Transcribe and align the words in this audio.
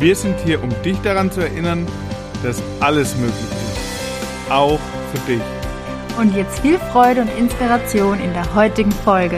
Wir 0.00 0.16
sind 0.16 0.40
hier, 0.40 0.62
um 0.62 0.70
dich 0.82 0.96
daran 1.02 1.30
zu 1.30 1.42
erinnern, 1.42 1.86
dass 2.42 2.62
alles 2.80 3.14
möglich 3.16 3.34
ist. 3.34 4.50
Auch 4.50 4.80
für 5.12 5.30
dich. 5.30 5.42
Und 6.18 6.34
jetzt 6.34 6.60
viel 6.60 6.78
Freude 6.78 7.20
und 7.20 7.28
Inspiration 7.38 8.18
in 8.18 8.32
der 8.32 8.54
heutigen 8.54 8.90
Folge. 8.90 9.36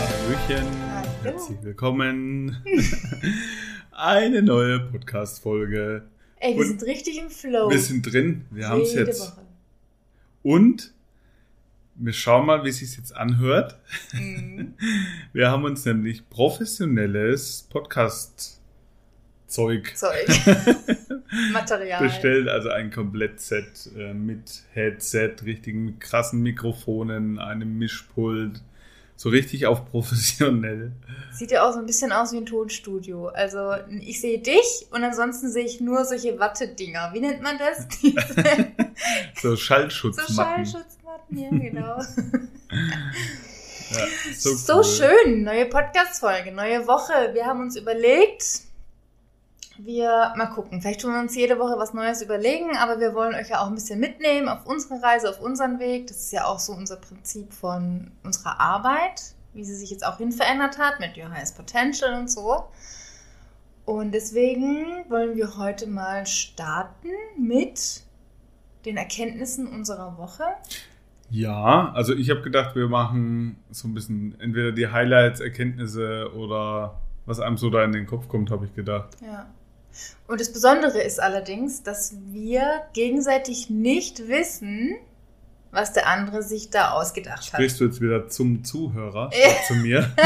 Hallöchen, 0.00 0.66
herzlich 1.22 1.58
willkommen. 1.60 2.56
Eine 3.90 4.40
neue 4.40 4.80
Podcast-Folge. 4.80 6.04
Ey, 6.40 6.54
wir 6.54 6.60
Und 6.60 6.66
sind 6.68 6.82
richtig 6.84 7.18
im 7.18 7.28
Flow. 7.28 7.68
Wir 7.70 7.78
sind 7.78 8.10
drin, 8.10 8.46
wir 8.50 8.70
haben 8.70 8.80
es 8.80 8.94
jetzt. 8.94 9.20
Woche. 9.20 9.47
Und 10.48 10.92
wir 11.94 12.14
schauen 12.14 12.46
mal, 12.46 12.64
wie 12.64 12.70
es 12.70 12.78
sich 12.78 12.96
jetzt 12.96 13.14
anhört. 13.14 13.78
Mhm. 14.14 14.72
Wir 15.34 15.50
haben 15.50 15.64
uns 15.64 15.84
nämlich 15.84 16.30
professionelles 16.30 17.66
Podcast-Zeug 17.68 19.94
Zeug. 19.94 20.26
Material. 21.52 22.02
bestellt, 22.02 22.48
also 22.48 22.70
ein 22.70 22.90
Komplettset 22.90 23.90
äh, 23.94 24.14
mit 24.14 24.62
Headset, 24.72 25.34
richtigen 25.44 25.98
krassen 25.98 26.42
Mikrofonen, 26.42 27.38
einem 27.38 27.76
Mischpult, 27.76 28.62
so 29.18 29.30
richtig 29.30 29.66
auf 29.66 29.84
professionell. 29.90 30.92
Sieht 31.32 31.50
ja 31.50 31.68
auch 31.68 31.72
so 31.72 31.80
ein 31.80 31.86
bisschen 31.86 32.12
aus 32.12 32.32
wie 32.32 32.36
ein 32.36 32.46
Tonstudio. 32.46 33.26
Also 33.28 33.72
ich 34.00 34.20
sehe 34.20 34.38
dich 34.38 34.86
und 34.92 35.02
ansonsten 35.02 35.50
sehe 35.50 35.64
ich 35.64 35.80
nur 35.80 36.04
solche 36.04 36.38
Wattedinger. 36.38 37.10
Wie 37.12 37.20
nennt 37.20 37.42
man 37.42 37.58
das? 37.58 37.86
So 39.42 39.50
so 39.50 39.56
Schallschutzmatten. 39.56 40.34
Schallschutzmatten, 40.34 41.36
ja 41.36 41.50
genau. 41.50 41.98
Ja, 43.90 44.04
so 44.36 44.54
So, 44.54 44.74
cool. 44.76 44.84
schön, 44.84 45.42
neue 45.44 45.64
Podcast-Folge, 45.66 46.52
neue 46.52 46.86
Woche. 46.86 47.30
Wir 47.32 47.46
haben 47.46 47.60
uns 47.62 47.74
überlegt, 47.74 48.44
wir 49.78 50.32
mal 50.36 50.46
gucken. 50.46 50.80
Vielleicht 50.80 51.00
tun 51.00 51.12
wir 51.12 51.20
uns 51.20 51.36
jede 51.36 51.58
Woche 51.58 51.78
was 51.78 51.94
Neues 51.94 52.22
überlegen, 52.22 52.76
aber 52.76 53.00
wir 53.00 53.14
wollen 53.14 53.34
euch 53.34 53.50
ja 53.50 53.60
auch 53.60 53.66
ein 53.66 53.74
bisschen 53.74 54.00
mitnehmen 54.00 54.48
auf 54.48 54.66
unsere 54.66 55.02
Reise, 55.02 55.30
auf 55.30 55.40
unseren 55.40 55.78
Weg. 55.78 56.06
Das 56.06 56.18
ist 56.18 56.32
ja 56.32 56.44
auch 56.44 56.58
so 56.58 56.72
unser 56.72 56.96
Prinzip 56.96 57.52
von 57.52 58.10
unserer 58.24 58.60
Arbeit, 58.60 59.34
wie 59.54 59.64
sie 59.64 59.74
sich 59.74 59.90
jetzt 59.90 60.06
auch 60.06 60.18
hin 60.18 60.32
verändert 60.32 60.78
hat 60.78 61.00
mit 61.00 61.16
Your 61.16 61.30
Highest 61.30 61.56
Potential 61.56 62.14
und 62.14 62.30
so. 62.30 62.64
Und 63.84 64.12
deswegen 64.12 65.04
wollen 65.08 65.36
wir 65.36 65.56
heute 65.56 65.86
mal 65.86 66.26
starten 66.26 67.08
mit 67.38 68.02
den 68.84 68.96
Erkenntnissen 68.96 69.66
unserer 69.66 70.18
Woche. 70.18 70.44
Ja, 71.30 71.92
also 71.94 72.14
ich 72.14 72.30
habe 72.30 72.42
gedacht, 72.42 72.74
wir 72.74 72.88
machen 72.88 73.56
so 73.70 73.88
ein 73.88 73.94
bisschen 73.94 74.38
entweder 74.40 74.72
die 74.72 74.88
Highlights, 74.88 75.40
Erkenntnisse 75.40 76.32
oder 76.34 77.00
was 77.26 77.40
einem 77.40 77.58
so 77.58 77.68
da 77.70 77.84
in 77.84 77.92
den 77.92 78.06
Kopf 78.06 78.28
kommt, 78.28 78.50
habe 78.50 78.64
ich 78.64 78.74
gedacht. 78.74 79.16
Ja. 79.20 79.46
Und 80.26 80.40
das 80.40 80.52
Besondere 80.52 81.00
ist 81.00 81.20
allerdings, 81.20 81.82
dass 81.82 82.14
wir 82.26 82.82
gegenseitig 82.92 83.70
nicht 83.70 84.28
wissen, 84.28 84.96
was 85.70 85.92
der 85.92 86.06
andere 86.06 86.42
sich 86.42 86.70
da 86.70 86.92
ausgedacht 86.92 87.52
hat. 87.52 87.60
Sprichst 87.60 87.80
du 87.80 87.84
jetzt 87.84 88.00
wieder 88.00 88.28
zum 88.28 88.64
Zuhörer, 88.64 89.30
zu 89.66 89.74
mir? 89.74 90.10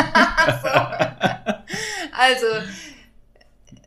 Also, 2.15 2.47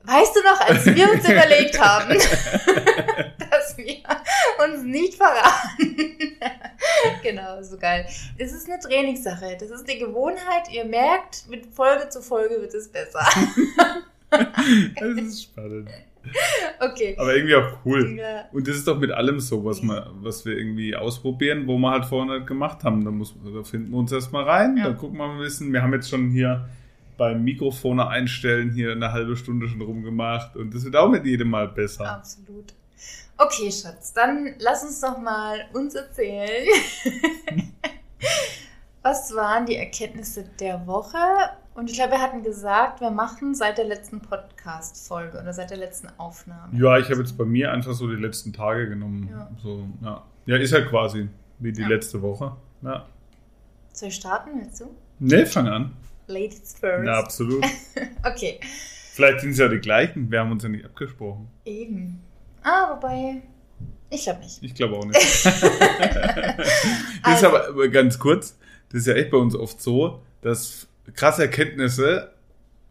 weißt 0.04 0.36
du 0.36 0.42
noch, 0.42 0.60
als 0.62 0.86
wir 0.88 1.12
uns 1.12 1.24
überlegt 1.30 1.80
haben, 1.80 2.10
dass 3.52 3.78
wir 3.78 4.02
uns 4.66 4.84
nicht 4.84 5.14
verraten? 5.14 5.96
genau, 7.22 7.62
so 7.62 7.78
geil. 7.78 8.08
Das 8.40 8.52
ist 8.52 8.68
eine 8.68 8.80
Trainingssache. 8.80 9.58
Das 9.60 9.70
ist 9.70 9.88
eine 9.88 10.00
Gewohnheit. 10.00 10.70
Ihr 10.72 10.86
merkt, 10.86 11.48
mit 11.48 11.68
Folge 11.68 12.10
zu 12.10 12.22
Folge 12.22 12.60
wird 12.60 12.74
es 12.74 12.92
besser. 12.92 13.26
Das 15.00 15.10
ist 15.18 15.44
spannend. 15.44 15.90
Okay. 16.80 17.16
Aber 17.20 17.36
irgendwie 17.36 17.56
auch 17.56 17.78
cool. 17.86 18.16
Ja. 18.18 18.46
Und 18.52 18.68
das 18.68 18.78
ist 18.78 18.88
doch 18.88 18.98
mit 19.00 19.12
allem 19.12 19.40
so, 19.40 19.64
was, 19.64 19.82
wir, 19.84 20.12
was 20.22 20.46
wir 20.46 20.58
irgendwie 20.58 20.96
ausprobieren, 20.96 21.68
wo 21.68 21.78
wir 21.78 21.92
halt 21.92 22.06
vorher 22.06 22.38
nicht 22.38 22.48
gemacht 22.48 22.84
haben. 22.84 23.06
Da, 23.06 23.12
muss, 23.12 23.36
da 23.54 23.64
finden 23.64 23.92
wir 23.92 23.98
uns 23.98 24.12
erstmal 24.12 24.44
rein, 24.44 24.76
Ja. 24.78 24.86
da 24.90 24.94
gucken 24.94 25.18
wir 25.18 25.28
mal 25.28 25.34
ein 25.36 25.40
bisschen. 25.40 25.72
Wir 25.72 25.84
haben 25.84 25.94
jetzt 25.94 26.10
schon 26.10 26.32
hier 26.32 26.68
beim 27.18 27.44
Mikrofon 27.44 28.00
einstellen 28.00 28.72
hier 28.74 28.92
eine 28.92 29.12
halbe 29.12 29.38
Stunde 29.38 29.68
schon 29.70 29.82
rumgemacht 29.82 30.58
und 30.58 30.74
das 30.74 30.84
wird 30.84 30.96
auch 30.98 31.10
mit 31.10 31.26
jedem 31.26 31.50
Mal 31.50 31.68
besser. 31.70 32.12
Absolut. 32.12 32.74
Okay, 33.38 33.72
Schatz, 33.72 34.12
dann 34.14 34.56
lass 34.60 34.84
uns 34.84 35.00
doch 35.02 35.18
mal 35.18 35.60
uns 35.74 35.94
erzählen. 35.96 36.68
Was 39.02 39.34
waren 39.36 39.66
die 39.66 39.76
Erkenntnisse 39.76 40.46
der 40.60 40.86
Woche? 40.88 41.18
Und 41.76 41.90
ich 41.90 41.98
glaube, 41.98 42.14
wir 42.14 42.22
hatten 42.22 42.42
gesagt, 42.42 43.02
wir 43.02 43.12
machen 43.12 43.54
seit 43.54 43.78
der 43.78 43.86
letzten 43.86 44.22
Podcast-Folge 44.22 45.40
oder 45.42 45.52
seit 45.54 45.70
der 45.72 45.78
letzten 45.78 46.08
Aufnahme. 46.18 46.76
Ja, 46.78 46.98
ich 46.98 47.10
habe 47.10 47.20
jetzt 47.20 47.38
bei 47.38 47.44
mir 47.46 47.72
einfach 47.72 47.94
so 47.94 48.08
die 48.08 48.16
letzten 48.16 48.54
Tage 48.54 48.88
genommen. 48.88 49.28
Ja. 49.30 49.52
So, 49.62 49.86
ja. 50.02 50.24
ja, 50.46 50.56
ist 50.58 50.72
ja 50.72 50.82
quasi 50.82 51.28
wie 51.60 51.74
die 51.74 51.82
Ja. 51.82 51.88
letzte 51.90 52.22
Woche. 52.22 52.56
Ja. 52.82 53.06
Soll 53.92 54.08
ich 54.10 54.16
starten? 54.16 54.52
Willst 54.60 54.80
du? 54.80 54.86
Ne, 55.20 55.46
fang 55.46 55.68
an. 55.68 55.92
Ladies 56.28 56.76
first. 56.80 57.06
Ja, 57.06 57.20
absolut. 57.20 57.64
Okay, 58.26 58.60
Vielleicht 59.14 59.42
sind 59.42 59.52
es 59.52 59.60
ja 59.60 59.68
die 59.68 59.78
gleichen. 59.80 60.30
Wir 60.32 60.40
haben 60.40 60.52
uns 60.52 60.64
ja 60.64 60.70
nicht 60.70 60.84
abgesprochen. 60.86 61.48
eben. 61.66 62.20
Ah, 62.64 62.96
wobei, 62.96 63.42
ich 64.10 64.24
glaube 64.24 64.40
nicht. 64.40 64.62
Ich 64.64 64.74
glaube 64.74 64.96
auch 64.98 65.06
nicht. 65.06 65.16
das 65.46 65.46
ist 65.46 67.22
Also- 67.22 67.48
aber 67.48 67.68
aber 67.70 67.88
ganz 67.90 68.18
kurz. 68.18 68.58
Das 68.90 69.02
ist 69.02 69.08
ja 69.08 69.14
echt 69.14 69.30
bei 69.32 69.38
uns 69.38 69.56
oft 69.56 69.82
so, 69.82 70.22
dass 70.42 70.88
krasse 71.14 71.44
Erkenntnisse 71.44 72.32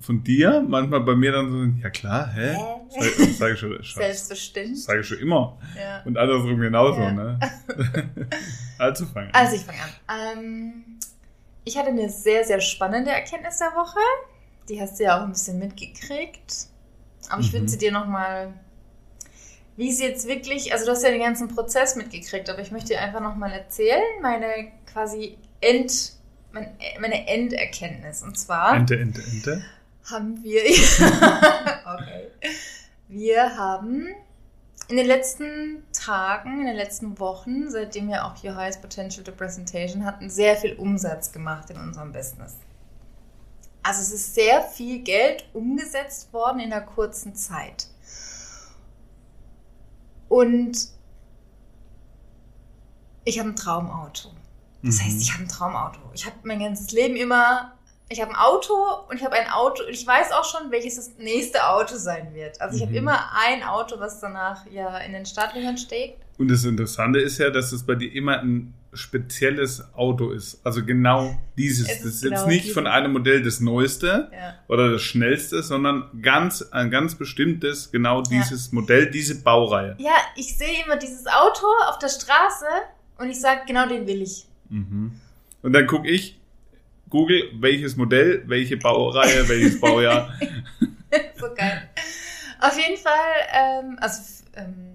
von 0.01 0.23
dir 0.23 0.63
manchmal 0.67 1.01
bei 1.01 1.15
mir 1.15 1.33
dann 1.33 1.51
so 1.51 1.83
ja 1.83 1.91
klar, 1.91 2.31
hä? 2.33 2.57
Hä? 2.91 3.33
Sag, 3.39 3.53
ich 3.55 3.59
schon. 3.59 3.79
Selbstbestimmt. 3.83 4.79
Sage 4.79 5.01
ich 5.01 5.07
schon 5.07 5.19
immer. 5.19 5.59
Ja. 5.77 6.03
Und 6.05 6.19
andersrum 6.19 6.59
genauso, 6.61 7.01
Ja. 7.01 7.13
ne? 7.13 7.39
also 8.79 9.07
fang 9.07 9.25
an. 9.27 9.31
Also 9.33 9.57
ich 9.57 9.63
fange 9.63 9.79
an. 10.07 10.39
Ähm, 10.39 10.85
ich 11.65 11.77
hatte 11.79 11.89
eine 11.89 12.09
sehr, 12.11 12.45
sehr 12.45 12.61
spannende 12.61 13.11
Erkenntnis 13.11 13.59
der 13.59 13.69
Woche. 13.69 13.99
Die 14.69 14.81
hast 14.81 14.99
du 15.01 15.05
ja 15.05 15.19
auch 15.19 15.23
ein 15.23 15.33
bisschen 15.33 15.59
mitgekriegt. 15.59 16.67
Aber 17.31 17.41
ich 17.41 17.53
würde 17.53 17.65
Mhm. 17.65 17.69
sie 17.69 17.79
dir 17.79 17.91
nochmal, 17.93 18.53
wie 19.77 19.91
sie 19.93 20.05
jetzt 20.05 20.29
wirklich, 20.29 20.73
also 20.73 20.85
du 20.85 20.91
hast 20.93 21.03
ja 21.03 21.11
den 21.11 21.23
ganzen 21.23 21.49
Prozess 21.49 21.97
mitgekriegt, 21.97 22.51
aber 22.51 22.61
ich 22.61 22.71
möchte 22.71 22.89
dir 22.89 23.01
einfach 23.01 23.21
nochmal 23.21 23.51
erzählen, 23.53 24.03
meine 24.21 24.73
quasi 24.93 25.39
End, 25.61 26.13
mein, 26.55 26.69
meine 27.01 27.27
Enderkenntnis. 27.27 28.23
Und 28.23 28.39
zwar 28.39 28.75
Ente, 28.75 28.99
Ente, 28.99 29.23
Ente. 29.23 29.63
haben 30.11 30.43
wir, 30.43 30.63
okay, 31.95 32.31
wir 33.09 33.57
haben 33.57 34.07
in 34.89 34.97
den 34.97 35.07
letzten 35.07 35.83
Tagen, 35.93 36.61
in 36.61 36.67
den 36.67 36.77
letzten 36.77 37.19
Wochen, 37.19 37.71
seitdem 37.71 38.09
wir 38.09 38.25
auch 38.25 38.37
hier 38.37 38.55
Highest 38.55 38.81
Potential 38.81 39.25
to 39.25 39.33
Presentation 39.33 40.05
hatten, 40.05 40.31
sehr 40.31 40.57
viel 40.57 40.75
Umsatz 40.75 41.33
gemacht 41.33 41.71
in 41.71 41.77
unserem 41.77 42.13
Business. 42.13 42.57
Also 43.83 44.01
es 44.01 44.13
ist 44.13 44.35
sehr 44.35 44.63
viel 44.63 45.03
Geld 45.03 45.45
umgesetzt 45.53 46.33
worden 46.33 46.61
in 46.61 46.73
einer 46.73 46.85
kurzen 46.85 47.35
Zeit. 47.35 47.89
Und 50.29 50.89
ich 53.25 53.39
habe 53.39 53.51
ein 53.51 53.57
Traumauto. 53.57 54.31
Das 54.85 55.01
heißt, 55.03 55.15
Mhm. 55.17 55.21
ich 55.21 55.33
habe 55.33 55.43
ein 55.45 55.49
Traumauto. 55.49 55.99
Ich 56.15 56.27
habe 56.27 56.37
mein 56.45 56.59
ganzes 56.61 56.93
Leben 56.93 57.17
immer, 57.17 57.73
ich 58.09 58.21
habe 58.21 58.31
ein 58.33 58.37
Auto 58.37 58.75
und 59.09 59.17
ich 59.17 59.25
habe 59.25 59.35
ein 59.35 59.49
Auto 59.51 59.83
und 59.85 59.91
ich 59.91 60.07
weiß 60.07 60.33
auch 60.33 60.45
schon, 60.45 60.71
welches 60.71 60.97
das 60.97 61.11
nächste 61.19 61.67
Auto 61.69 61.97
sein 61.97 62.35
wird. 62.35 62.61
Also 62.61 62.77
ich 62.77 62.83
habe 62.83 62.93
Mhm. 62.93 62.99
immer 62.99 63.19
ein 63.47 63.63
Auto, 63.63 63.99
was 63.99 64.21
danach 64.21 64.67
ja 64.71 64.99
in 64.99 65.13
den 65.13 65.25
Startlöchern 65.27 65.79
steckt. 65.79 66.23
Und 66.39 66.49
das 66.51 66.65
Interessante 66.65 67.21
ist 67.21 67.39
ja, 67.39 67.49
dass 67.51 67.73
es 67.73 67.85
bei 67.87 67.95
dir 67.95 68.13
immer 68.13 68.41
ein 68.41 68.75
spezielles 68.93 69.83
Auto 69.95 70.31
ist. 70.31 70.61
Also 70.65 70.85
genau 70.85 71.37
dieses. 71.57 71.89
Es 71.89 71.97
ist 71.97 72.05
Das 72.05 72.13
ist 72.17 72.23
genau 72.23 72.37
jetzt 72.41 72.47
nicht 72.49 72.63
dieses. 72.65 72.75
von 72.75 72.87
einem 72.87 73.13
Modell 73.13 73.43
das 73.43 73.61
Neueste 73.61 74.31
Ja. 74.33 74.55
oder 74.69 74.93
das 74.93 75.03
Schnellste, 75.03 75.63
sondern 75.63 76.11
ganz, 76.23 76.63
ein 76.73 76.91
ganz 76.91 77.15
bestimmtes, 77.15 77.91
genau 77.91 78.23
dieses 78.23 78.73
Modell, 78.73 79.11
diese 79.11 79.37
Baureihe. 79.43 79.95
ja, 79.99 80.13
ich 80.37 80.57
sehe 80.59 80.85
immer 80.85 80.97
dieses 80.97 81.27
Auto 81.27 81.67
auf 81.89 81.99
der 81.99 82.09
Straße 82.09 82.67
und 83.19 83.31
ich 83.31 83.41
sage, 83.41 83.63
genau 83.67 83.89
den 83.89 84.07
will 84.07 84.23
ich. 84.23 84.47
Mhm. 84.69 85.21
Und 85.63 85.73
dann 85.73 85.87
gucke 85.87 86.09
ich, 86.09 86.39
Google, 87.11 87.51
welches 87.61 87.97
Modell, 87.97 88.43
welche 88.47 88.77
Baureihe, 88.77 89.49
welches 89.49 89.81
Baujahr. 89.81 90.33
so 91.39 91.47
geil. 91.55 91.89
Auf 92.61 92.77
jeden 92.77 92.97
Fall, 92.97 93.13
ähm, 93.53 93.99
also 94.01 94.23
ähm, 94.57 94.95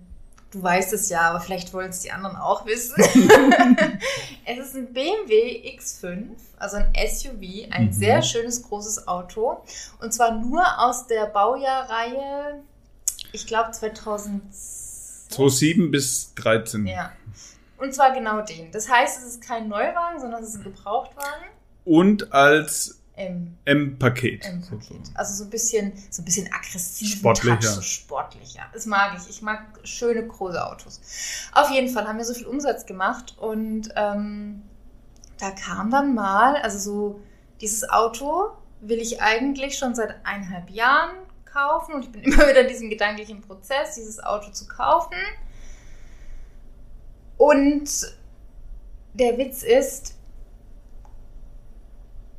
du 0.51 0.61
weißt 0.61 0.93
es 0.93 1.09
ja, 1.09 1.21
aber 1.21 1.39
vielleicht 1.39 1.73
wollen 1.73 1.89
es 1.89 2.01
die 2.01 2.11
anderen 2.11 2.35
auch 2.35 2.65
wissen. 2.65 2.95
es 4.45 4.57
ist 4.57 4.75
ein 4.75 4.93
BMW 4.93 5.77
X5, 5.77 6.31
also 6.57 6.77
ein 6.77 6.91
SUV, 7.07 7.71
ein 7.71 7.85
mhm. 7.85 7.93
sehr 7.93 8.21
schönes 8.21 8.63
großes 8.63 9.07
Auto. 9.07 9.63
Und 10.01 10.13
zwar 10.13 10.35
nur 10.35 10.63
aus 10.79 11.07
der 11.07 11.25
Baujahrreihe, 11.27 12.61
ich 13.31 13.45
glaube 13.45 13.71
2000. 13.71 14.41
2007 15.29 15.91
bis 15.91 16.33
13. 16.35 16.87
Ja. 16.87 17.11
Und 17.79 17.93
zwar 17.93 18.13
genau 18.13 18.41
den. 18.41 18.71
Das 18.71 18.89
heißt, 18.89 19.19
es 19.19 19.25
ist 19.25 19.41
kein 19.41 19.67
Neuwagen, 19.67 20.19
sondern 20.19 20.43
es 20.43 20.49
ist 20.49 20.55
ein 20.57 20.63
Gebrauchtwagen. 20.63 21.45
Und 21.85 22.33
als 22.33 22.99
M-Paket. 23.19 24.45
M-Paket. 24.45 25.11
Also 25.13 25.33
so 25.33 25.43
ein 25.43 25.49
bisschen, 25.49 25.91
so 26.09 26.21
ein 26.21 26.25
bisschen 26.25 26.47
aggressiv, 26.53 27.17
sportlicher. 27.17 27.61
so 27.61 27.81
sportlicher. 27.81 28.61
Das 28.71 28.85
mag 28.85 29.17
ich. 29.17 29.29
Ich 29.29 29.41
mag 29.41 29.65
schöne 29.83 30.25
große 30.25 30.65
Autos. 30.65 31.01
Auf 31.53 31.69
jeden 31.69 31.89
Fall 31.89 32.07
haben 32.07 32.17
wir 32.17 32.25
so 32.25 32.33
viel 32.33 32.47
Umsatz 32.47 32.85
gemacht 32.85 33.37
und 33.37 33.89
ähm, 33.95 34.61
da 35.37 35.51
kam 35.51 35.91
dann 35.91 36.15
mal, 36.15 36.55
also 36.57 36.79
so 36.79 37.21
dieses 37.59 37.89
Auto 37.89 38.51
will 38.81 38.99
ich 38.99 39.21
eigentlich 39.21 39.77
schon 39.77 39.95
seit 39.95 40.25
eineinhalb 40.25 40.69
Jahren 40.69 41.11
kaufen 41.45 41.95
und 41.95 42.05
ich 42.05 42.11
bin 42.11 42.23
immer 42.23 42.47
wieder 42.47 42.61
in 42.61 42.67
diesem 42.69 42.89
gedanklichen 42.89 43.41
Prozess, 43.41 43.95
dieses 43.95 44.23
Auto 44.23 44.51
zu 44.51 44.65
kaufen. 44.67 45.15
Und 47.39 47.89
der 49.13 49.37
Witz 49.37 49.63
ist, 49.63 50.15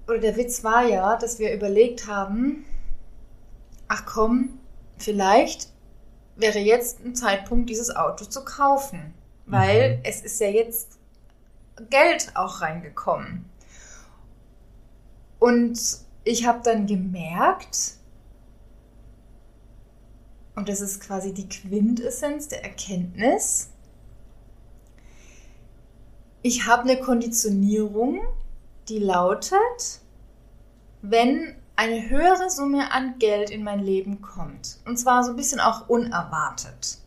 oder 0.06 0.18
der 0.18 0.36
Witz 0.36 0.62
war 0.62 0.84
ja, 0.84 1.16
dass 1.16 1.38
wir 1.38 1.54
überlegt 1.54 2.06
haben, 2.06 2.66
ach 3.88 4.04
komm, 4.04 4.58
vielleicht 4.98 5.70
wäre 6.36 6.58
jetzt 6.58 7.02
ein 7.02 7.14
Zeitpunkt, 7.14 7.70
dieses 7.70 7.96
Auto 7.96 8.26
zu 8.26 8.44
kaufen. 8.44 9.14
Weil 9.46 9.96
mhm. 9.96 10.00
es 10.04 10.20
ist 10.20 10.38
ja 10.38 10.48
jetzt 10.48 10.98
Geld 11.88 12.32
auch 12.34 12.60
reingekommen. 12.60 13.46
Und 15.38 15.80
ich 16.24 16.46
habe 16.46 16.60
dann 16.62 16.86
gemerkt, 16.86 17.94
und 20.56 20.68
das 20.68 20.82
ist 20.82 21.00
quasi 21.00 21.32
die 21.32 21.48
Quintessenz 21.48 22.48
der 22.48 22.64
Erkenntnis, 22.64 23.70
ich 26.42 26.66
habe 26.66 26.82
eine 26.82 27.00
Konditionierung, 27.00 28.20
die 28.88 28.98
lautet, 28.98 30.00
wenn 31.02 31.54
eine 31.76 32.10
höhere 32.10 32.50
Summe 32.50 32.92
an 32.92 33.18
Geld 33.18 33.50
in 33.50 33.62
mein 33.62 33.80
Leben 33.80 34.20
kommt, 34.20 34.78
und 34.86 34.98
zwar 34.98 35.24
so 35.24 35.30
ein 35.30 35.36
bisschen 35.36 35.60
auch 35.60 35.88
unerwartet, 35.88 36.98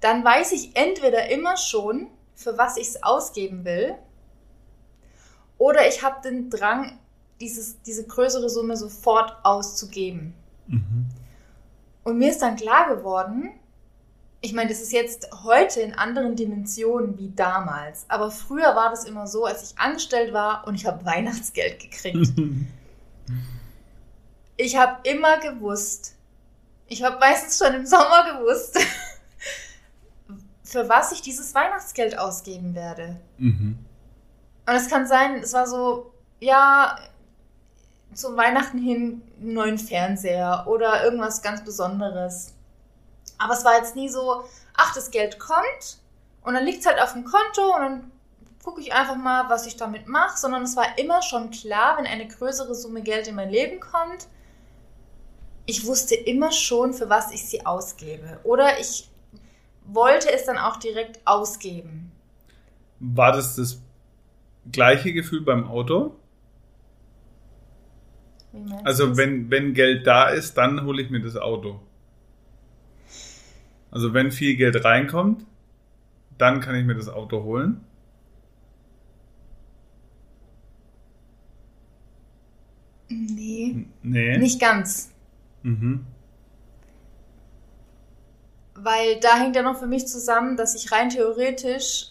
dann 0.00 0.24
weiß 0.24 0.52
ich 0.52 0.76
entweder 0.76 1.30
immer 1.30 1.56
schon, 1.56 2.08
für 2.34 2.58
was 2.58 2.76
ich 2.76 2.88
es 2.88 3.02
ausgeben 3.02 3.64
will, 3.64 3.94
oder 5.58 5.86
ich 5.86 6.02
habe 6.02 6.22
den 6.22 6.50
Drang, 6.50 6.98
dieses, 7.40 7.80
diese 7.82 8.06
größere 8.06 8.48
Summe 8.48 8.76
sofort 8.76 9.36
auszugeben. 9.44 10.34
Mhm. 10.66 11.06
Und 12.04 12.18
mir 12.18 12.30
ist 12.30 12.42
dann 12.42 12.56
klar 12.56 12.94
geworden, 12.94 13.50
ich 14.44 14.52
meine, 14.52 14.68
das 14.68 14.82
ist 14.82 14.92
jetzt 14.92 15.28
heute 15.44 15.80
in 15.80 15.94
anderen 15.94 16.34
Dimensionen 16.34 17.16
wie 17.16 17.30
damals. 17.30 18.04
Aber 18.08 18.32
früher 18.32 18.74
war 18.74 18.90
das 18.90 19.04
immer 19.04 19.28
so, 19.28 19.44
als 19.44 19.70
ich 19.70 19.78
angestellt 19.78 20.32
war 20.32 20.66
und 20.66 20.74
ich 20.74 20.84
habe 20.84 21.04
Weihnachtsgeld 21.06 21.80
gekriegt. 21.80 22.32
ich 24.56 24.76
habe 24.76 25.08
immer 25.08 25.38
gewusst, 25.38 26.16
ich 26.88 27.04
habe 27.04 27.18
meistens 27.20 27.56
schon 27.56 27.72
im 27.72 27.86
Sommer 27.86 28.36
gewusst, 28.36 28.78
für 30.64 30.88
was 30.88 31.12
ich 31.12 31.22
dieses 31.22 31.54
Weihnachtsgeld 31.54 32.18
ausgeben 32.18 32.74
werde. 32.74 33.20
Mhm. 33.38 33.78
Und 34.66 34.74
es 34.74 34.88
kann 34.88 35.06
sein, 35.06 35.36
es 35.36 35.52
war 35.52 35.68
so, 35.68 36.12
ja, 36.40 36.98
zum 38.12 38.36
Weihnachten 38.36 38.78
hin 38.78 39.22
einen 39.40 39.54
neuen 39.54 39.78
Fernseher 39.78 40.64
oder 40.66 41.04
irgendwas 41.04 41.42
ganz 41.42 41.64
Besonderes. 41.64 42.51
Aber 43.42 43.54
es 43.54 43.64
war 43.64 43.76
jetzt 43.76 43.96
nie 43.96 44.08
so, 44.08 44.44
ach, 44.74 44.94
das 44.94 45.10
Geld 45.10 45.38
kommt 45.38 45.98
und 46.42 46.54
dann 46.54 46.64
liegt 46.64 46.80
es 46.80 46.86
halt 46.86 47.00
auf 47.00 47.12
dem 47.12 47.24
Konto 47.24 47.74
und 47.74 47.80
dann 47.80 48.10
gucke 48.62 48.80
ich 48.80 48.92
einfach 48.92 49.16
mal, 49.16 49.48
was 49.48 49.66
ich 49.66 49.76
damit 49.76 50.06
mache, 50.06 50.38
sondern 50.38 50.62
es 50.62 50.76
war 50.76 50.98
immer 50.98 51.22
schon 51.22 51.50
klar, 51.50 51.96
wenn 51.98 52.06
eine 52.06 52.28
größere 52.28 52.74
Summe 52.74 53.02
Geld 53.02 53.26
in 53.26 53.34
mein 53.34 53.50
Leben 53.50 53.80
kommt, 53.80 54.28
ich 55.66 55.84
wusste 55.86 56.14
immer 56.14 56.52
schon, 56.52 56.92
für 56.92 57.08
was 57.08 57.32
ich 57.32 57.48
sie 57.48 57.66
ausgebe. 57.66 58.40
Oder 58.44 58.80
ich 58.80 59.08
wollte 59.86 60.32
es 60.32 60.44
dann 60.44 60.58
auch 60.58 60.76
direkt 60.76 61.20
ausgeben. 61.24 62.12
War 63.00 63.32
das 63.32 63.56
das 63.56 63.80
gleiche 64.70 65.12
Gefühl 65.12 65.40
beim 65.40 65.66
Auto? 65.66 66.16
also 68.84 69.16
wenn, 69.16 69.50
wenn 69.50 69.74
Geld 69.74 70.06
da 70.06 70.28
ist, 70.28 70.58
dann 70.58 70.84
hole 70.84 71.02
ich 71.02 71.10
mir 71.10 71.20
das 71.20 71.36
Auto. 71.36 71.80
Also 73.92 74.14
wenn 74.14 74.32
viel 74.32 74.56
Geld 74.56 74.84
reinkommt, 74.84 75.44
dann 76.38 76.60
kann 76.60 76.74
ich 76.74 76.84
mir 76.84 76.96
das 76.96 77.08
Auto 77.08 77.44
holen. 77.44 77.84
Nee. 83.08 83.86
Nee. 84.02 84.38
Nicht 84.38 84.60
ganz. 84.60 85.12
Mhm. 85.62 86.06
Weil 88.74 89.20
da 89.20 89.36
hängt 89.36 89.54
ja 89.54 89.62
noch 89.62 89.78
für 89.78 89.86
mich 89.86 90.08
zusammen, 90.08 90.56
dass 90.56 90.74
ich 90.74 90.90
rein 90.90 91.10
theoretisch 91.10 92.08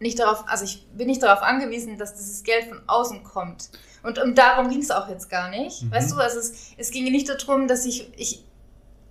nicht 0.00 0.18
darauf, 0.18 0.44
also 0.48 0.64
ich 0.64 0.86
bin 0.88 1.06
nicht 1.06 1.22
darauf 1.22 1.42
angewiesen, 1.42 1.98
dass 1.98 2.14
dieses 2.14 2.42
Geld 2.42 2.64
von 2.64 2.80
außen 2.86 3.22
kommt. 3.24 3.70
Und 4.02 4.18
um 4.18 4.34
darum 4.34 4.70
ging 4.70 4.80
es 4.80 4.90
auch 4.90 5.08
jetzt 5.08 5.28
gar 5.28 5.50
nicht. 5.50 5.82
Mhm. 5.82 5.90
Weißt 5.90 6.12
du, 6.12 6.16
also 6.16 6.38
es, 6.38 6.72
es 6.78 6.90
ging 6.90 7.04
nicht 7.04 7.28
darum, 7.28 7.68
dass 7.68 7.84
ich, 7.84 8.10
ich, 8.16 8.42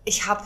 ich 0.06 0.28
habe 0.28 0.44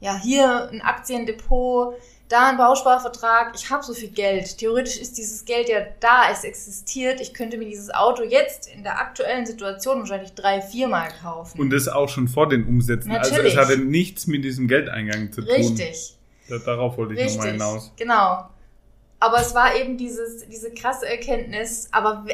ja, 0.00 0.16
hier 0.20 0.68
ein 0.70 0.80
Aktiendepot, 0.80 1.94
da 2.28 2.50
ein 2.50 2.56
Bausparvertrag, 2.58 3.52
ich 3.54 3.70
habe 3.70 3.82
so 3.82 3.94
viel 3.94 4.10
Geld. 4.10 4.58
Theoretisch 4.58 4.98
ist 4.98 5.16
dieses 5.16 5.44
Geld 5.44 5.68
ja 5.68 5.80
da, 6.00 6.30
es 6.30 6.44
existiert. 6.44 7.20
Ich 7.20 7.32
könnte 7.32 7.56
mir 7.56 7.64
dieses 7.64 7.90
Auto 7.92 8.22
jetzt 8.22 8.68
in 8.68 8.82
der 8.82 8.98
aktuellen 8.98 9.46
Situation 9.46 10.00
wahrscheinlich 10.00 10.32
drei, 10.32 10.60
viermal 10.60 11.08
kaufen. 11.22 11.58
Und 11.58 11.70
das 11.70 11.88
auch 11.88 12.08
schon 12.08 12.28
vor 12.28 12.48
den 12.48 12.66
Umsätzen. 12.66 13.12
Natürlich. 13.12 13.58
Also 13.58 13.72
es 13.72 13.78
hatte 13.78 13.78
nichts 13.78 14.26
mit 14.26 14.44
diesem 14.44 14.68
Geldeingang 14.68 15.32
zu 15.32 15.40
tun. 15.40 15.50
Richtig. 15.50 16.16
Darauf 16.64 16.98
wollte 16.98 17.14
ich 17.14 17.34
nochmal 17.34 17.52
hinaus. 17.52 17.92
Genau. 17.96 18.48
Aber 19.20 19.40
es 19.40 19.54
war 19.54 19.74
eben 19.74 19.96
dieses, 19.96 20.46
diese 20.48 20.70
krasse 20.72 21.08
Erkenntnis, 21.08 21.88
aber 21.90 22.24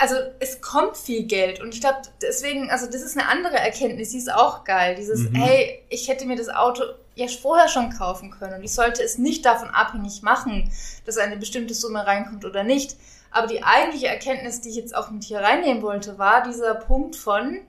also 0.00 0.14
es 0.38 0.62
kommt 0.62 0.96
viel 0.96 1.24
Geld 1.24 1.60
und 1.60 1.74
ich 1.74 1.82
glaube 1.82 1.98
deswegen, 2.22 2.70
also 2.70 2.86
das 2.86 3.02
ist 3.02 3.18
eine 3.18 3.28
andere 3.28 3.58
Erkenntnis, 3.58 4.10
die 4.10 4.16
ist 4.16 4.32
auch 4.32 4.64
geil. 4.64 4.94
Dieses, 4.94 5.28
mhm. 5.28 5.34
hey, 5.34 5.82
ich 5.90 6.08
hätte 6.08 6.24
mir 6.24 6.36
das 6.36 6.48
Auto 6.48 6.84
ja 7.16 7.26
vorher 7.28 7.68
schon 7.68 7.90
kaufen 7.90 8.30
können 8.30 8.54
und 8.54 8.64
ich 8.64 8.72
sollte 8.72 9.02
es 9.02 9.18
nicht 9.18 9.44
davon 9.44 9.68
abhängig 9.68 10.22
machen, 10.22 10.72
dass 11.04 11.18
eine 11.18 11.36
bestimmte 11.36 11.74
Summe 11.74 12.06
reinkommt 12.06 12.46
oder 12.46 12.64
nicht. 12.64 12.96
Aber 13.30 13.46
die 13.46 13.62
eigentliche 13.62 14.06
Erkenntnis, 14.06 14.62
die 14.62 14.70
ich 14.70 14.76
jetzt 14.76 14.96
auch 14.96 15.10
mit 15.10 15.24
hier 15.24 15.40
reinnehmen 15.40 15.82
wollte, 15.82 16.18
war 16.18 16.42
dieser 16.44 16.74
Punkt 16.74 17.14
von, 17.14 17.60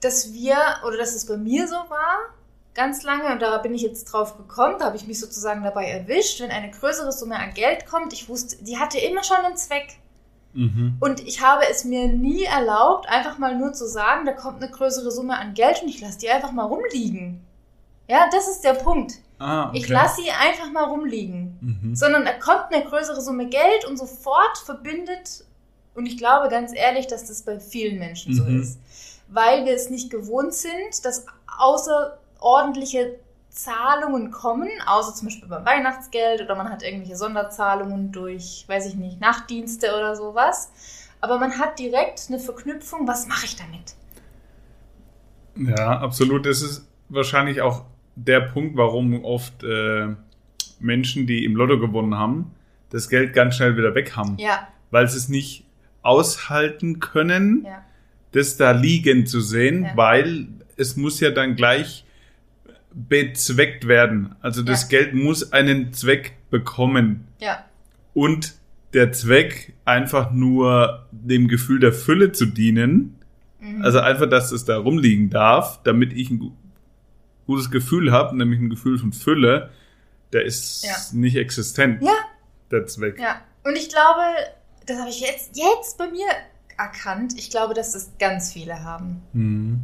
dass 0.00 0.32
wir, 0.32 0.56
oder 0.86 0.96
dass 0.96 1.16
es 1.16 1.26
bei 1.26 1.36
mir 1.36 1.66
so 1.66 1.74
war, 1.74 2.18
ganz 2.72 3.02
lange, 3.02 3.32
und 3.32 3.42
da 3.42 3.58
bin 3.58 3.74
ich 3.74 3.82
jetzt 3.82 4.04
drauf 4.04 4.36
gekommen, 4.36 4.76
da 4.78 4.86
habe 4.86 4.96
ich 4.96 5.08
mich 5.08 5.18
sozusagen 5.18 5.64
dabei 5.64 5.86
erwischt, 5.86 6.40
wenn 6.40 6.52
eine 6.52 6.70
größere 6.70 7.10
Summe 7.10 7.36
an 7.36 7.52
Geld 7.52 7.84
kommt, 7.86 8.12
ich 8.12 8.28
wusste, 8.28 8.62
die 8.62 8.78
hatte 8.78 8.98
immer 8.98 9.24
schon 9.24 9.38
einen 9.38 9.56
Zweck. 9.56 9.98
Mhm. 10.54 10.96
Und 11.00 11.20
ich 11.20 11.42
habe 11.42 11.64
es 11.70 11.84
mir 11.84 12.08
nie 12.08 12.44
erlaubt, 12.44 13.08
einfach 13.08 13.38
mal 13.38 13.56
nur 13.56 13.72
zu 13.72 13.86
sagen, 13.86 14.24
da 14.24 14.32
kommt 14.32 14.62
eine 14.62 14.70
größere 14.70 15.10
Summe 15.10 15.36
an 15.36 15.54
Geld 15.54 15.82
und 15.82 15.88
ich 15.88 16.00
lasse 16.00 16.18
die 16.18 16.30
einfach 16.30 16.52
mal 16.52 16.64
rumliegen. 16.64 17.40
Ja, 18.08 18.28
das 18.30 18.48
ist 18.48 18.62
der 18.62 18.74
Punkt. 18.74 19.14
Ah, 19.38 19.68
okay. 19.68 19.78
Ich 19.78 19.88
lasse 19.88 20.22
sie 20.22 20.30
einfach 20.30 20.70
mal 20.70 20.84
rumliegen. 20.84 21.58
Mhm. 21.60 21.96
Sondern 21.96 22.24
da 22.24 22.32
kommt 22.32 22.72
eine 22.72 22.84
größere 22.84 23.20
Summe 23.20 23.46
Geld 23.46 23.84
und 23.86 23.98
sofort 23.98 24.58
verbindet, 24.64 25.44
und 25.94 26.06
ich 26.06 26.18
glaube 26.18 26.48
ganz 26.48 26.72
ehrlich, 26.74 27.06
dass 27.06 27.26
das 27.26 27.42
bei 27.42 27.60
vielen 27.60 27.98
Menschen 27.98 28.32
mhm. 28.32 28.36
so 28.36 28.44
ist, 28.46 28.78
weil 29.28 29.64
wir 29.64 29.74
es 29.74 29.90
nicht 29.90 30.10
gewohnt 30.10 30.54
sind, 30.54 31.04
dass 31.04 31.26
außerordentliche 31.58 33.16
Zahlungen 33.54 34.32
kommen, 34.32 34.68
außer 34.84 35.14
zum 35.14 35.28
Beispiel 35.28 35.48
beim 35.48 35.64
Weihnachtsgeld 35.64 36.42
oder 36.42 36.56
man 36.56 36.68
hat 36.70 36.82
irgendwelche 36.82 37.16
Sonderzahlungen 37.16 38.10
durch, 38.10 38.64
weiß 38.66 38.86
ich 38.86 38.96
nicht, 38.96 39.20
Nachtdienste 39.20 39.94
oder 39.96 40.16
sowas. 40.16 40.70
Aber 41.20 41.38
man 41.38 41.56
hat 41.58 41.78
direkt 41.78 42.26
eine 42.28 42.40
Verknüpfung, 42.40 43.06
was 43.06 43.28
mache 43.28 43.46
ich 43.46 43.56
damit? 43.56 43.94
Ja, 45.56 46.00
absolut. 46.00 46.46
Das 46.46 46.62
ist 46.62 46.86
wahrscheinlich 47.08 47.62
auch 47.62 47.84
der 48.16 48.40
Punkt, 48.40 48.76
warum 48.76 49.24
oft 49.24 49.62
äh, 49.62 50.08
Menschen, 50.80 51.26
die 51.26 51.44
im 51.44 51.54
Lotto 51.56 51.78
gewonnen 51.78 52.16
haben, 52.16 52.50
das 52.90 53.08
Geld 53.08 53.32
ganz 53.34 53.56
schnell 53.56 53.76
wieder 53.76 53.94
weg 53.94 54.16
haben. 54.16 54.36
Ja, 54.38 54.66
Weil 54.90 55.08
sie 55.08 55.16
es 55.16 55.28
nicht 55.28 55.64
aushalten 56.02 56.98
können, 57.00 57.62
ja, 57.64 57.82
das 58.32 58.56
da 58.56 58.72
liegen 58.72 59.26
zu 59.26 59.40
sehen, 59.40 59.84
Ja. 59.84 59.96
weil 59.96 60.48
es 60.76 60.96
muss 60.96 61.20
ja 61.20 61.30
dann 61.30 61.54
gleich 61.54 62.03
bezweckt 62.94 63.86
werden. 63.88 64.34
Also 64.40 64.62
das 64.62 64.82
Ja. 64.82 64.88
Geld 65.00 65.14
muss 65.14 65.52
einen 65.52 65.92
Zweck 65.92 66.34
bekommen. 66.50 67.26
ja, 67.40 67.64
Und 68.14 68.54
der 68.92 69.10
Zweck 69.10 69.72
einfach 69.84 70.30
nur 70.30 71.06
dem 71.10 71.48
Gefühl 71.48 71.80
der 71.80 71.92
Fülle 71.92 72.30
zu 72.30 72.46
dienen, 72.46 73.16
Mhm. 73.60 73.82
also 73.82 73.98
einfach, 73.98 74.28
dass 74.28 74.52
es 74.52 74.64
da 74.64 74.76
rumliegen 74.78 75.30
darf, 75.30 75.80
damit 75.82 76.12
ich 76.12 76.30
ein 76.30 76.38
gu- 76.38 76.52
gutes 77.46 77.70
Gefühl 77.72 78.12
habe, 78.12 78.36
nämlich 78.36 78.60
ein 78.60 78.70
Gefühl 78.70 78.98
von 78.98 79.12
Fülle, 79.12 79.70
der 80.32 80.44
ist 80.44 80.84
Ja. 80.84 80.94
nicht 81.18 81.34
existent, 81.36 82.02
ja, 82.02 82.12
der 82.70 82.86
Zweck. 82.86 83.18
ja. 83.18 83.40
Und 83.64 83.76
ich 83.76 83.88
glaube, 83.88 84.20
das 84.86 84.98
habe 84.98 85.10
ich 85.10 85.20
jetzt, 85.20 85.56
jetzt 85.56 85.98
bei 85.98 86.08
mir 86.10 86.26
erkannt. 86.78 87.34
Ich 87.36 87.50
glaube, 87.50 87.74
dass 87.74 87.92
das 87.92 88.12
ganz 88.20 88.52
viele 88.52 88.84
haben. 88.84 89.22
Mhm. 89.32 89.80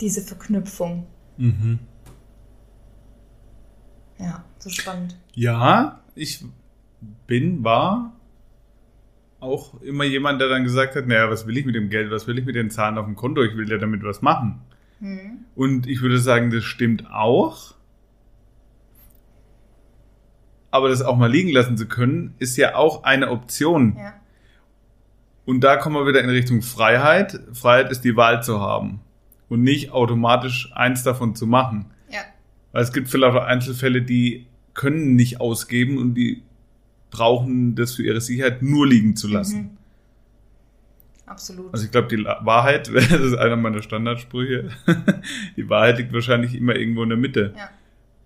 Diese 0.00 0.20
Verknüpfung. 0.20 1.06
Mhm. 1.36 1.80
Ja, 4.18 4.44
so 4.58 4.70
spannend. 4.70 5.16
Ja, 5.34 6.00
ich 6.14 6.44
bin, 7.26 7.64
war 7.64 8.12
auch 9.40 9.80
immer 9.82 10.04
jemand, 10.04 10.40
der 10.40 10.48
dann 10.48 10.64
gesagt 10.64 10.96
hat, 10.96 11.06
naja, 11.06 11.30
was 11.30 11.46
will 11.46 11.56
ich 11.56 11.66
mit 11.66 11.74
dem 11.74 11.90
Geld, 11.90 12.10
was 12.10 12.26
will 12.26 12.38
ich 12.38 12.44
mit 12.44 12.54
den 12.54 12.70
Zahlen 12.70 12.98
auf 12.98 13.04
dem 13.04 13.16
Konto, 13.16 13.42
ich 13.42 13.56
will 13.56 13.68
ja 13.70 13.78
damit 13.78 14.02
was 14.02 14.22
machen. 14.22 14.60
Hm. 15.00 15.44
Und 15.54 15.86
ich 15.86 16.00
würde 16.00 16.18
sagen, 16.18 16.50
das 16.50 16.64
stimmt 16.64 17.10
auch. 17.10 17.74
Aber 20.70 20.88
das 20.88 21.02
auch 21.02 21.16
mal 21.16 21.30
liegen 21.30 21.50
lassen 21.50 21.76
zu 21.76 21.86
können, 21.86 22.34
ist 22.38 22.56
ja 22.56 22.74
auch 22.74 23.04
eine 23.04 23.30
Option. 23.30 23.96
Ja, 23.96 24.14
Und 25.44 25.60
da 25.62 25.76
kommen 25.76 25.96
wir 25.96 26.06
wieder 26.06 26.22
in 26.22 26.30
Richtung 26.30 26.62
Freiheit. 26.62 27.38
Freiheit 27.52 27.90
ist 27.90 28.04
die 28.04 28.16
Wahl 28.16 28.42
zu 28.42 28.60
haben 28.60 29.00
und 29.48 29.62
nicht 29.62 29.92
automatisch 29.92 30.72
eins 30.74 31.02
davon 31.02 31.34
zu 31.34 31.46
machen. 31.46 31.90
Weil 32.76 32.82
es 32.82 32.92
gibt 32.92 33.08
vielleicht 33.08 33.34
auch 33.34 33.42
Einzelfälle, 33.42 34.02
die 34.02 34.44
können 34.74 35.14
nicht 35.16 35.40
ausgeben 35.40 35.96
und 35.96 36.12
die 36.12 36.42
brauchen 37.10 37.74
das 37.74 37.94
für 37.94 38.02
ihre 38.02 38.20
Sicherheit 38.20 38.60
nur 38.60 38.86
liegen 38.86 39.16
zu 39.16 39.28
lassen. 39.28 39.58
Mhm. 39.62 39.70
absolut. 41.24 41.72
Also 41.72 41.86
ich 41.86 41.90
glaube, 41.90 42.08
die 42.14 42.22
Wahrheit, 42.22 42.88
das 42.94 43.10
ist 43.10 43.32
einer 43.34 43.56
meiner 43.56 43.80
Standardsprüche, 43.80 44.68
die 45.56 45.70
Wahrheit 45.70 45.96
liegt 45.96 46.12
wahrscheinlich 46.12 46.54
immer 46.54 46.76
irgendwo 46.76 47.02
in 47.02 47.08
der 47.08 47.16
Mitte. 47.16 47.54
ja, 47.56 47.70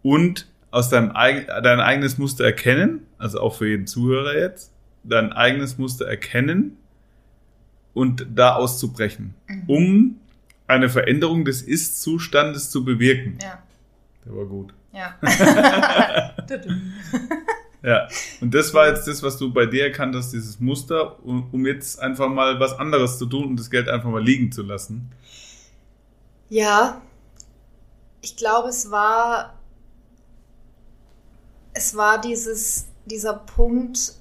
Und 0.02 0.48
aus 0.72 0.88
deinem 0.88 1.12
eigen, 1.12 1.46
dein 1.62 1.78
eigenes 1.78 2.18
Muster 2.18 2.44
erkennen, 2.44 3.06
also 3.18 3.38
auch 3.38 3.54
für 3.54 3.68
jeden 3.68 3.86
Zuhörer 3.86 4.36
jetzt, 4.36 4.72
dein 5.04 5.32
eigenes 5.32 5.78
Muster 5.78 6.06
erkennen 6.08 6.76
und 7.94 8.26
da 8.34 8.56
auszubrechen, 8.56 9.34
Mhm. 9.46 9.62
um 9.68 10.16
eine 10.66 10.88
Veränderung 10.88 11.44
des 11.44 11.62
Ist-Zustandes 11.62 12.70
zu 12.70 12.84
bewirken. 12.84 13.38
ja, 13.40 13.62
Der 14.30 14.36
war 14.36 14.46
gut. 14.46 14.72
ja. 14.92 15.18
Ja, 17.82 18.08
und 18.42 18.54
das 18.54 18.74
war 18.74 18.88
jetzt 18.88 19.08
das, 19.08 19.22
was 19.22 19.38
du 19.38 19.54
bei 19.54 19.64
dir 19.64 19.84
erkannt 19.84 20.14
hast, 20.14 20.32
dieses 20.32 20.60
Muster, 20.60 21.24
um, 21.24 21.48
um 21.50 21.64
jetzt 21.64 21.98
einfach 21.98 22.28
mal 22.28 22.60
was 22.60 22.78
anderes 22.78 23.16
zu 23.16 23.24
tun 23.24 23.46
und 23.46 23.56
das 23.58 23.70
Geld 23.70 23.88
einfach 23.88 24.10
mal 24.10 24.22
liegen 24.22 24.52
zu 24.52 24.62
lassen. 24.62 25.10
Ja, 26.50 27.00
ich 28.20 28.36
glaube, 28.36 28.68
es 28.68 28.90
war, 28.90 29.54
es 31.72 31.96
war 31.96 32.20
dieses, 32.20 32.88
dieser 33.06 33.32
Punkt, 33.32 34.12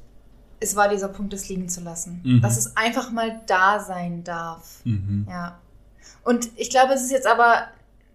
es 0.62 0.76
war 0.78 0.88
dieser 0.88 1.10
Punkt, 1.10 1.34
es 1.34 1.50
liegen 1.50 1.68
zu 1.68 1.82
lassen. 1.82 2.22
Mhm. 2.24 2.42
Dass 2.42 2.58
es 2.58 2.78
einfach 2.78 3.12
mal 3.12 3.42
da 3.46 3.82
sein 3.82 4.24
darf. 4.24 4.80
Mhm. 4.86 5.28
Ja. 5.30 5.60
Und 6.24 6.50
ich 6.56 6.70
glaube, 6.70 6.94
es 6.94 7.02
ist 7.02 7.12
jetzt 7.12 7.28
aber, 7.28 7.68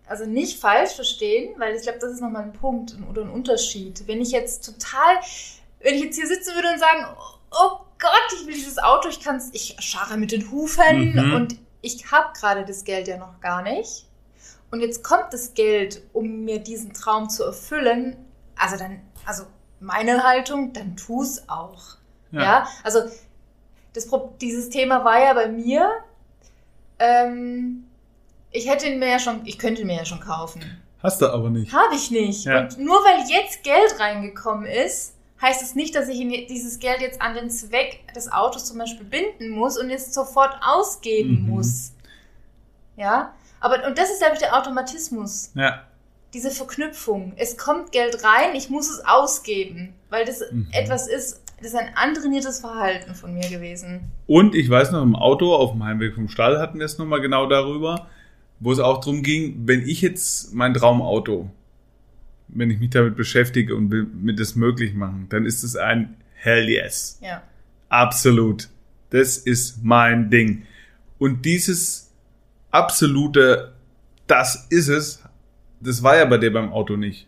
also 0.06 0.26
nicht 0.26 0.60
falsch 0.60 0.92
verstehen, 0.92 1.54
weil 1.58 1.74
ich 1.74 1.82
glaube, 1.82 1.98
das 1.98 2.12
ist 2.12 2.20
nochmal 2.20 2.42
ein 2.42 2.52
Punkt 2.52 2.94
oder 3.10 3.22
ein 3.22 3.30
Unterschied. 3.30 4.06
Wenn 4.06 4.20
ich 4.20 4.30
jetzt 4.30 4.64
total, 4.64 5.16
wenn 5.80 5.94
ich 5.94 6.04
jetzt 6.04 6.16
hier 6.16 6.26
sitzen 6.26 6.54
würde 6.54 6.72
und 6.72 6.78
sagen, 6.78 7.06
oh 7.50 7.78
Gott, 7.98 8.38
ich 8.40 8.46
will 8.46 8.54
dieses 8.54 8.78
Auto, 8.78 9.08
ich 9.08 9.20
kann 9.20 9.36
es, 9.36 9.50
ich 9.52 9.76
scharre 9.80 10.16
mit 10.16 10.32
den 10.32 10.50
Hufen 10.50 11.14
Mhm. 11.14 11.34
und 11.34 11.56
ich 11.80 12.10
habe 12.10 12.32
gerade 12.38 12.64
das 12.64 12.84
Geld 12.84 13.08
ja 13.08 13.16
noch 13.16 13.40
gar 13.40 13.62
nicht. 13.62 14.06
Und 14.70 14.80
jetzt 14.80 15.04
kommt 15.04 15.32
das 15.32 15.54
Geld, 15.54 16.02
um 16.12 16.44
mir 16.44 16.58
diesen 16.58 16.92
Traum 16.92 17.30
zu 17.30 17.44
erfüllen. 17.44 18.16
Also 18.56 18.76
dann, 18.76 19.00
also 19.24 19.44
meine 19.80 20.24
Haltung, 20.24 20.72
dann 20.72 20.96
tu 20.96 21.22
es 21.22 21.48
auch. 21.48 21.96
Ja. 22.32 22.66
also 22.82 23.00
das, 23.92 24.08
dieses 24.40 24.70
Thema 24.70 25.04
war 25.04 25.20
ja 25.22 25.34
bei 25.34 25.48
mir. 25.48 25.88
Ähm, 26.98 27.84
ich 28.54 28.68
hätte 28.70 28.86
ihn 28.86 28.98
mir 28.98 29.10
ja 29.10 29.18
schon, 29.18 29.40
ich 29.44 29.58
könnte 29.58 29.82
ihn 29.82 29.86
mir 29.88 29.96
ja 29.96 30.04
schon 30.04 30.20
kaufen. 30.20 30.62
Hast 31.02 31.20
du 31.20 31.26
aber 31.26 31.50
nicht. 31.50 31.70
Habe 31.72 31.94
ich 31.94 32.10
nicht. 32.10 32.44
Ja. 32.46 32.60
Und 32.60 32.78
nur 32.78 32.96
weil 32.96 33.28
jetzt 33.28 33.62
Geld 33.62 34.00
reingekommen 34.00 34.64
ist, 34.64 35.14
heißt 35.42 35.60
es 35.62 35.74
nicht, 35.74 35.94
dass 35.94 36.08
ich 36.08 36.18
ihn- 36.18 36.46
dieses 36.48 36.78
Geld 36.78 37.00
jetzt 37.02 37.20
an 37.20 37.34
den 37.34 37.50
Zweck 37.50 38.00
des 38.14 38.32
Autos 38.32 38.64
zum 38.64 38.78
Beispiel 38.78 39.04
binden 39.04 39.50
muss 39.50 39.76
und 39.76 39.90
es 39.90 40.14
sofort 40.14 40.54
ausgeben 40.64 41.42
Mhm. 41.42 41.50
muss. 41.50 41.92
Ja, 42.96 43.34
aber 43.60 43.86
und 43.86 43.98
das 43.98 44.10
ist, 44.10 44.18
glaube 44.20 44.34
ich, 44.34 44.40
der 44.40 44.56
Automatismus 44.56 45.50
Ja. 45.54 45.82
diese 46.32 46.50
Verknüpfung. 46.50 47.32
Es 47.36 47.58
kommt 47.58 47.92
Geld 47.92 48.22
rein, 48.24 48.54
ich 48.54 48.70
muss 48.70 48.88
es 48.88 49.04
ausgeben, 49.04 49.94
weil 50.10 50.24
das 50.24 50.40
Mhm. 50.50 50.68
etwas 50.72 51.08
ist, 51.08 51.42
das 51.58 51.68
ist 51.68 51.74
ein 51.76 51.90
antrainiertes 51.96 52.60
Verhalten 52.60 53.14
von 53.14 53.34
mir 53.34 53.48
gewesen. 53.48 54.12
Und 54.26 54.54
ich 54.54 54.70
weiß 54.70 54.92
noch, 54.92 55.02
im 55.02 55.16
Auto 55.16 55.54
auf 55.54 55.72
dem 55.72 55.84
Heimweg 55.84 56.14
vom 56.14 56.28
Stall 56.28 56.58
hatten 56.60 56.78
wir 56.78 56.86
es 56.86 56.98
nochmal 56.98 57.20
genau 57.20 57.46
darüber, 57.46 58.06
wo 58.60 58.72
es 58.72 58.78
auch 58.78 59.00
darum 59.00 59.22
ging, 59.22 59.66
wenn 59.66 59.86
ich 59.86 60.00
jetzt 60.00 60.54
mein 60.54 60.74
Traumauto, 60.74 61.50
wenn 62.48 62.70
ich 62.70 62.78
mich 62.78 62.90
damit 62.90 63.16
beschäftige 63.16 63.74
und 63.74 63.90
will 63.90 64.04
mir 64.04 64.34
das 64.34 64.54
möglich 64.54 64.94
machen, 64.94 65.26
dann 65.28 65.44
ist 65.44 65.62
es 65.62 65.76
ein 65.76 66.16
Hell 66.34 66.68
yes. 66.68 67.18
Ja. 67.22 67.42
Absolut. 67.88 68.68
Das 69.10 69.36
ist 69.36 69.82
mein 69.82 70.30
Ding. 70.30 70.66
Und 71.18 71.44
dieses 71.44 72.12
absolute, 72.70 73.72
das 74.26 74.66
ist 74.70 74.88
es, 74.88 75.22
das 75.80 76.02
war 76.02 76.16
ja 76.16 76.24
bei 76.24 76.38
dir 76.38 76.52
beim 76.52 76.72
Auto 76.72 76.96
nicht. 76.96 77.26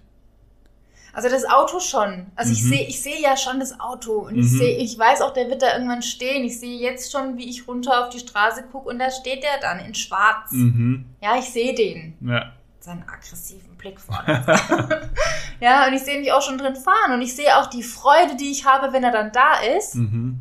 Also 1.16 1.30
das 1.30 1.46
Auto 1.48 1.80
schon. 1.80 2.26
Also 2.36 2.52
ich 2.52 2.62
Mhm. 2.62 2.68
sehe, 2.68 2.86
ich 2.86 3.02
sehe 3.02 3.18
ja 3.22 3.38
schon 3.38 3.58
das 3.58 3.80
Auto 3.80 4.26
und 4.26 4.36
ich 4.36 4.52
Mhm. 4.52 4.58
sehe, 4.58 4.76
ich 4.76 4.98
weiß 4.98 5.22
auch, 5.22 5.32
der 5.32 5.48
wird 5.48 5.62
da 5.62 5.72
irgendwann 5.72 6.02
stehen. 6.02 6.44
Ich 6.44 6.60
sehe 6.60 6.78
jetzt 6.78 7.10
schon, 7.10 7.38
wie 7.38 7.48
ich 7.48 7.66
runter 7.66 8.02
auf 8.04 8.10
die 8.10 8.18
Straße 8.18 8.64
gucke 8.70 8.90
und 8.90 8.98
da 8.98 9.10
steht 9.10 9.42
der 9.42 9.58
dann 9.62 9.78
in 9.80 9.94
Schwarz. 9.94 10.50
Mhm. 10.52 11.06
Ja, 11.22 11.38
ich 11.38 11.46
sehe 11.50 11.74
den. 11.74 12.18
Ja. 12.20 12.52
Seinen 12.80 13.02
aggressiven 13.08 13.76
Blick 13.78 13.98
vorne. 13.98 14.44
ja, 15.60 15.86
und 15.86 15.94
ich 15.94 16.02
sehe 16.02 16.20
mich 16.20 16.30
auch 16.34 16.42
schon 16.42 16.58
drin 16.58 16.76
fahren 16.76 17.12
und 17.14 17.22
ich 17.22 17.34
sehe 17.34 17.56
auch 17.58 17.66
die 17.68 17.82
Freude, 17.82 18.36
die 18.36 18.50
ich 18.50 18.66
habe, 18.66 18.92
wenn 18.92 19.02
er 19.02 19.10
dann 19.12 19.32
da 19.32 19.60
ist. 19.78 19.94
Mhm. 19.94 20.38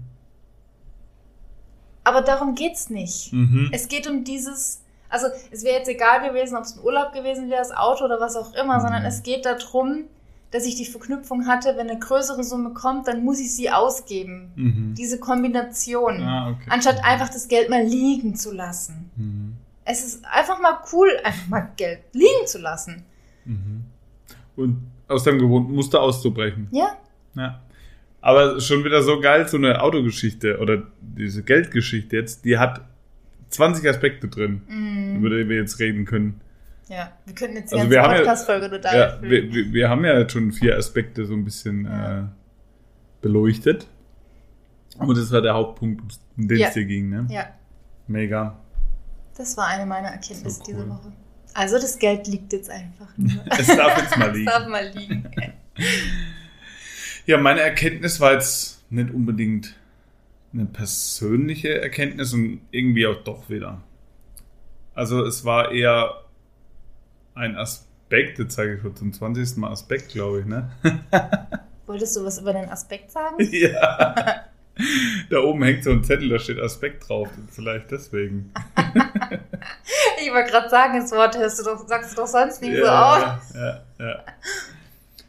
Aber 2.04 2.22
darum 2.22 2.54
geht's 2.54 2.90
nicht. 2.90 3.32
Mhm. 3.32 3.70
Es 3.72 3.88
geht 3.88 4.08
um 4.08 4.24
dieses, 4.26 4.82
also 5.10 5.28
es 5.52 5.64
wäre 5.64 5.78
jetzt 5.78 5.88
egal 5.90 6.28
gewesen, 6.28 6.56
ob 6.58 6.64
es 6.66 6.76
ein 6.76 6.84
Urlaub 6.84 7.14
gewesen 7.14 7.50
wäre, 7.50 7.60
das 7.62 7.72
Auto 7.72 8.04
oder 8.06 8.20
was 8.20 8.36
auch 8.36 8.54
immer, 8.54 8.78
Mhm. 8.78 8.82
sondern 8.82 9.06
es 9.06 9.24
geht 9.24 9.46
darum, 9.46 10.04
dass 10.56 10.66
ich 10.66 10.76
die 10.76 10.86
Verknüpfung 10.86 11.46
hatte, 11.48 11.74
wenn 11.76 11.90
eine 11.90 12.00
größere 12.00 12.44
Summe 12.44 12.72
kommt, 12.74 13.08
dann 13.08 13.24
muss 13.26 13.40
ich 13.42 13.54
sie 13.54 13.70
ausgeben. 13.70 14.52
Mhm. 14.56 14.94
Diese 14.98 15.20
Kombination. 15.20 16.22
Ah, 16.24 16.52
okay. 16.52 16.70
Anstatt 16.70 17.04
einfach 17.04 17.28
das 17.28 17.48
Geld 17.50 17.70
mal 17.70 17.84
liegen 17.84 18.36
zu 18.36 18.54
lassen. 18.54 19.10
Mhm. 19.18 19.54
Es 19.84 20.04
ist 20.06 20.26
einfach 20.26 20.62
mal 20.62 20.80
cool, 20.94 21.10
einfach 21.24 21.48
mal 21.50 21.70
Geld 21.76 22.00
liegen 22.14 22.48
zu 22.48 22.58
lassen. 22.60 23.04
Mhm. 23.44 23.84
Und 24.56 24.88
aus 25.10 25.24
deinem 25.26 25.40
gewohnten 25.40 25.74
Muster 25.76 26.02
auszubrechen. 26.02 26.68
Ja, 26.72 26.98
Ja. 27.36 27.60
Aber 28.22 28.60
schon 28.60 28.84
wieder 28.84 29.04
so 29.04 29.20
geil, 29.20 29.48
so 29.48 29.58
eine 29.58 29.82
Autogeschichte 29.84 30.58
oder 30.60 30.82
diese 31.02 31.44
Geldgeschichte 31.44 32.16
jetzt, 32.16 32.44
die 32.46 32.58
hat 32.58 32.82
20 33.50 33.88
Aspekte 33.88 34.28
drin, 34.30 34.62
Mhm. 34.68 35.18
über 35.18 35.30
die 35.30 35.48
wir 35.48 35.58
jetzt 35.58 35.78
reden 35.80 36.06
können. 36.06 36.42
Ja. 36.90 37.12
Wir 37.26 37.36
könnten 37.36 37.58
jetzt 37.58 37.72
die 37.72 37.76
Also 37.78 37.90
ganze 37.90 38.10
ja- 38.12 38.18
Podcast-Folge 38.18 38.70
total 38.70 38.98
Ja, 38.98 39.10
füllen. 39.18 39.32
wir, 39.32 39.54
wir, 39.54 39.74
wir 39.74 39.90
haben 39.90 40.06
ja 40.06 40.18
jetzt 40.20 40.34
schon 40.34 40.52
vier 40.52 40.78
Aspekte 40.78 41.26
so 41.26 41.34
ein 41.34 41.44
bisschen 41.44 41.86
Ja. 41.86 42.20
äh, 42.20 42.24
beleuchtet. 43.22 43.88
Aber 44.98 45.14
das 45.14 45.32
war 45.32 45.42
der 45.42 45.54
Hauptpunkt, 45.56 46.02
um 46.38 46.48
den 46.48 46.58
Ja. 46.58 46.68
es 46.70 46.74
dir 46.74 46.86
ging, 46.86 47.10
ne? 47.10 47.28
Ja, 47.30 47.48
Mega. 48.08 48.58
das 49.38 49.58
war 49.58 49.68
eine 49.68 49.86
meiner 49.86 50.08
Erkenntnisse 50.10 50.50
So 50.58 50.62
cool. 50.62 50.76
diese 50.76 50.90
Woche. 50.90 51.12
Also 51.54 51.76
das 51.78 51.98
Geld 52.00 52.28
liegt 52.28 52.54
jetzt 52.54 52.70
einfach 52.70 53.08
nur. 53.18 53.32
Es 53.60 53.68
darf 53.68 53.98
jetzt 54.02 54.18
mal 54.18 54.30
Es 54.32 54.36
liegen. 54.36 54.46
darf 54.46 54.68
mal 54.68 54.88
liegen. 54.94 55.30
Ja, 57.26 57.38
meine 57.38 57.62
Erkenntnis 57.62 58.20
war 58.20 58.34
jetzt 58.34 58.84
nicht 58.92 59.12
unbedingt 59.12 59.76
eine 60.54 60.66
persönliche 60.66 61.82
Erkenntnis 61.82 62.34
und 62.34 62.62
irgendwie 62.72 63.08
auch 63.08 63.24
doch 63.24 63.50
wieder. 63.50 63.82
Also 64.94 65.26
es 65.26 65.44
war 65.44 65.72
eher 65.72 66.22
ein 67.36 67.58
Aspekt, 67.58 68.40
jetzt 68.40 68.56
zeige 68.56 68.76
ich 68.76 68.82
schon 68.82 68.96
zum 68.96 69.14
20. 69.14 69.58
Mal 69.58 69.72
Aspekt, 69.72 70.10
glaube 70.10 70.40
ich, 70.40 70.46
ne? 70.46 70.72
Wolltest 71.86 72.16
du 72.16 72.26
was 72.26 72.40
über 72.40 72.54
den 72.54 72.70
Aspekt 72.70 73.12
sagen? 73.12 73.36
Ja. 73.52 74.46
Da 75.30 75.40
oben 75.40 75.64
hängt 75.64 75.86
so 75.86 75.92
ein 75.92 76.04
Zettel, 76.04 76.28
da 76.28 76.38
steht 76.38 76.60
Aspekt 76.60 77.08
drauf. 77.08 77.30
Vielleicht 77.50 77.92
deswegen. 77.92 78.52
ich 80.22 80.34
wollte 80.34 80.52
gerade 80.52 80.70
sagen, 80.70 81.00
das 81.00 81.14
Wort 81.14 81.38
hörst 81.38 81.60
du 81.60 81.64
doch, 81.64 81.88
sagst 81.88 82.12
du 82.12 82.18
doch 82.18 82.28
sonst 82.28 82.62
nie 82.62 82.74
ja, 82.74 82.82
so 82.82 82.90
aus. 82.90 83.54
Ja, 83.56 83.84
ja. 84.06 84.24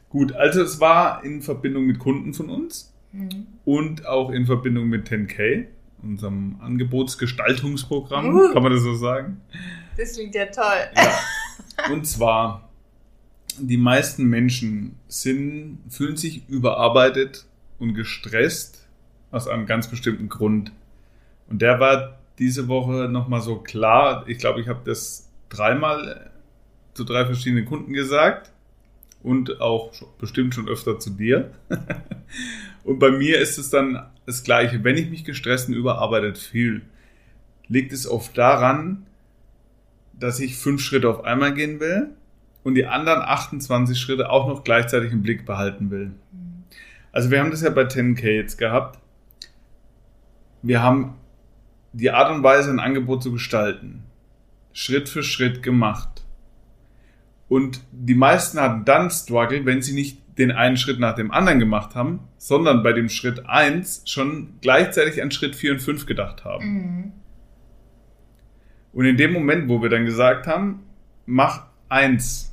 Gut, 0.09 0.33
also 0.33 0.63
es 0.63 0.81
war 0.81 1.23
in 1.23 1.43
Verbindung 1.43 1.85
mit 1.85 2.01
Kunden 2.01 2.35
von 2.35 2.51
uns 2.51 2.93
mhm. 3.13 3.47
und 3.65 4.05
auch 4.05 4.31
in 4.31 4.47
Verbindung 4.47 4.89
mit 4.89 5.09
10K, 5.09 5.67
unserem 6.03 6.57
Angebotsgestaltungsprogramm, 6.61 8.35
uh. 8.35 8.53
kann 8.53 8.65
man 8.65 8.73
das 8.73 8.83
so 8.83 8.97
sagen? 8.97 9.43
Das 9.97 10.15
klingt 10.15 10.35
ja 10.35 10.47
toll. 10.47 10.91
Ja. 10.97 11.13
Und 11.91 12.07
zwar, 12.07 12.69
die 13.59 13.77
meisten 13.77 14.25
Menschen 14.25 14.97
sind, 15.09 15.79
fühlen 15.89 16.17
sich 16.17 16.49
überarbeitet 16.49 17.47
und 17.79 17.95
gestresst 17.95 18.87
aus 19.31 19.49
einem 19.49 19.67
ganz 19.67 19.89
bestimmten 19.89 20.29
Grund. 20.29 20.73
Und 21.49 21.63
der 21.63 21.81
war 21.81 22.19
diese 22.39 22.69
Woche 22.69 23.09
nochmal 23.09 23.41
so 23.41 23.57
klar. 23.57 24.25
Ich 24.29 24.39
glaube, 24.39 24.61
ich 24.61 24.69
habe 24.69 24.81
das 24.85 25.31
dreimal 25.49 26.31
zu 26.95 27.05
drei 27.05 27.25
verschiedenen 27.25 27.65
Kunden 27.65 27.93
gesagt 27.93 28.51
und 29.23 29.61
auch 29.61 29.93
bestimmt 30.19 30.55
schon 30.55 30.69
öfter 30.69 30.99
zu 30.99 31.11
dir. 31.11 31.53
und 32.85 32.99
bei 32.99 33.11
mir 33.11 33.39
ist 33.39 33.59
es 33.59 33.71
dann 33.71 34.07
das 34.25 34.45
Gleiche. 34.45 34.83
Wenn 34.85 34.97
ich 34.97 35.11
mich 35.11 35.25
gestresst 35.25 35.69
und 35.69 35.75
überarbeitet 35.75 36.39
fühle, 36.39 36.83
liegt 37.69 37.93
es 37.93 38.07
oft 38.07 38.37
daran, 38.37 39.07
dass 40.19 40.41
ich 40.41 40.57
fünf 40.57 40.81
Schritte 40.81 41.09
auf 41.09 41.25
einmal 41.25 41.55
gehen 41.55 41.81
will 41.81 42.11
und 42.63 42.75
die 42.75 42.87
anderen 42.87 43.23
28 43.23 43.99
Schritte 43.99 44.31
auch 44.31 44.49
noch 44.49 44.65
gleichzeitig 44.65 45.13
im 45.13 45.23
Blick 45.23 45.47
behalten 45.47 45.91
will. 45.91 46.13
Also 47.13 47.31
wir 47.31 47.41
haben 47.41 47.51
das 47.51 47.63
ja 47.63 47.71
bei 47.71 47.83
10K 47.83 48.31
jetzt 48.31 48.59
gehabt 48.59 48.99
wir 50.67 50.83
haben 50.83 51.15
die 51.93 52.11
Art 52.11 52.35
und 52.35 52.43
Weise, 52.43 52.71
ein 52.71 52.81
Angebot 52.81 53.23
zu 53.23 53.33
gestalten, 53.33 54.03
Schritt 54.73 55.09
für 55.09 55.23
Schritt 55.23 55.63
gemacht. 55.63 56.25
Und 57.49 57.81
die 57.93 58.15
meisten 58.15 58.61
hatten 58.61 58.85
dann 58.85 59.11
Struggle, 59.11 59.65
wenn 59.65 59.81
sie 59.81 59.95
nicht 59.95 60.21
den 60.39 60.51
einen 60.51 60.77
Schritt 60.77 60.99
nach 60.99 61.15
dem 61.15 61.31
anderen 61.31 61.61
gemacht 61.61 61.95
haben, 61.95 62.21
sondern 62.37 62.83
bei 62.83 62.93
dem 62.93 63.09
Schritt 63.09 63.47
1 63.47 64.03
schon 64.07 64.55
gleichzeitig 64.61 65.23
an 65.23 65.31
Schritt 65.31 65.55
4 65.55 65.73
und 65.73 65.79
5 65.79 66.05
gedacht 66.05 66.45
haben. 66.45 66.67
Mhm. 66.67 67.13
Und 68.97 69.05
in 69.05 69.19
dem 69.19 69.35
Moment, 69.35 69.69
wo 69.69 69.83
wir 69.83 69.91
dann 69.91 70.07
gesagt 70.07 70.47
haben, 70.47 70.83
mach 71.27 71.67
1, 71.91 72.51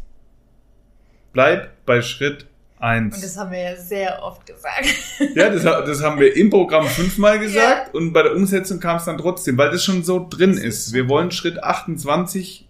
bleib 1.31 1.85
bei 1.85 2.01
Schritt 2.01 2.47
eins. 2.79 3.15
Und 3.15 3.23
das 3.23 3.38
haben 3.38 3.51
wir 3.51 3.59
ja 3.59 3.75
sehr 3.77 4.21
oft 4.21 4.45
gesagt. 4.45 4.93
Ja, 5.35 5.50
das, 5.50 5.63
das 5.63 6.03
haben 6.03 6.19
wir 6.19 6.35
im 6.35 6.50
Programm 6.50 6.85
fünfmal 6.85 7.39
gesagt 7.39 7.88
ja. 7.88 7.93
und 7.93 8.12
bei 8.12 8.23
der 8.23 8.35
Umsetzung 8.35 8.81
kam 8.81 8.97
es 8.97 9.05
dann 9.05 9.17
trotzdem, 9.17 9.57
weil 9.57 9.71
das 9.71 9.85
schon 9.85 10.03
so 10.03 10.27
drin 10.29 10.51
ist. 10.51 10.88
ist. 10.88 10.93
Wir 10.93 11.07
wollen 11.07 11.31
Schritt 11.31 11.63
28 11.63 12.67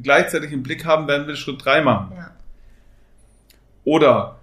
gleichzeitig 0.00 0.52
im 0.52 0.62
Blick 0.62 0.84
haben, 0.84 1.08
werden 1.08 1.26
wir 1.26 1.34
Schritt 1.34 1.64
3 1.64 1.80
machen. 1.80 2.12
Ja. 2.16 2.30
Oder 3.82 4.38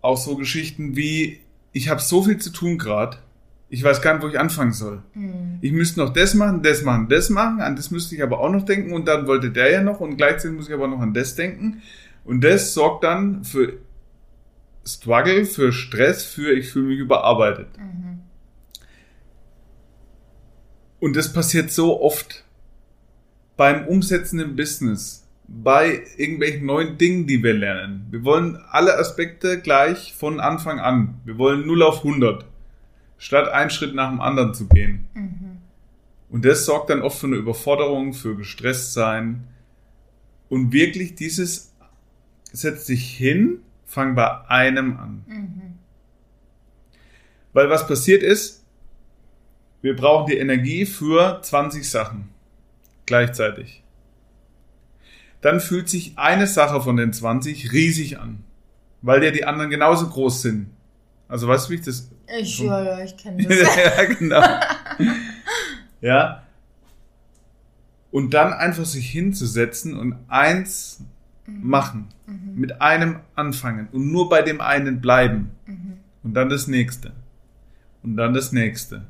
auch 0.00 0.16
so 0.16 0.36
Geschichten 0.36 0.94
wie, 0.94 1.40
ich 1.72 1.88
habe 1.88 2.00
so 2.00 2.22
viel 2.22 2.38
zu 2.38 2.50
tun 2.50 2.78
gerade, 2.78 3.16
ich 3.68 3.82
weiß 3.82 4.00
gar 4.00 4.14
nicht, 4.14 4.22
wo 4.22 4.28
ich 4.28 4.38
anfangen 4.38 4.72
soll. 4.72 5.02
Mhm. 5.14 5.58
Ich 5.60 5.72
müsste 5.72 6.00
noch 6.00 6.12
das 6.12 6.34
machen, 6.34 6.62
das 6.62 6.82
machen, 6.82 7.08
das 7.08 7.30
machen, 7.30 7.60
an 7.60 7.76
das 7.76 7.90
müsste 7.90 8.14
ich 8.14 8.22
aber 8.22 8.40
auch 8.40 8.50
noch 8.50 8.64
denken 8.64 8.92
und 8.92 9.06
dann 9.08 9.26
wollte 9.26 9.50
der 9.50 9.70
ja 9.70 9.82
noch 9.82 10.00
und 10.00 10.16
gleichzeitig 10.16 10.56
muss 10.56 10.68
ich 10.68 10.74
aber 10.74 10.88
noch 10.88 11.00
an 11.00 11.14
das 11.14 11.34
denken. 11.34 11.82
Und 12.24 12.42
das 12.42 12.74
sorgt 12.74 13.04
dann 13.04 13.44
für 13.44 13.78
Struggle, 14.84 15.44
für 15.44 15.72
Stress, 15.72 16.24
für 16.24 16.52
ich 16.52 16.70
fühle 16.70 16.88
mich 16.88 16.98
überarbeitet. 17.00 17.68
Mhm. 17.78 18.20
Und 21.00 21.16
das 21.16 21.32
passiert 21.32 21.70
so 21.70 22.00
oft 22.00 22.44
beim 23.56 23.86
Umsetzen 23.86 24.38
im 24.40 24.56
Business, 24.56 25.26
bei 25.48 26.02
irgendwelchen 26.16 26.66
neuen 26.66 26.98
Dingen, 26.98 27.26
die 27.26 27.42
wir 27.42 27.54
lernen. 27.54 28.06
Wir 28.10 28.24
wollen 28.24 28.58
alle 28.70 28.96
Aspekte 28.98 29.60
gleich 29.60 30.14
von 30.14 30.40
Anfang 30.40 30.80
an. 30.80 31.20
Wir 31.24 31.38
wollen 31.38 31.66
0 31.66 31.82
auf 31.82 31.98
100, 31.98 32.44
statt 33.18 33.48
einen 33.48 33.70
Schritt 33.70 33.94
nach 33.94 34.10
dem 34.10 34.20
anderen 34.20 34.54
zu 34.54 34.68
gehen. 34.68 35.06
Mhm. 35.14 35.58
Und 36.28 36.44
das 36.44 36.64
sorgt 36.64 36.90
dann 36.90 37.02
oft 37.02 37.18
für 37.18 37.26
eine 37.26 37.36
Überforderung, 37.36 38.12
für 38.12 38.36
gestresst 38.36 38.92
sein. 38.92 39.46
Und 40.48 40.72
wirklich 40.72 41.14
dieses 41.14 41.72
setzt 42.52 42.86
sich 42.86 43.16
hin 43.16 43.60
fang 43.84 44.14
bei 44.14 44.48
einem 44.48 44.96
an. 44.96 45.24
Mhm. 45.26 45.78
Weil 47.52 47.70
was 47.70 47.86
passiert 47.86 48.22
ist, 48.22 48.64
wir 49.80 49.94
brauchen 49.94 50.26
die 50.30 50.38
Energie 50.38 50.84
für 50.84 51.40
20 51.42 51.88
Sachen 51.88 52.28
gleichzeitig. 53.06 53.82
Dann 55.40 55.60
fühlt 55.60 55.88
sich 55.88 56.18
eine 56.18 56.46
Sache 56.46 56.80
von 56.80 56.96
den 56.96 57.12
20 57.12 57.72
riesig 57.72 58.18
an, 58.18 58.42
weil 59.00 59.22
ja 59.22 59.30
die 59.30 59.44
anderen 59.44 59.70
genauso 59.70 60.08
groß 60.08 60.42
sind. 60.42 60.70
Also 61.28 61.46
weißt 61.46 61.68
du, 61.68 61.70
wie 61.70 61.76
ich 61.76 61.82
das... 61.82 62.10
Ich, 62.38 62.58
ja, 62.58 62.82
ja, 62.82 63.04
ich 63.04 63.16
kenne 63.16 63.42
das. 63.48 63.76
ja, 63.76 64.04
genau. 64.04 64.42
ja. 66.00 66.42
Und 68.10 68.34
dann 68.34 68.52
einfach 68.52 68.84
sich 68.84 69.10
hinzusetzen 69.10 69.96
und 69.96 70.16
eins 70.28 71.04
mhm. 71.46 71.68
machen. 71.68 72.08
Mhm. 72.26 72.54
Mit 72.54 72.80
einem 72.80 73.20
anfangen 73.34 73.88
und 73.92 74.10
nur 74.10 74.28
bei 74.28 74.42
dem 74.42 74.60
einen 74.60 75.00
bleiben. 75.00 75.50
Mhm. 75.66 75.98
Und 76.22 76.34
dann 76.34 76.48
das 76.48 76.66
nächste. 76.66 77.12
Und 78.02 78.16
dann 78.16 78.34
das 78.34 78.52
nächste. 78.52 79.06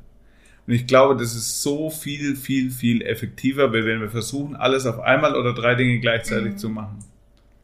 Und 0.67 0.73
ich 0.73 0.85
glaube, 0.85 1.15
das 1.15 1.33
ist 1.33 1.61
so 1.61 1.89
viel, 1.89 2.35
viel, 2.35 2.71
viel 2.71 3.01
effektiver, 3.01 3.71
wenn 3.71 4.01
wir 4.01 4.09
versuchen, 4.09 4.55
alles 4.55 4.85
auf 4.85 4.99
einmal 4.99 5.35
oder 5.35 5.53
drei 5.53 5.75
Dinge 5.75 5.99
gleichzeitig 5.99 6.53
mhm. 6.53 6.57
zu 6.57 6.69
machen. 6.69 6.99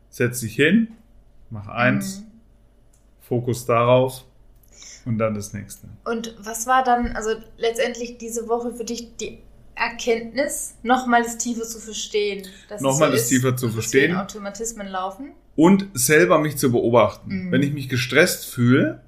Setz 0.10 0.40
dich 0.40 0.56
hin, 0.56 0.90
mach 1.50 1.68
eins, 1.68 2.22
mhm. 2.22 2.26
Fokus 3.22 3.66
darauf 3.66 4.26
und 5.06 5.18
dann 5.18 5.34
das 5.34 5.54
nächste. 5.54 5.88
Und 6.06 6.36
was 6.40 6.68
war 6.68 6.84
dann, 6.84 7.16
also 7.16 7.32
letztendlich 7.58 8.18
diese 8.18 8.48
Woche 8.48 8.74
für 8.74 8.86
dich 8.86 9.16
die 9.18 9.40
Erkenntnis, 9.76 10.76
nochmal 10.84 11.24
das 11.24 11.38
tiefer 11.38 11.64
zu 11.64 11.80
verstehen. 11.80 12.48
Nochmal 12.80 13.10
so 13.10 13.18
das 13.18 13.28
tiefer 13.28 13.56
zu 13.56 13.70
verstehen. 13.70 14.16
Automatismen 14.16 14.88
laufen. 14.88 15.32
Und 15.56 15.88
selber 15.94 16.40
mich 16.40 16.58
zu 16.58 16.72
beobachten. 16.72 17.48
Mhm. 17.48 17.52
Wenn 17.52 17.64
ich 17.64 17.74
mich 17.74 17.90
gestresst 17.90 18.46
fühle, 18.46 19.02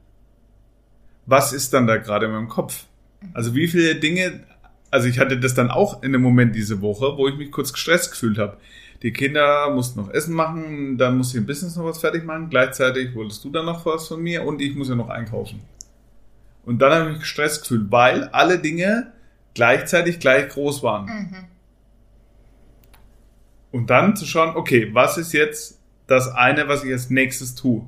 was 1.25 1.53
ist 1.53 1.73
dann 1.73 1.87
da 1.87 1.97
gerade 1.97 2.27
in 2.27 2.31
meinem 2.31 2.49
Kopf? 2.49 2.85
Also 3.33 3.55
wie 3.55 3.67
viele 3.67 3.95
Dinge, 3.95 4.43
also 4.91 5.07
ich 5.07 5.19
hatte 5.19 5.39
das 5.39 5.55
dann 5.55 5.71
auch 5.71 6.03
in 6.03 6.11
dem 6.11 6.21
Moment 6.21 6.55
diese 6.55 6.81
Woche, 6.81 7.17
wo 7.17 7.27
ich 7.27 7.35
mich 7.35 7.51
kurz 7.51 7.73
gestresst 7.73 8.11
gefühlt 8.11 8.37
habe. 8.37 8.57
Die 9.01 9.11
Kinder 9.11 9.69
mussten 9.71 9.99
noch 9.99 10.09
Essen 10.09 10.33
machen, 10.33 10.97
dann 10.97 11.17
musste 11.17 11.37
ich 11.37 11.41
im 11.41 11.47
Business 11.47 11.75
noch 11.75 11.85
was 11.85 11.99
fertig 11.99 12.23
machen, 12.23 12.49
gleichzeitig 12.49 13.13
wolltest 13.13 13.43
du 13.43 13.49
dann 13.49 13.65
noch 13.65 13.85
was 13.85 14.07
von 14.07 14.21
mir 14.21 14.43
und 14.43 14.61
ich 14.61 14.75
muss 14.75 14.89
ja 14.89 14.95
noch 14.95 15.09
einkaufen. 15.09 15.61
Und 16.65 16.79
dann 16.79 16.91
habe 16.91 17.05
ich 17.05 17.11
mich 17.11 17.19
gestresst 17.21 17.61
gefühlt, 17.61 17.91
weil 17.91 18.25
alle 18.29 18.59
Dinge 18.59 19.11
gleichzeitig 19.53 20.19
gleich 20.19 20.49
groß 20.49 20.83
waren. 20.83 21.05
Mhm. 21.05 21.35
Und 23.71 23.89
dann 23.89 24.15
zu 24.15 24.25
schauen, 24.25 24.55
okay, 24.55 24.89
was 24.93 25.17
ist 25.17 25.33
jetzt 25.33 25.81
das 26.07 26.29
eine, 26.29 26.67
was 26.67 26.83
ich 26.83 26.91
als 26.91 27.09
nächstes 27.09 27.55
tue? 27.55 27.87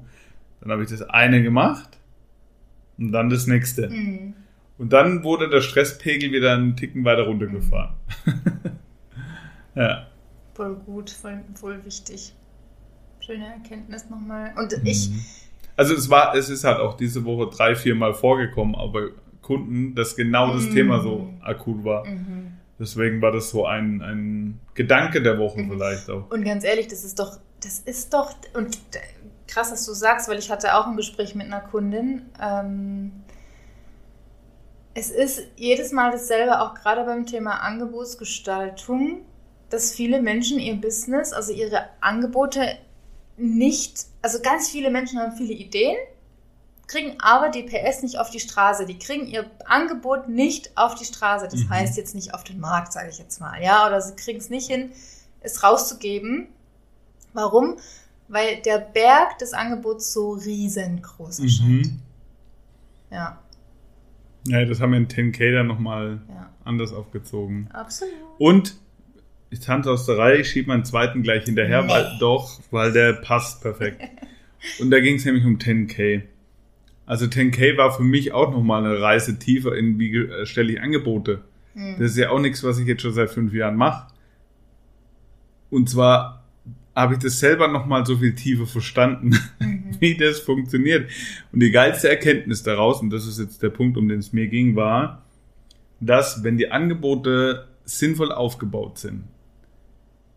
Dann 0.62 0.72
habe 0.72 0.84
ich 0.84 0.90
das 0.90 1.02
eine 1.02 1.42
gemacht 1.42 1.98
und 2.98 3.12
dann 3.12 3.30
das 3.30 3.48
nächste. 3.48 3.90
Mhm. 3.90 4.34
Und 4.78 4.94
dann 4.94 5.24
wurde 5.24 5.50
der 5.50 5.62
Stresspegel 5.62 6.32
wieder 6.32 6.54
einen 6.54 6.76
Ticken 6.76 7.04
weiter 7.04 7.24
runtergefahren. 7.24 7.96
Mhm. 8.26 8.34
ja. 9.76 10.08
Voll 10.54 10.76
gut, 10.76 11.10
voll, 11.10 11.44
voll 11.56 11.84
wichtig. 11.86 12.34
Schöne 13.20 13.46
Erkenntnis 13.46 14.10
nochmal. 14.10 14.54
Und 14.58 14.74
ich. 14.84 15.10
Also 15.78 15.94
es 15.94 16.10
war, 16.10 16.36
es 16.36 16.50
ist 16.50 16.64
halt 16.64 16.80
auch 16.80 16.98
diese 16.98 17.24
Woche 17.24 17.50
drei, 17.50 17.76
vier 17.76 17.96
Mal 17.96 18.14
vorgekommen, 18.14 18.76
aber 18.76 19.12
Kunden, 19.42 19.96
dass 19.96 20.16
genau 20.16 20.54
das 20.54 20.64
mhm. 20.64 20.74
Thema 20.74 21.00
so 21.00 21.30
akut 21.42 21.86
war. 21.86 22.06
Mhm. 22.06 22.58
Deswegen 22.80 23.22
war 23.22 23.32
das 23.32 23.50
so 23.52 23.66
ein, 23.66 24.02
ein 24.02 24.60
Gedanke 24.74 25.22
der 25.22 25.40
Woche 25.40 25.62
mhm. 25.62 25.72
vielleicht 25.72 26.10
auch. 26.10 26.30
Und 26.30 26.44
ganz 26.44 26.64
ehrlich, 26.64 26.88
das 26.88 27.04
ist 27.04 27.20
doch, 27.20 27.38
das 27.64 27.80
ist 27.80 28.14
doch, 28.14 28.34
und 28.54 28.78
krass, 29.48 29.70
dass 29.70 29.86
du 29.86 29.94
sagst, 29.94 30.28
weil 30.28 30.38
ich 30.40 30.52
hatte 30.52 30.76
auch 30.76 30.88
ein 30.88 30.98
Gespräch 30.98 31.36
mit 31.36 31.46
einer 31.46 31.62
Kundin. 31.62 32.24
Ähm, 32.42 33.12
es 34.94 35.12
ist 35.12 35.48
jedes 35.56 35.92
Mal 35.92 36.12
dasselbe, 36.12 36.60
auch 36.60 36.74
gerade 36.74 37.04
beim 37.06 37.26
Thema 37.26 37.62
Angebotsgestaltung, 37.62 39.22
dass 39.70 39.94
viele 39.94 40.22
Menschen 40.22 40.60
ihr 40.60 40.76
Business, 40.76 41.34
also 41.34 41.54
ihre 41.54 41.86
Angebote 42.02 42.78
nicht, 43.38 44.06
also 44.22 44.40
ganz 44.42 44.70
viele 44.70 44.90
Menschen 44.90 45.20
haben 45.20 45.38
viele 45.38 45.54
Ideen, 45.54 45.98
kriegen 46.88 47.16
aber 47.20 47.50
die 47.50 47.64
PS 47.64 48.02
nicht 48.02 48.18
auf 48.18 48.30
die 48.30 48.40
Straße. 48.40 48.86
Die 48.86 48.98
kriegen 48.98 49.28
ihr 49.28 49.50
Angebot 49.66 50.30
nicht 50.30 50.78
auf 50.78 50.96
die 50.96 51.06
Straße. 51.06 51.48
Das 51.50 51.62
mhm. 51.62 51.70
heißt 51.70 51.98
jetzt 51.98 52.16
nicht 52.16 52.34
auf 52.34 52.44
den 52.44 52.60
Markt, 52.60 52.94
sage 52.94 53.10
ich 53.10 53.20
jetzt 53.20 53.40
mal. 53.40 53.62
Ja, 53.62 53.88
oder 53.88 54.02
sie 54.02 54.16
kriegen 54.16 54.40
es 54.40 54.50
nicht 54.50 54.70
hin, 54.70 54.92
es 55.42 55.64
rauszugeben. 55.64 56.48
Warum? 57.34 57.78
weil 58.28 58.62
der 58.62 58.80
Berg 58.80 59.38
des 59.40 59.54
Angebots 59.54 60.14
so 60.14 60.32
riesengroß 60.32 61.40
erscheint. 61.40 61.70
Mhm. 61.70 62.00
Ja, 63.12 63.40
Ja, 64.46 64.66
das 64.66 64.82
haben 64.82 64.92
wir 64.92 64.98
in 64.98 65.08
10K 65.08 65.54
dann 65.54 65.68
nochmal 65.68 66.22
ja, 66.28 66.50
anders 66.64 66.94
aufgezogen. 66.94 67.70
absolut. 67.72 68.14
Und 68.38 68.76
die 69.52 69.60
Tante 69.60 69.90
aus 69.92 70.06
der 70.06 70.18
Reihe 70.18 70.44
schiebt 70.44 70.68
meinen 70.68 70.84
zweiten 70.86 71.24
gleich 71.24 71.46
hinterher, 71.46 71.84
Nee. 71.84 71.90
weil 71.90 72.18
doch, 72.20 72.60
weil 72.72 72.92
der 72.92 73.14
passt 73.14 73.62
perfekt. 73.62 74.02
Und 74.80 74.92
da 74.92 75.00
ging 75.00 75.16
es 75.16 75.26
nämlich 75.26 75.46
um 75.46 75.58
10K. 75.58 76.24
Also 77.06 77.26
10K 77.28 77.78
war 77.78 77.92
für 77.96 78.04
mich 78.04 78.34
auch 78.34 78.52
nochmal 78.52 78.84
eine 78.86 79.00
Reise 79.00 79.40
tiefer 79.40 79.76
in, 79.78 79.98
wie 80.00 80.16
äh, 80.18 80.46
stelle 80.46 80.74
ich 80.74 80.82
Angebote. 80.82 81.42
Hm. 81.74 81.96
Das 82.00 82.12
ist 82.12 82.18
ja 82.18 82.30
auch 82.32 82.40
nichts, 82.40 82.64
was 82.64 82.80
ich 82.80 82.88
jetzt 82.88 83.02
schon 83.04 83.14
seit 83.14 83.30
fünf 83.30 83.54
Jahren 83.54 83.76
mache. 83.78 84.08
Und 85.70 85.90
zwar 85.90 86.44
habe 86.96 87.14
ich 87.14 87.20
das 87.20 87.40
selber 87.40 87.68
nochmal 87.68 88.06
so 88.06 88.18
viel 88.18 88.34
tiefer 88.36 88.66
verstanden, 88.66 89.38
Mhm. 89.60 89.96
wie 90.00 90.18
das 90.18 90.40
funktioniert. 90.40 91.10
Und 91.52 91.62
die 91.62 91.72
geilste 91.72 92.10
Erkenntnis 92.10 92.64
daraus, 92.64 93.02
und 93.02 93.10
das 93.12 93.26
ist 93.28 93.40
jetzt 93.40 93.62
der 93.64 93.70
Punkt, 93.70 93.98
um 93.98 94.08
den 94.10 94.20
es 94.20 94.34
mir 94.34 94.48
ging, 94.48 94.76
war, 94.76 95.24
dass 96.00 96.44
wenn 96.44 96.58
die 96.58 96.72
Angebote 96.72 97.68
sinnvoll 97.86 98.32
aufgebaut 98.32 98.98
sind, 98.98 99.24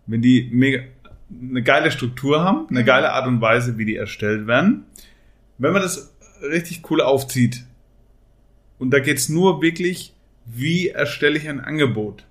wenn 0.07 0.23
die 0.23 0.49
mega, 0.53 0.83
eine 1.51 1.63
geile 1.63 1.91
Struktur 1.91 2.43
haben, 2.43 2.67
eine 2.71 2.81
Mhm. 2.81 2.87
geile 2.87 3.13
Art 3.13 3.27
und 3.27 3.41
Weise, 3.41 3.79
wie 3.79 3.85
die 3.85 3.97
erstellt 3.97 4.47
werden, 4.47 4.85
wenn 5.59 5.73
man 5.73 5.83
das 5.83 6.13
richtig 6.43 6.91
cool 6.91 7.01
aufzieht, 7.01 7.65
und 8.79 8.91
da 8.93 8.99
geht's 8.99 9.29
nur 9.29 9.61
wirklich, 9.61 10.15
wie 10.47 10.89
erstelle 10.89 11.37
ich 11.37 11.49
ein 11.49 11.61
Angebot? 11.61 12.25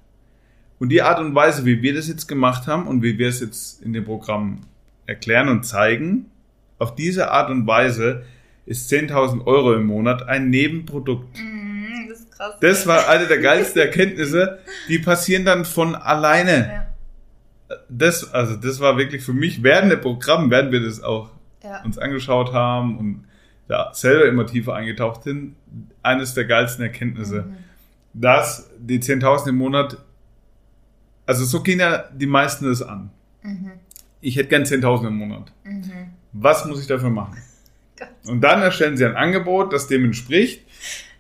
Und 0.80 0.90
die 0.90 1.02
Art 1.04 1.20
und 1.20 1.36
Weise, 1.36 1.64
wie 1.66 1.82
wir 1.82 1.94
das 1.94 2.08
jetzt 2.08 2.28
gemacht 2.28 2.66
haben 2.68 2.88
und 2.88 3.04
wie 3.04 3.18
wir 3.20 3.28
es 3.28 3.40
jetzt 3.40 3.82
in 3.84 3.94
dem 3.94 4.04
Programm 4.06 4.62
erklären 5.06 5.48
und 5.50 5.64
zeigen, 5.66 6.26
auf 6.80 6.96
diese 6.96 7.32
Art 7.32 7.50
und 7.52 7.68
Weise 7.68 8.24
ist 8.66 8.92
10.000 8.92 9.46
Euro 9.46 9.74
im 9.74 9.86
Monat 9.86 10.28
ein 10.28 10.50
Nebenprodukt. 10.50 11.38
Mhm, 11.38 12.08
das 12.10 12.20
ist 12.22 12.32
krass. 12.32 12.56
Das 12.62 12.88
war 12.88 13.08
eine 13.10 13.28
der 13.28 13.38
geilsten 13.42 13.82
Erkenntnisse, 13.82 14.60
die 14.88 15.00
passieren 15.00 15.46
dann 15.46 15.66
von 15.66 15.94
alleine. 15.96 16.58
Ja, 16.74 16.88
Das, 17.90 18.34
also 18.34 18.56
das 18.56 18.80
war 18.80 18.98
wirklich 18.98 19.24
für 19.24 19.34
mich 19.34 19.62
während 19.64 19.92
dem 19.92 20.02
Programm, 20.02 20.50
während 20.50 20.72
wir 20.72 20.84
das 20.84 21.02
auch 21.04 21.30
ja. 21.64 21.84
uns 21.84 21.98
angeschaut 21.98 22.52
haben 22.54 22.98
und 22.98 23.26
ja, 23.68 23.92
selber 23.94 24.26
immer 24.26 24.48
tiefer 24.48 24.74
eingetaucht 24.74 25.24
sind, 25.24 25.56
eines 26.02 26.34
der 26.34 26.46
geilsten 26.46 26.84
Erkenntnisse, 26.84 27.44
Mhm. 27.44 27.58
dass 28.14 28.70
die 28.80 29.00
10.000 29.00 29.50
im 29.50 29.58
Monat, 29.58 29.98
also 31.28 31.46
so 31.46 31.62
gehen 31.62 31.80
ja 31.80 32.06
die 32.12 32.26
meisten 32.26 32.66
das 32.66 32.82
an. 32.82 33.12
Mhm. 33.44 33.72
Ich 34.22 34.36
hätte 34.36 34.50
gern 34.50 34.64
10.000 34.64 35.08
im 35.08 35.16
Monat. 35.18 35.52
Mhm. 35.64 35.84
Was 36.34 36.66
muss 36.66 36.82
ich 36.82 36.88
dafür 36.88 37.12
machen? 37.12 37.38
Und 38.28 38.42
dann 38.42 38.62
erstellen 38.62 38.98
sie 38.98 39.06
ein 39.06 39.16
Angebot, 39.16 39.72
das 39.74 39.88
dem 39.88 40.06
entspricht. 40.06 40.66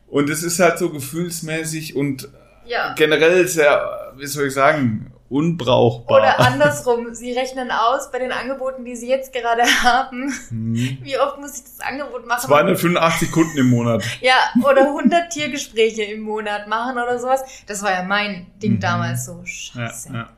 Und 0.07 0.29
es 0.29 0.41
ist 0.43 0.59
halt 0.59 0.79
so 0.79 0.89
gefühlsmäßig 0.89 1.95
und 1.95 2.29
Ja. 2.65 2.93
generell 2.95 3.47
sehr, 3.47 4.13
wie 4.17 4.25
soll 4.25 4.47
ich 4.47 4.53
sagen, 4.53 5.12
unbrauchbar. 5.29 6.17
Oder 6.17 6.39
andersrum, 6.39 7.13
Sie 7.13 7.31
rechnen 7.33 7.71
aus 7.71 8.11
bei 8.11 8.19
den 8.19 8.31
Angeboten, 8.31 8.83
die 8.85 8.95
Sie 8.95 9.07
jetzt 9.07 9.31
gerade 9.33 9.63
haben, 9.83 10.33
Hm. 10.49 10.97
wie 11.01 11.17
oft 11.19 11.39
muss 11.39 11.57
ich 11.57 11.63
das 11.63 11.79
Angebot 11.87 12.25
machen? 12.27 12.41
285 12.47 13.31
Kunden 13.31 13.57
im 13.57 13.69
Monat. 13.69 14.03
Ja, 14.21 14.35
oder 14.63 14.87
100 14.87 15.29
Tiergespräche 15.31 16.03
im 16.03 16.21
Monat 16.21 16.67
machen 16.67 16.93
oder 16.97 17.19
sowas. 17.19 17.43
Das 17.67 17.83
war 17.83 17.91
ja 17.91 18.03
mein 18.03 18.47
Ding 18.61 18.73
Mhm. 18.73 18.79
damals 18.79 19.25
so. 19.25 19.33
Ja, 19.33 19.45
Scheiße. 19.45 20.13
ja. 20.13 20.29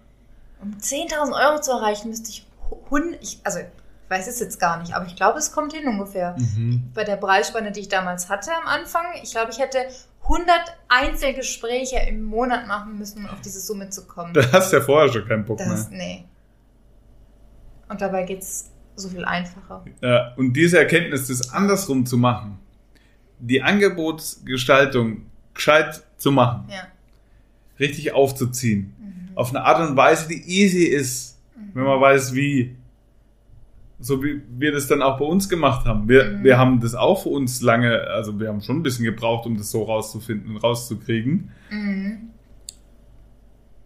Um 0.61 0.77
10.000 0.79 1.33
Euro 1.33 1.59
zu 1.61 1.71
erreichen, 1.71 2.09
müsste 2.09 2.29
ich, 2.29 2.45
hun 2.89 3.15
ich 3.21 3.39
also 3.43 3.59
ich 3.59 3.65
weiß 4.11 4.27
es 4.27 4.39
jetzt 4.39 4.59
gar 4.59 4.79
nicht, 4.79 4.93
aber 4.93 5.05
ich 5.07 5.15
glaube, 5.15 5.39
es 5.39 5.51
kommt 5.51 5.73
hin 5.73 5.87
ungefähr. 5.87 6.35
Mhm. 6.37 6.91
Bei 6.93 7.03
der 7.03 7.15
Preisspanne, 7.15 7.71
die 7.71 7.79
ich 7.79 7.89
damals 7.89 8.29
hatte 8.29 8.51
am 8.53 8.67
Anfang, 8.67 9.05
ich 9.23 9.31
glaube, 9.31 9.51
ich 9.51 9.57
hätte 9.59 9.79
100 10.23 10.51
Einzelgespräche 10.89 11.97
im 12.07 12.21
Monat 12.23 12.67
machen 12.67 12.97
müssen, 12.99 13.23
um 13.25 13.29
auf 13.31 13.41
diese 13.41 13.59
Summe 13.59 13.89
zu 13.89 14.05
kommen. 14.05 14.33
Da 14.33 14.51
hast 14.51 14.71
du 14.71 14.77
ja 14.77 14.83
vorher 14.83 15.11
schon 15.11 15.27
keinen 15.27 15.45
Bock 15.45 15.57
Das, 15.57 15.89
mehr. 15.89 15.97
nee. 15.97 16.25
Und 17.89 18.01
dabei 18.01 18.23
geht's 18.23 18.69
so 18.95 19.09
viel 19.09 19.25
einfacher. 19.25 19.83
Ja, 20.01 20.33
und 20.35 20.53
diese 20.53 20.77
Erkenntnis, 20.77 21.27
das 21.27 21.49
andersrum 21.51 22.05
zu 22.05 22.17
machen, 22.17 22.59
die 23.39 23.61
Angebotsgestaltung 23.63 25.23
gescheit 25.53 26.03
zu 26.17 26.31
machen, 26.31 26.67
Ja. 26.69 26.83
richtig 27.79 28.11
aufzuziehen, 28.13 28.93
Mhm. 28.99 29.37
auf 29.37 29.49
eine 29.49 29.63
Art 29.65 29.87
und 29.89 29.97
Weise, 29.97 30.27
die 30.27 30.41
easy 30.61 30.83
ist, 30.83 31.39
wenn 31.73 31.83
man 31.83 31.99
weiß, 32.01 32.33
wie. 32.35 32.75
So 34.01 34.23
wie 34.23 34.41
wir 34.57 34.71
das 34.71 34.87
dann 34.87 35.01
auch 35.01 35.17
bei 35.19 35.25
uns 35.25 35.47
gemacht 35.47 35.85
haben. 35.85 36.09
Wir, 36.09 36.25
Mhm. 36.25 36.43
wir 36.43 36.57
haben 36.57 36.79
das 36.79 36.95
auch 36.95 37.23
für 37.23 37.29
uns 37.29 37.61
lange, 37.61 38.01
also 38.01 38.39
wir 38.39 38.47
haben 38.47 38.61
schon 38.61 38.77
ein 38.77 38.83
bisschen 38.83 39.05
gebraucht, 39.05 39.45
um 39.45 39.57
das 39.57 39.69
so 39.71 39.83
rauszufinden 39.83 40.51
und 40.51 40.57
rauszukriegen. 40.57 41.51
Mhm. 41.69 42.17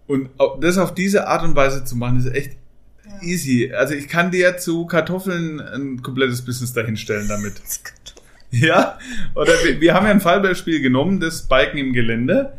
Und 0.08 0.30
das 0.62 0.78
auf 0.78 0.94
diese 0.94 1.28
Art 1.28 1.44
und 1.44 1.56
Weise 1.56 1.84
zu 1.84 1.96
machen, 1.96 2.18
ist 2.20 2.28
echt 2.28 2.58
Ja. 3.06 3.22
easy. 3.24 3.72
Also 3.74 3.94
ich 3.94 4.08
kann 4.08 4.32
dir 4.32 4.58
zu 4.58 4.86
Kartoffeln 4.86 5.60
ein 5.60 6.02
komplettes 6.02 6.44
Business 6.44 6.74
dahinstellen 6.74 7.28
damit. 7.28 7.54
Das 7.62 7.72
ist 7.78 7.86
gut. 7.86 8.16
Ja, 8.52 8.98
oder 9.36 9.52
wir, 9.64 9.82
wir 9.82 9.94
haben 9.94 10.06
ja 10.06 10.12
ein 10.12 10.22
Fallbeispiel 10.22 10.80
genommen, 10.80 11.20
das 11.20 11.48
Biken 11.48 11.78
im 11.78 11.92
Gelände. 11.94 12.54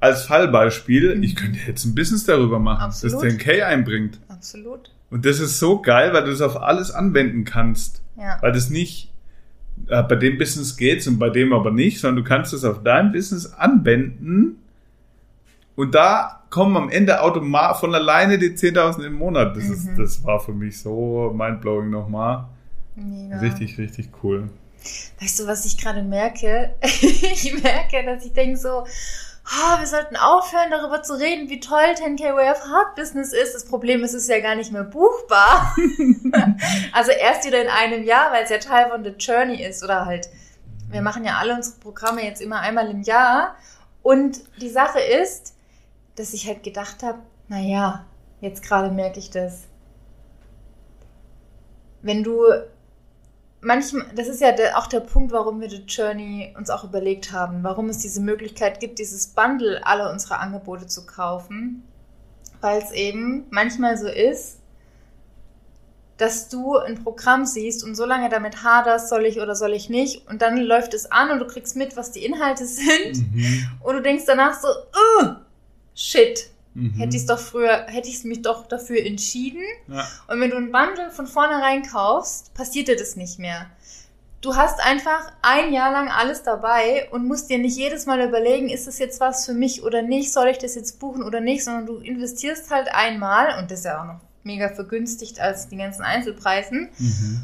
Als 0.00 0.24
Fallbeispiel, 0.26 1.22
ich 1.24 1.34
könnte 1.34 1.58
jetzt 1.66 1.84
ein 1.86 1.94
Business 1.94 2.24
darüber 2.24 2.58
machen, 2.58 2.82
Absolut. 2.82 3.14
das 3.24 3.32
10k 3.32 3.62
einbringt. 3.62 4.18
Absolut. 4.28 4.90
Und 5.10 5.24
das 5.26 5.38
ist 5.38 5.58
so 5.58 5.80
geil, 5.80 6.12
weil 6.12 6.24
du 6.24 6.30
das 6.30 6.40
auf 6.40 6.60
alles 6.60 6.90
anwenden 6.90 7.44
kannst. 7.44 8.02
Ja. 8.16 8.38
Weil 8.40 8.52
das 8.52 8.70
nicht, 8.70 9.12
äh, 9.88 10.02
bei 10.02 10.16
dem 10.16 10.38
Business 10.38 10.76
geht's 10.76 11.06
und 11.06 11.18
bei 11.18 11.30
dem 11.30 11.52
aber 11.52 11.70
nicht, 11.70 12.00
sondern 12.00 12.24
du 12.24 12.28
kannst 12.28 12.52
es 12.52 12.64
auf 12.64 12.82
dein 12.82 13.12
Business 13.12 13.52
anwenden. 13.52 14.56
Und 15.76 15.94
da 15.94 16.42
kommen 16.50 16.76
am 16.76 16.88
Ende 16.88 17.20
automatisch 17.20 17.80
von 17.80 17.94
alleine 17.94 18.38
die 18.38 18.50
10.000 18.56 19.04
im 19.06 19.14
Monat. 19.14 19.56
Das, 19.56 19.64
ist, 19.64 19.86
Mhm. 19.86 19.96
das 19.98 20.22
war 20.24 20.38
für 20.40 20.52
mich 20.52 20.80
so 20.80 21.32
mindblowing 21.36 21.90
nochmal. 21.90 22.46
Mega. 22.94 23.38
Richtig, 23.40 23.76
richtig 23.78 24.10
cool. 24.22 24.48
Weißt 25.20 25.40
du, 25.40 25.46
was 25.46 25.64
ich 25.64 25.78
gerade 25.78 26.02
merke? 26.02 26.74
ich 26.82 27.52
merke, 27.62 28.04
dass 28.06 28.24
ich 28.24 28.32
denke 28.32 28.56
so, 28.56 28.84
ah, 29.44 29.78
wir 29.78 29.86
sollten 29.86 30.16
aufhören, 30.16 30.70
darüber 30.70 31.02
zu 31.02 31.14
reden, 31.14 31.48
wie 31.48 31.60
toll 31.60 31.78
10K 31.78 32.34
Way 32.34 32.50
of 32.50 32.64
Heart 32.64 32.94
Business 32.96 33.32
ist. 33.32 33.54
Das 33.54 33.66
Problem 33.66 34.02
ist, 34.02 34.14
es 34.14 34.22
ist 34.24 34.28
ja 34.28 34.40
gar 34.40 34.54
nicht 34.54 34.72
mehr 34.72 34.84
buchbar. 34.84 35.76
also 36.92 37.10
erst 37.10 37.46
wieder 37.46 37.62
in 37.62 37.68
einem 37.68 38.04
Jahr, 38.04 38.32
weil 38.32 38.44
es 38.44 38.50
ja 38.50 38.58
Teil 38.58 38.90
von 38.90 39.04
The 39.04 39.10
Journey 39.10 39.62
ist. 39.62 39.84
Oder 39.84 40.06
halt, 40.06 40.28
wir 40.88 41.02
machen 41.02 41.24
ja 41.24 41.36
alle 41.38 41.54
unsere 41.54 41.78
Programme 41.78 42.24
jetzt 42.24 42.40
immer 42.40 42.60
einmal 42.60 42.88
im 42.90 43.02
Jahr. 43.02 43.56
Und 44.02 44.40
die 44.60 44.70
Sache 44.70 45.00
ist, 45.00 45.54
dass 46.16 46.32
ich 46.32 46.46
halt 46.46 46.62
gedacht 46.62 47.02
habe, 47.02 47.18
naja, 47.48 48.04
jetzt 48.40 48.62
gerade 48.62 48.90
merke 48.90 49.18
ich 49.18 49.30
das. 49.30 49.64
Wenn 52.02 52.22
du 52.22 52.44
manchmal, 53.64 54.06
das 54.14 54.28
ist 54.28 54.40
ja 54.40 54.52
der, 54.52 54.78
auch 54.78 54.86
der 54.86 55.00
Punkt, 55.00 55.32
warum 55.32 55.60
wir 55.60 55.68
The 55.70 55.84
Journey 55.86 56.54
uns 56.56 56.70
auch 56.70 56.84
überlegt 56.84 57.32
haben, 57.32 57.62
warum 57.62 57.88
es 57.88 57.98
diese 57.98 58.20
Möglichkeit 58.20 58.80
gibt, 58.80 58.98
dieses 58.98 59.28
Bundle 59.28 59.84
aller 59.86 60.10
unserer 60.10 60.40
Angebote 60.40 60.86
zu 60.86 61.06
kaufen, 61.06 61.82
weil 62.60 62.80
es 62.80 62.92
eben 62.92 63.46
manchmal 63.50 63.96
so 63.98 64.08
ist, 64.08 64.58
dass 66.16 66.48
du 66.48 66.76
ein 66.76 67.02
Programm 67.02 67.44
siehst 67.44 67.82
und 67.82 67.96
so 67.96 68.04
lange 68.04 68.28
damit 68.28 68.62
haderst, 68.62 69.08
soll 69.08 69.24
ich 69.24 69.40
oder 69.40 69.56
soll 69.56 69.72
ich 69.72 69.90
nicht, 69.90 70.28
und 70.28 70.42
dann 70.42 70.58
läuft 70.58 70.94
es 70.94 71.10
an 71.10 71.30
und 71.32 71.40
du 71.40 71.46
kriegst 71.46 71.74
mit, 71.74 71.96
was 71.96 72.12
die 72.12 72.24
Inhalte 72.24 72.66
sind, 72.66 73.16
Mhm. 73.34 73.66
und 73.82 73.96
du 73.96 74.02
denkst 74.02 74.24
danach 74.26 74.54
so, 74.60 74.68
uh, 74.68 75.34
shit, 75.94 76.50
Mhm. 76.74 76.94
hätte 76.94 77.16
ich 77.16 77.22
es 77.22 77.26
doch 77.26 77.38
früher, 77.38 77.86
hätte 77.86 78.08
ich 78.08 78.24
mich 78.24 78.42
doch 78.42 78.66
dafür 78.66 79.04
entschieden, 79.06 79.62
Ja. 79.88 80.06
und 80.28 80.40
wenn 80.40 80.50
du 80.50 80.56
ein 80.56 80.72
Bundle 80.72 81.10
von 81.12 81.26
vornherein 81.26 81.82
kaufst, 81.84 82.52
passiert 82.54 82.88
dir 82.88 82.96
das 82.96 83.14
nicht 83.16 83.38
mehr. 83.38 83.66
Du 84.40 84.56
hast 84.56 84.78
einfach 84.84 85.32
ein 85.40 85.72
Jahr 85.72 85.90
lang 85.92 86.08
alles 86.10 86.42
dabei 86.42 87.08
und 87.12 87.26
musst 87.26 87.48
dir 87.48 87.58
nicht 87.58 87.78
jedes 87.78 88.04
Mal 88.06 88.20
überlegen, 88.20 88.68
ist 88.68 88.86
das 88.86 88.98
jetzt 88.98 89.18
was 89.20 89.46
für 89.46 89.54
mich 89.54 89.82
oder 89.84 90.02
nicht, 90.02 90.32
soll 90.32 90.48
ich 90.48 90.58
das 90.58 90.74
jetzt 90.74 90.98
buchen 90.98 91.22
oder 91.22 91.40
nicht, 91.40 91.64
sondern 91.64 91.86
du 91.86 91.96
investierst 91.98 92.70
halt 92.70 92.88
einmal 92.94 93.58
und 93.58 93.70
das 93.70 93.78
ist 93.78 93.84
ja 93.86 94.02
auch 94.02 94.06
noch 94.06 94.20
mega 94.42 94.68
vergünstigt 94.68 95.40
als 95.40 95.68
die 95.68 95.76
ganzen 95.78 96.02
Einzelpreisen 96.02 96.90
Mhm. 96.98 97.42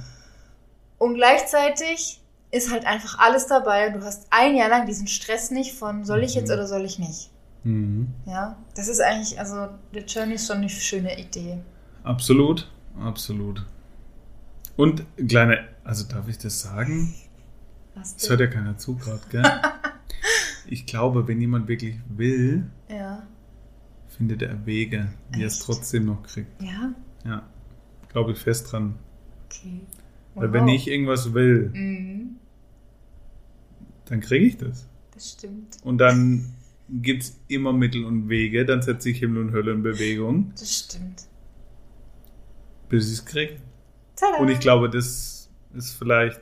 und 0.98 1.14
gleichzeitig 1.14 2.20
ist 2.50 2.70
halt 2.70 2.84
einfach 2.84 3.18
alles 3.18 3.46
dabei 3.46 3.86
und 3.86 3.94
du 4.00 4.04
hast 4.04 4.26
ein 4.30 4.56
Jahr 4.56 4.68
lang 4.68 4.86
diesen 4.86 5.06
Stress 5.06 5.50
nicht 5.50 5.72
von 5.74 6.04
soll 6.04 6.22
ich 6.24 6.34
jetzt 6.34 6.48
Mhm. 6.48 6.54
oder 6.54 6.66
soll 6.66 6.84
ich 6.84 6.98
nicht. 6.98 7.29
Mhm. 7.64 8.08
Ja, 8.26 8.56
das 8.74 8.88
ist 8.88 9.00
eigentlich, 9.00 9.38
also 9.38 9.68
The 9.92 10.00
Journey 10.00 10.34
ist 10.34 10.46
schon 10.46 10.58
eine 10.58 10.68
schöne 10.68 11.18
Idee. 11.20 11.58
Absolut, 12.02 12.70
absolut. 12.98 13.64
Und 14.76 15.04
kleine, 15.28 15.68
also 15.84 16.04
darf 16.08 16.28
ich 16.28 16.38
das 16.38 16.60
sagen? 16.60 17.14
Was 17.94 18.16
Das 18.16 18.30
hört 18.30 18.40
ja 18.40 18.46
keiner 18.46 18.78
zu 18.78 18.96
gerade, 18.96 19.20
gell? 19.30 19.42
Ich 20.66 20.86
glaube, 20.86 21.26
wenn 21.26 21.40
jemand 21.40 21.66
wirklich 21.66 21.96
will, 22.08 22.64
Ja. 22.88 23.26
findet 24.08 24.40
er 24.42 24.64
Wege, 24.66 25.08
wie 25.32 25.42
er 25.42 25.48
es 25.48 25.58
trotzdem 25.58 26.04
noch 26.06 26.22
kriegt. 26.22 26.62
Ja, 26.62 26.92
Ja, 27.24 27.42
glaube 28.08 28.32
ich 28.32 28.38
fest 28.38 28.70
dran. 28.70 28.94
Okay. 29.46 29.80
Weil 30.36 30.52
wenn 30.52 30.66
Wow. 30.66 30.74
ich 30.74 30.86
irgendwas 30.86 31.34
will, 31.34 31.70
Mhm, 31.74 32.36
dann 34.04 34.20
kriege 34.20 34.44
ich 34.46 34.58
das. 34.58 34.86
das 35.12 35.30
stimmt. 35.32 35.76
Und 35.82 35.98
dann 35.98 36.54
gibt 37.02 37.22
es 37.22 37.40
immer 37.48 37.72
Mittel 37.72 38.04
und 38.04 38.28
Wege, 38.28 38.64
dann 38.64 38.82
setze 38.82 39.10
ich 39.10 39.18
Himmel 39.18 39.42
und 39.42 39.52
Hölle 39.52 39.72
in 39.72 39.82
Bewegung, 39.82 40.52
Das 40.58 40.76
stimmt. 40.78 41.22
bis 42.88 43.06
ich 43.08 43.14
es 43.18 43.24
kriege. 43.24 43.56
Und 44.38 44.48
ich 44.50 44.60
glaube, 44.60 44.90
das 44.90 45.50
ist 45.74 45.92
vielleicht 45.96 46.40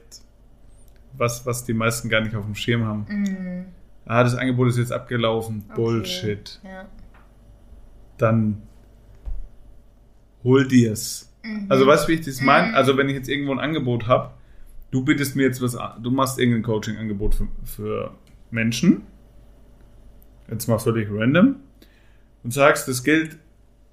was, 1.16 1.44
was 1.46 1.64
die 1.64 1.74
meisten 1.74 2.08
gar 2.08 2.20
nicht 2.22 2.34
auf 2.34 2.44
dem 2.44 2.54
Schirm 2.54 2.84
haben. 2.84 3.06
Mhm, 3.08 3.64
Ah, 4.06 4.22
das 4.22 4.34
Angebot 4.34 4.68
ist 4.68 4.78
jetzt 4.78 4.90
abgelaufen. 4.92 5.64
okay. 5.66 5.74
Bullshit. 5.76 6.60
Ja. 6.64 6.88
Dann 8.16 8.62
hol 10.42 10.66
dir's. 10.66 11.30
Mhm. 11.44 11.66
Also 11.68 11.86
weißt 11.86 12.04
du, 12.08 12.12
wie 12.12 12.16
ich 12.16 12.24
das 12.24 12.40
meine? 12.40 12.68
Mhm. 12.68 12.74
Also 12.74 12.96
wenn 12.96 13.08
ich 13.08 13.14
jetzt 13.16 13.28
irgendwo 13.28 13.52
ein 13.52 13.58
Angebot 13.58 14.06
habe, 14.06 14.32
du 14.90 15.04
bietest 15.04 15.36
mir 15.36 15.42
jetzt 15.42 15.60
was 15.60 15.76
an, 15.76 16.02
du 16.02 16.10
machst 16.10 16.38
irgendein 16.38 16.62
Coaching-Angebot 16.62 17.34
für, 17.34 17.48
für 17.64 18.14
Menschen, 18.50 19.02
jetzt 20.50 20.66
mal 20.68 20.78
völlig 20.78 21.08
random, 21.10 21.56
und 22.44 22.52
sagst, 22.52 22.88
das 22.88 23.02
gilt 23.04 23.36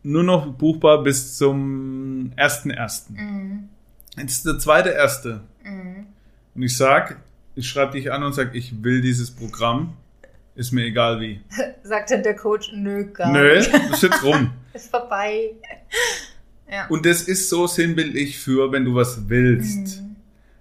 nur 0.03 0.23
noch 0.23 0.53
buchbar 0.53 1.03
bis 1.03 1.37
zum 1.37 2.31
1.1. 2.37 3.11
Mhm, 3.11 3.69
Jetzt 4.17 4.31
ist 4.31 4.45
der 4.45 4.59
zweite 4.59 4.89
erste. 4.89 5.41
mhm. 5.63 6.05
Und 6.53 6.61
ich 6.63 6.77
sag, 6.77 7.19
ich 7.55 7.67
schreibe 7.67 7.93
dich 7.93 8.11
an 8.11 8.23
und 8.23 8.33
sag, 8.33 8.55
ich 8.55 8.81
will 8.83 9.01
dieses 9.01 9.31
Programm, 9.31 9.93
ist 10.55 10.71
mir 10.71 10.85
egal 10.85 11.19
wie. 11.19 11.41
Sagt 11.83 12.11
dann 12.11 12.23
der 12.23 12.35
Coach, 12.35 12.71
nö, 12.73 13.05
gar 13.11 13.31
Nö, 13.33 13.57
nicht. 13.57 13.73
das 13.73 14.03
ist 14.03 14.23
rum. 14.23 14.51
Ist 14.73 14.89
vorbei. 14.91 15.51
Ja. 16.69 16.87
Und 16.87 17.05
das 17.05 17.21
ist 17.23 17.49
so 17.49 17.65
sinnbildlich 17.67 18.37
für, 18.39 18.71
wenn 18.73 18.83
du 18.85 18.95
was 18.95 19.29
willst, 19.29 20.01
Mhm, 20.01 20.15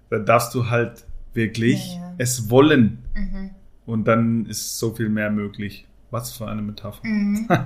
dann 0.09 0.25
darfst 0.25 0.53
du 0.53 0.69
halt 0.69 1.03
wirklich 1.33 1.95
Ja, 1.95 2.01
ja. 2.01 2.13
es 2.17 2.49
wollen. 2.49 2.99
mhm, 3.13 3.49
Und 3.85 4.05
dann 4.05 4.45
ist 4.47 4.79
so 4.79 4.93
viel 4.93 5.09
mehr 5.09 5.29
möglich. 5.29 5.87
Was 6.11 6.33
für 6.33 6.47
eine 6.47 6.61
Metapher. 6.61 6.99
mhm. 7.03 7.47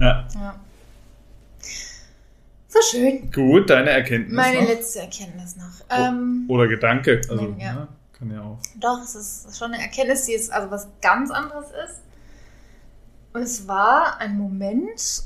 Ja. 0.00 0.28
Ja. 0.32 0.60
So 2.68 2.78
schön. 2.90 3.30
Gut, 3.32 3.70
deine 3.70 3.90
Erkenntnis 3.90 4.36
Meine 4.36 4.60
noch? 4.60 4.68
letzte 4.68 5.00
Erkenntnis 5.00 5.56
noch. 5.56 5.72
Ähm, 5.90 6.44
Oder 6.48 6.68
Gedanke. 6.68 7.20
Also, 7.28 7.56
Ja. 7.58 7.64
ja. 7.64 7.88
kann 8.12 8.30
ja 8.30 8.42
auch. 8.42 8.58
Doch, 8.76 9.02
es 9.02 9.14
ist 9.16 9.58
schon 9.58 9.72
eine 9.72 9.82
Erkenntnis, 9.82 10.26
die 10.26 10.32
jetzt 10.32 10.52
also 10.52 10.70
was 10.70 10.86
ganz 11.02 11.30
anderes 11.32 11.66
ist. 11.70 12.02
Und 13.32 13.42
es 13.42 13.66
war 13.66 14.20
ein 14.20 14.38
Moment. 14.38 15.24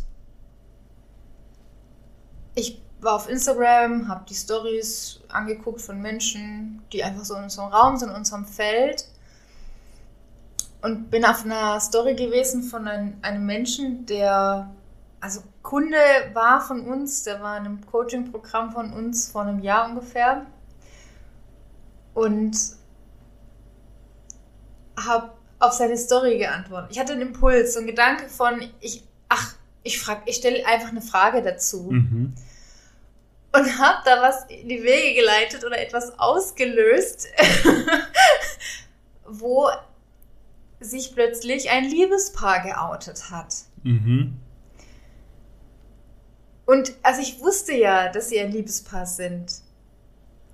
Ich 2.54 2.80
war 3.02 3.14
auf 3.14 3.28
Instagram, 3.28 4.08
habe 4.08 4.24
die 4.28 4.34
Stories 4.34 5.20
angeguckt 5.28 5.80
von 5.80 6.00
Menschen, 6.00 6.82
die 6.92 7.02
einfach 7.02 7.24
so 7.24 7.34
in 7.34 7.44
unserem 7.44 7.68
Raum 7.72 7.96
sind, 7.96 8.10
in 8.10 8.14
unserem 8.14 8.46
Feld. 8.46 9.08
Und 10.82 11.10
bin 11.10 11.24
auf 11.24 11.44
einer 11.44 11.78
Story 11.80 12.14
gewesen 12.14 12.62
von 12.62 12.88
einem, 12.88 13.14
einem 13.22 13.46
Menschen, 13.46 14.06
der 14.06 14.70
also 15.20 15.42
Kunde 15.62 15.96
war 16.32 16.60
von 16.60 16.80
uns, 16.80 17.22
der 17.22 17.40
war 17.40 17.56
in 17.56 17.64
einem 17.64 17.86
Coaching-Programm 17.86 18.72
von 18.72 18.92
uns 18.92 19.30
vor 19.30 19.42
einem 19.42 19.60
Jahr 19.60 19.88
ungefähr. 19.88 20.46
Und 22.14 22.56
habe 24.96 25.30
auf 25.60 25.72
seine 25.72 25.96
Story 25.96 26.38
geantwortet. 26.38 26.90
Ich 26.90 26.98
hatte 26.98 27.12
einen 27.12 27.22
Impuls, 27.22 27.74
so 27.74 27.78
einen 27.78 27.86
Gedanke 27.86 28.28
von, 28.28 28.62
ich, 28.80 29.04
ach, 29.28 29.54
ich 29.84 30.04
ich 30.26 30.36
stelle 30.36 30.66
einfach 30.66 30.88
eine 30.90 31.02
Frage 31.02 31.42
dazu 31.42 31.90
Mhm. 31.90 32.34
Und 33.52 33.78
habe 33.78 34.02
da 34.04 34.22
was 34.22 34.44
in 34.46 34.68
die 34.68 34.82
Wege 34.82 35.20
geleitet 35.20 35.64
oder 35.64 35.78
etwas 35.78 36.18
ausgelöst, 36.18 37.28
wo 39.26 39.68
sich 40.80 41.14
plötzlich 41.14 41.70
ein 41.70 41.84
Liebespaar 41.84 42.62
geoutet 42.62 43.30
hat. 43.30 43.54
Mhm. 43.82 44.38
Und 46.64 46.94
also 47.02 47.20
ich 47.20 47.40
wusste 47.40 47.74
ja, 47.74 48.08
dass 48.08 48.28
sie 48.28 48.40
ein 48.40 48.52
Liebespaar 48.52 49.06
sind. 49.06 49.60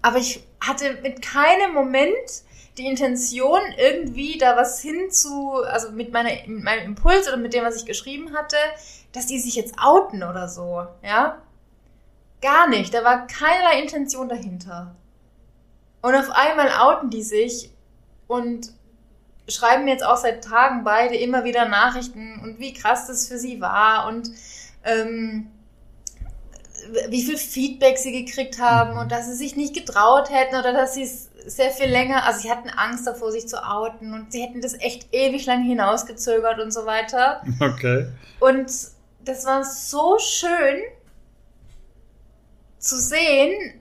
Aber 0.02 0.18
ich 0.18 0.44
hatte 0.60 0.98
mit 1.02 1.22
keinem 1.22 1.72
Moment 1.74 2.42
die 2.78 2.86
Intention, 2.86 3.60
irgendwie 3.76 4.38
da 4.38 4.56
was 4.56 4.80
hinzu, 4.80 5.54
also 5.64 5.90
mit, 5.90 6.12
meiner, 6.12 6.30
mit 6.46 6.62
meinem 6.62 6.84
Impuls 6.86 7.28
oder 7.28 7.36
mit 7.36 7.52
dem, 7.52 7.64
was 7.64 7.76
ich 7.76 7.86
geschrieben 7.86 8.34
hatte, 8.36 8.56
dass 9.12 9.26
die 9.26 9.38
sich 9.38 9.56
jetzt 9.56 9.74
outen 9.78 10.22
oder 10.22 10.48
so, 10.48 10.86
ja? 11.02 11.42
Gar 12.40 12.68
nicht. 12.68 12.94
Da 12.94 13.04
war 13.04 13.26
keinerlei 13.26 13.80
Intention 13.82 14.28
dahinter. 14.28 14.94
Und 16.02 16.14
auf 16.14 16.30
einmal 16.30 16.70
outen 16.70 17.10
die 17.10 17.22
sich 17.22 17.70
und 18.26 18.72
schreiben 19.48 19.84
mir 19.84 19.92
jetzt 19.92 20.04
auch 20.04 20.16
seit 20.16 20.44
Tagen 20.44 20.84
beide 20.84 21.16
immer 21.16 21.44
wieder 21.44 21.66
Nachrichten 21.68 22.40
und 22.42 22.60
wie 22.60 22.74
krass 22.74 23.06
das 23.06 23.26
für 23.26 23.38
sie 23.38 23.60
war 23.60 24.06
und 24.06 24.30
ähm, 24.84 25.50
wie 27.08 27.22
viel 27.22 27.36
Feedback 27.38 27.98
sie 27.98 28.24
gekriegt 28.24 28.60
haben 28.60 28.98
und 28.98 29.10
dass 29.10 29.26
sie 29.26 29.34
sich 29.34 29.56
nicht 29.56 29.74
getraut 29.74 30.30
hätten 30.30 30.56
oder 30.56 30.72
dass 30.72 30.94
sie 30.94 31.02
es 31.02 31.28
sehr 31.46 31.70
viel 31.70 31.88
länger, 31.88 32.24
also 32.24 32.40
sie 32.40 32.50
hatten 32.50 32.68
Angst 32.68 33.06
davor, 33.06 33.32
sich 33.32 33.48
zu 33.48 33.66
outen 33.66 34.12
und 34.12 34.32
sie 34.32 34.42
hätten 34.42 34.60
das 34.60 34.74
echt 34.80 35.08
ewig 35.12 35.46
lang 35.46 35.62
hinausgezögert 35.62 36.60
und 36.60 36.72
so 36.72 36.86
weiter. 36.86 37.42
Okay. 37.60 38.06
Und 38.40 38.70
das 39.24 39.44
war 39.46 39.64
so 39.64 40.18
schön 40.18 40.82
zu 42.78 43.00
sehen, 43.00 43.74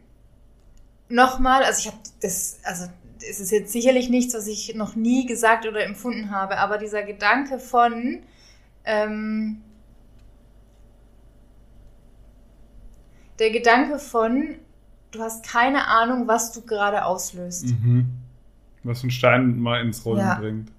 nochmal, 1.10 1.64
also 1.64 1.80
ich 1.80 1.88
habe 1.88 1.98
das, 2.22 2.60
also 2.64 2.86
es 3.30 3.40
ist 3.40 3.52
jetzt 3.52 3.72
sicherlich 3.72 4.10
nichts, 4.10 4.34
was 4.34 4.48
ich 4.48 4.76
noch 4.76 4.96
nie 4.96 5.26
gesagt 5.26 5.66
oder 5.66 5.84
empfunden 5.84 6.32
habe, 6.32 6.58
aber 6.58 6.78
dieser 6.78 7.04
Gedanke 7.04 7.60
von, 7.60 8.20
ähm, 8.86 9.62
der 13.40 13.52
Gedanke 13.52 14.00
von, 14.00 14.56
du 15.12 15.22
hast 15.22 15.46
keine 15.46 15.88
Ahnung, 15.88 16.28
was 16.28 16.52
du 16.52 16.62
gerade 16.62 17.06
auslöst. 17.06 17.66
Mhm. 17.66 18.08
Was 18.84 19.02
einen 19.02 19.12
Stein 19.12 19.60
mal 19.60 19.82
ins 19.82 20.06
Rollen 20.06 20.20
Ja. 20.20 20.36
bringt. 20.36 20.72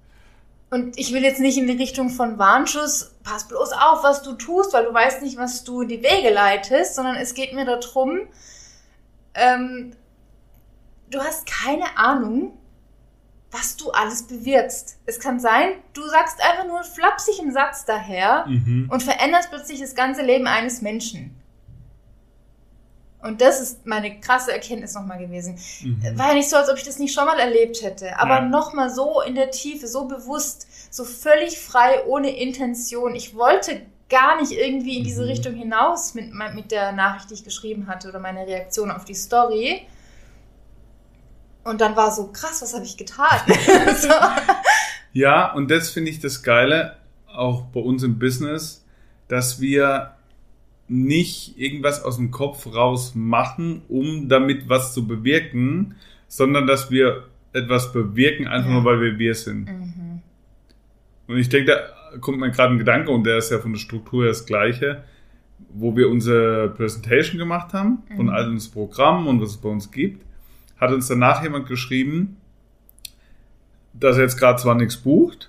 Und 0.71 0.99
ich 0.99 1.13
will 1.13 1.23
jetzt 1.23 1.39
nicht 1.39 1.57
in 1.57 1.65
die 1.67 1.77
Richtung 1.77 2.09
von 2.09 2.37
Warnschuss, 2.37 3.15
pass 3.23 3.47
bloß 3.47 3.71
auf, 3.71 4.03
was 4.03 4.21
du 4.21 4.33
tust, 4.33 4.71
weil 4.73 4.85
du 4.85 4.93
weißt 4.93 5.23
nicht, 5.23 5.37
was 5.37 5.63
du 5.63 5.81
in 5.81 5.87
die 5.87 6.03
Wege 6.03 6.29
leitest, 6.29 6.95
sondern 6.95 7.15
es 7.15 7.33
geht 7.33 7.53
mir 7.53 7.65
darum, 7.65 8.19
ähm, 9.33 9.93
du 11.09 11.19
hast 11.19 11.47
keine 11.47 11.97
Ahnung, 11.97 12.55
was 13.51 13.77
du 13.77 13.89
alles 13.89 14.27
bewirkst. 14.27 14.97
Es 15.07 15.19
kann 15.19 15.39
sein, 15.39 15.69
du 15.93 16.03
sagst 16.07 16.39
einfach 16.43 16.65
nur 16.67 16.81
einen 16.81 16.85
flapsigen 16.91 17.51
Satz 17.51 17.85
daher 17.85 18.45
Mhm. 18.47 18.89
und 18.91 19.01
veränderst 19.01 19.49
plötzlich 19.49 19.79
das 19.79 19.95
ganze 19.95 20.21
Leben 20.21 20.45
eines 20.45 20.83
Menschen. 20.83 21.35
Und 23.21 23.41
das 23.41 23.59
ist 23.59 23.85
meine 23.85 24.19
krasse 24.21 24.53
Erkenntnis 24.53 24.93
nochmal 24.93 25.17
gewesen. 25.19 25.57
Mhm. 25.81 26.17
War 26.17 26.29
ja 26.29 26.33
nicht 26.35 26.49
so, 26.49 26.55
als 26.55 26.69
ob 26.69 26.77
ich 26.77 26.83
das 26.83 26.99
nicht 26.99 27.13
schon 27.13 27.25
mal 27.25 27.37
erlebt 27.39 27.81
hätte, 27.81 28.17
aber 28.17 28.35
Ja. 28.35 28.41
nochmal 28.41 28.89
so 28.89 29.21
in 29.21 29.35
der 29.35 29.51
Tiefe, 29.51 29.87
so 29.87 30.05
bewusst, 30.05 30.67
so 30.89 31.03
völlig 31.03 31.59
frei, 31.59 32.05
ohne 32.05 32.29
Intention. 32.39 33.15
Ich 33.15 33.35
wollte 33.35 33.81
gar 34.09 34.39
nicht 34.41 34.53
irgendwie 34.53 34.97
in 34.99 35.03
diese 35.03 35.21
Mhm. 35.23 35.27
Richtung 35.27 35.53
hinaus 35.53 36.13
mit, 36.15 36.31
mit 36.55 36.71
der 36.71 36.93
Nachricht, 36.93 37.29
die 37.29 37.33
ich 37.35 37.43
geschrieben 37.43 37.87
hatte 37.87 38.07
oder 38.07 38.19
meine 38.19 38.47
Reaktion 38.47 38.89
auf 38.89 39.03
die 39.05 39.13
Story. 39.13 39.81
Und 41.63 41.81
dann 41.81 41.95
war 41.95 42.11
so, 42.11 42.27
krass, 42.31 42.61
was 42.61 42.73
habe 42.73 42.85
ich 42.85 42.97
getan? 42.97 43.27
so. 43.97 44.09
Ja, 45.13 45.51
und 45.53 45.69
das 45.69 45.89
finde 45.89 46.09
ich 46.09 46.19
das 46.19 46.41
Geile, 46.41 46.95
auch 47.27 47.63
bei 47.63 47.79
uns 47.81 48.01
im 48.03 48.17
Business, 48.17 48.83
dass 49.27 49.59
wir 49.59 50.15
nicht 50.89 51.57
irgendwas 51.59 52.03
aus 52.03 52.17
dem 52.17 52.31
Kopf 52.31 52.67
raus 52.73 53.13
machen, 53.15 53.83
um 53.87 54.27
damit 54.27 54.67
was 54.67 54.93
zu 54.93 55.07
bewirken, 55.07 55.95
sondern 56.27 56.67
dass 56.67 56.89
wir 56.91 57.25
etwas 57.53 57.91
bewirken, 57.93 58.47
einfach 58.47 58.69
Ja. 58.69 58.75
nur 58.75 58.85
weil 58.85 59.01
wir 59.01 59.17
wir 59.19 59.35
sind. 59.35 59.65
Mhm. 59.69 60.21
Und 61.27 61.37
ich 61.37 61.49
denke, 61.49 61.71
da 62.11 62.17
kommt 62.17 62.39
mir 62.39 62.49
gerade 62.51 62.73
ein 62.73 62.79
Gedanke, 62.79 63.11
und 63.11 63.23
der 63.23 63.37
ist 63.37 63.51
ja 63.51 63.59
von 63.59 63.71
der 63.73 63.79
Struktur 63.79 64.23
her 64.23 64.29
das 64.29 64.45
gleiche, 64.45 65.03
wo 65.71 65.95
wir 65.95 66.09
unsere 66.09 66.69
Presentation 66.69 67.37
gemacht 67.37 67.73
haben, 67.73 67.99
von 68.15 68.25
Mhm. 68.25 68.31
all 68.31 68.49
unserem 68.49 68.73
Programm 68.73 69.27
und 69.27 69.41
was 69.41 69.51
es 69.51 69.57
bei 69.57 69.69
uns 69.69 69.91
gibt, 69.91 70.25
hat 70.77 70.91
uns 70.91 71.07
danach 71.07 71.43
jemand 71.43 71.67
geschrieben, 71.67 72.37
dass 73.93 74.17
er 74.17 74.23
jetzt 74.23 74.37
gerade 74.37 74.59
zwar 74.61 74.75
nichts 74.75 74.97
bucht, 74.97 75.48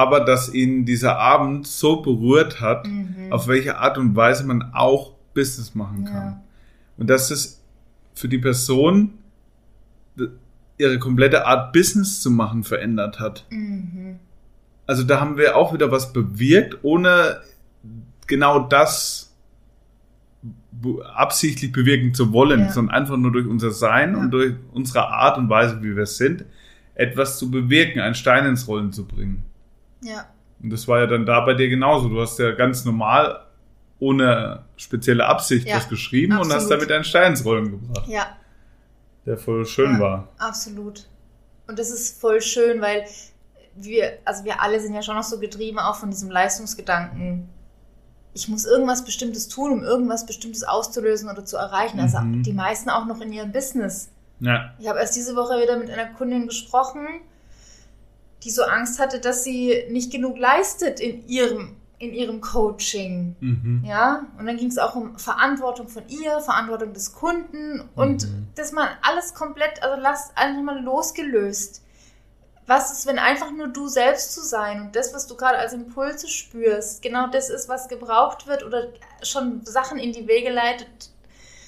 aber 0.00 0.20
dass 0.20 0.52
ihn 0.52 0.84
dieser 0.86 1.18
Abend 1.18 1.66
so 1.66 2.00
berührt 2.02 2.60
hat, 2.60 2.86
Mhm. 2.86 3.30
auf 3.32 3.46
welche 3.48 3.78
Art 3.78 3.98
und 3.98 4.16
Weise 4.16 4.44
man 4.44 4.72
auch 4.72 5.12
Business 5.34 5.74
machen 5.74 6.04
kann. 6.04 6.14
Ja. 6.32 6.42
Und 6.96 7.08
dass 7.10 7.30
es 7.30 7.62
für 8.14 8.28
die 8.28 8.38
Person 8.38 9.14
ihre 10.78 10.98
komplette 10.98 11.46
Art 11.46 11.72
Business 11.72 12.20
zu 12.20 12.30
machen 12.30 12.64
verändert 12.64 13.20
hat. 13.20 13.44
Mhm. 13.50 14.18
Also 14.86 15.02
da 15.04 15.20
haben 15.20 15.36
wir 15.36 15.56
auch 15.56 15.72
wieder 15.74 15.90
was 15.92 16.12
bewirkt, 16.12 16.78
ohne 16.82 17.40
genau 18.26 18.60
das 18.60 19.32
absichtlich 21.14 21.72
bewirken 21.72 22.14
zu 22.14 22.32
wollen, 22.32 22.60
Ja. 22.60 22.72
sondern 22.72 22.94
einfach 22.94 23.16
nur 23.16 23.32
durch 23.32 23.46
unser 23.46 23.70
Sein 23.70 24.14
Ja. 24.14 24.20
und 24.20 24.30
durch 24.30 24.54
unsere 24.72 25.08
Art 25.08 25.36
und 25.36 25.48
Weise, 25.50 25.82
wie 25.82 25.94
wir 25.96 26.06
sind, 26.06 26.44
etwas 26.94 27.38
zu 27.38 27.50
bewirken, 27.50 28.00
einen 28.00 28.14
Stein 28.14 28.46
ins 28.46 28.66
Rollen 28.68 28.92
zu 28.92 29.06
bringen. 29.06 29.44
Ja. 30.02 30.26
Und 30.62 30.70
das 30.70 30.86
war 30.88 30.98
ja 31.00 31.06
dann 31.06 31.24
da 31.26 31.40
bei 31.40 31.54
dir 31.54 31.68
genauso. 31.68 32.08
Du 32.08 32.20
hast 32.20 32.38
ja 32.38 32.50
ganz 32.52 32.84
normal, 32.84 33.44
ohne 33.98 34.64
spezielle 34.76 35.26
Absicht, 35.26 35.66
Ja, 35.68 35.76
was 35.76 35.88
geschrieben 35.88 36.32
und 36.34 36.46
hast 36.48 36.52
absolut. 36.52 36.72
damit 36.72 36.92
einen 36.92 37.04
Stein 37.04 37.32
ins 37.32 37.44
Rollen 37.44 37.70
gebracht, 37.70 38.08
Ja. 38.08 38.26
der 39.26 39.36
voll 39.38 39.64
schön 39.66 39.94
Ja. 39.94 40.00
war. 40.00 40.28
Absolut. 40.38 41.06
Und 41.66 41.78
das 41.78 41.90
ist 41.90 42.20
voll 42.20 42.40
schön, 42.40 42.80
weil 42.80 43.04
wir, 43.76 44.18
also 44.24 44.44
wir 44.44 44.60
alle 44.62 44.80
sind 44.80 44.94
ja 44.94 45.02
schon 45.02 45.16
noch 45.16 45.22
so 45.22 45.38
getrieben, 45.38 45.78
auch 45.78 45.96
von 45.96 46.10
diesem 46.10 46.30
Leistungsgedanken. 46.30 47.48
Ich 48.34 48.48
muss 48.48 48.64
irgendwas 48.64 49.04
Bestimmtes 49.04 49.48
tun, 49.48 49.72
um 49.72 49.82
irgendwas 49.82 50.24
Bestimmtes 50.26 50.62
auszulösen 50.62 51.28
oder 51.30 51.44
zu 51.44 51.56
erreichen. 51.56 52.00
Also 52.00 52.18
Mhm. 52.20 52.42
die 52.42 52.52
meisten 52.52 52.90
auch 52.90 53.06
noch 53.06 53.20
in 53.20 53.32
ihrem 53.32 53.52
Business. 53.52 54.10
Ja. 54.40 54.72
Ich 54.78 54.88
habe 54.88 54.98
erst 54.98 55.16
diese 55.16 55.36
Woche 55.36 55.60
wieder 55.62 55.76
mit 55.76 55.90
einer 55.90 56.06
Kundin 56.14 56.46
gesprochen, 56.46 57.06
die 58.44 58.50
so 58.50 58.62
Angst 58.62 58.98
hatte, 58.98 59.20
dass 59.20 59.44
sie 59.44 59.84
nicht 59.90 60.10
genug 60.10 60.38
leistet 60.38 61.00
in 61.00 61.26
ihrem, 61.28 61.76
in 61.98 62.14
ihrem 62.14 62.40
Coaching. 62.40 63.36
Mhm. 63.40 63.82
Ja, 63.86 64.26
und 64.38 64.46
dann 64.46 64.56
ging 64.56 64.68
es 64.68 64.78
auch 64.78 64.94
um 64.94 65.18
Verantwortung 65.18 65.88
von 65.88 66.02
ihr, 66.08 66.40
Verantwortung 66.40 66.92
des 66.94 67.12
Kunden 67.12 67.82
und 67.94 68.24
Mhm. 68.24 68.46
dass 68.54 68.72
man 68.72 68.88
alles 69.02 69.34
komplett, 69.34 69.82
also 69.82 70.00
lasst 70.00 70.36
einfach 70.38 70.62
mal 70.62 70.82
losgelöst. 70.82 71.82
Was 72.66 72.92
ist, 72.92 73.06
wenn 73.06 73.18
einfach 73.18 73.50
nur 73.50 73.68
du 73.68 73.88
selbst 73.88 74.32
zu 74.32 74.42
sein 74.42 74.80
und 74.80 74.94
das, 74.96 75.12
was 75.12 75.26
du 75.26 75.36
gerade 75.36 75.58
als 75.58 75.72
Impulse 75.72 76.28
spürst, 76.28 77.02
genau 77.02 77.26
das 77.26 77.50
ist, 77.50 77.68
was 77.68 77.88
gebraucht 77.88 78.46
wird 78.46 78.64
oder 78.64 78.84
schon 79.22 79.64
Sachen 79.66 79.98
in 79.98 80.12
die 80.12 80.26
Wege 80.28 80.50
leitet. 80.50 81.10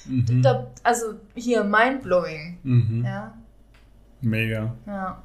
Mhm. 0.05 0.43
Da, 0.43 0.69
also 0.85 1.15
hier, 1.35 1.65
mindblowing. 1.65 2.59
Mhm. 2.63 3.05
Ja, 3.05 3.35
Mega. 4.21 4.75
ja. 4.87 5.23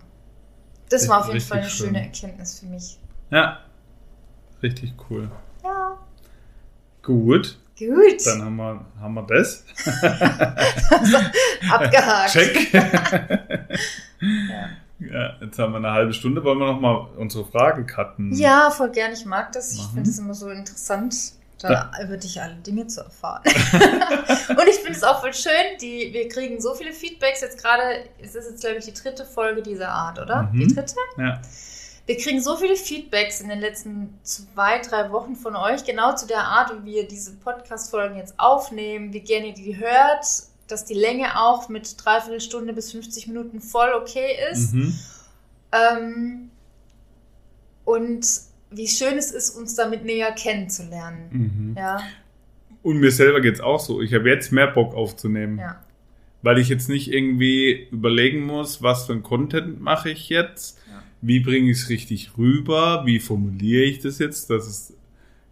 Das 0.90 1.08
war 1.10 1.20
auf 1.22 1.28
jeden 1.28 1.42
Fall 1.42 1.58
eine 1.60 1.66
richtig 1.68 1.78
schöne 1.80 2.00
schön. 2.00 2.06
Erkenntnis 2.06 2.60
für 2.60 2.66
mich. 2.68 2.98
Ja. 3.30 3.60
Richtig 4.64 4.94
cool. 5.10 5.30
Ja, 5.64 5.98
Gut, 7.04 7.58
gut. 7.78 8.26
dann 8.26 8.42
haben 8.44 8.56
wir, 8.56 8.86
haben 9.00 9.14
wir 9.14 9.24
das. 9.24 9.64
Abgehakt. 11.70 12.32
Check. 12.32 12.72
Ja. 14.20 14.70
ja, 15.00 15.34
jetzt 15.42 15.60
haben 15.60 15.74
wir 15.74 15.78
eine 15.78 15.92
halbe 15.92 16.12
Stunde. 16.12 16.44
Wollen 16.44 16.58
wir 16.58 16.66
noch 16.74 16.80
mal 16.82 17.08
unsere 17.18 17.46
Fragen 17.46 17.86
cutten? 17.86 18.34
Ja, 18.34 18.72
voll 18.72 18.90
gern. 18.92 19.14
Ich 19.14 19.26
mag 19.26 19.52
das. 19.52 19.74
Ich 19.74 19.80
Machen. 19.80 19.94
finde 19.94 20.10
es 20.10 20.18
immer 20.18 20.34
so 20.34 20.50
interessant, 20.50 21.16
da 21.60 21.92
über 22.04 22.18
dich 22.18 22.42
alle 22.42 22.56
Dinge 22.56 22.88
zu 22.88 23.02
erfahren. 23.02 23.44
und 23.46 24.68
ich 24.68 24.76
finde 24.76 24.92
es 24.92 25.04
auch 25.04 25.22
voll 25.22 25.34
schön, 25.34 25.78
die, 25.82 26.14
wir 26.14 26.28
kriegen 26.30 26.62
so 26.62 26.76
viele 26.76 26.94
Feedbacks. 26.94 27.42
Jetzt 27.42 27.62
gerade, 27.62 28.04
es 28.22 28.36
ist 28.36 28.50
jetzt, 28.50 28.62
glaube 28.62 28.78
ich, 28.78 28.86
die 28.86 28.94
dritte 28.94 29.26
Folge 29.26 29.62
dieser 29.62 29.90
Art, 29.90 30.20
oder? 30.20 30.44
Mhm. 30.44 30.60
Die 30.60 30.76
dritte? 30.76 30.96
Ja. 31.18 31.42
Wir 32.06 32.18
kriegen 32.18 32.42
so 32.42 32.56
viele 32.56 32.78
Feedbacks 32.78 33.42
in 33.42 33.50
den 33.50 33.60
letzten 33.60 34.18
zwei, 34.24 34.80
drei 34.80 35.12
Wochen 35.12 35.36
von 35.36 35.56
euch, 35.56 35.84
genau 35.84 36.16
zu 36.16 36.26
der 36.26 36.44
Art, 36.44 36.72
wie 36.74 36.86
wir 36.86 37.08
diese 37.08 37.34
Podcast-Folgen 37.34 38.16
jetzt 38.18 38.40
aufnehmen, 38.40 39.12
wie 39.12 39.20
gerne 39.20 39.48
ihr 39.48 39.54
die 39.54 39.78
hört, 39.78 40.26
dass 40.68 40.86
die 40.86 40.94
Länge 40.94 41.40
auch 41.40 41.68
mit 41.70 41.96
dreiviertel 42.04 42.40
Stunde 42.40 42.72
bis 42.72 42.92
50 42.92 43.28
Minuten 43.28 43.62
voll 43.62 43.94
okay 43.94 44.38
ist. 44.52 44.74
Mhm. 44.74 45.00
Ähm, 45.74 46.52
und 47.84 48.26
wie 48.72 48.88
schön 48.88 49.18
es 49.18 49.32
ist, 49.32 49.52
uns 49.52 49.76
damit 49.76 50.04
näher 50.06 50.32
kennenzulernen. 50.32 51.28
Mhm. 51.32 51.76
Ja, 51.78 52.02
Und 52.84 52.98
mir 53.00 53.12
selber 53.12 53.42
geht's 53.42 53.60
auch 53.62 53.80
so. 53.80 54.02
Ich 54.02 54.14
habe 54.14 54.30
jetzt 54.30 54.52
mehr 54.52 54.68
Bock 54.68 54.94
aufzunehmen. 54.94 55.58
ja, 55.60 55.82
Weil 56.42 56.58
ich 56.60 56.70
jetzt 56.70 56.90
nicht 56.90 57.12
irgendwie 57.12 57.88
überlegen 57.92 58.46
muss, 58.46 58.82
was 58.82 59.06
für 59.06 59.14
ein 59.14 59.24
Content 59.24 59.82
mache 59.82 60.10
ich 60.10 60.30
jetzt, 60.30 60.80
Ja. 60.92 61.02
wie 61.22 61.40
bringe 61.40 61.72
ich 61.72 61.78
es 61.80 61.90
richtig 61.90 62.38
rüber, 62.38 63.04
wie 63.06 63.20
formuliere 63.20 63.84
ich 63.84 64.00
das 64.00 64.20
jetzt, 64.20 64.50
dass 64.50 64.68
es 64.68 64.94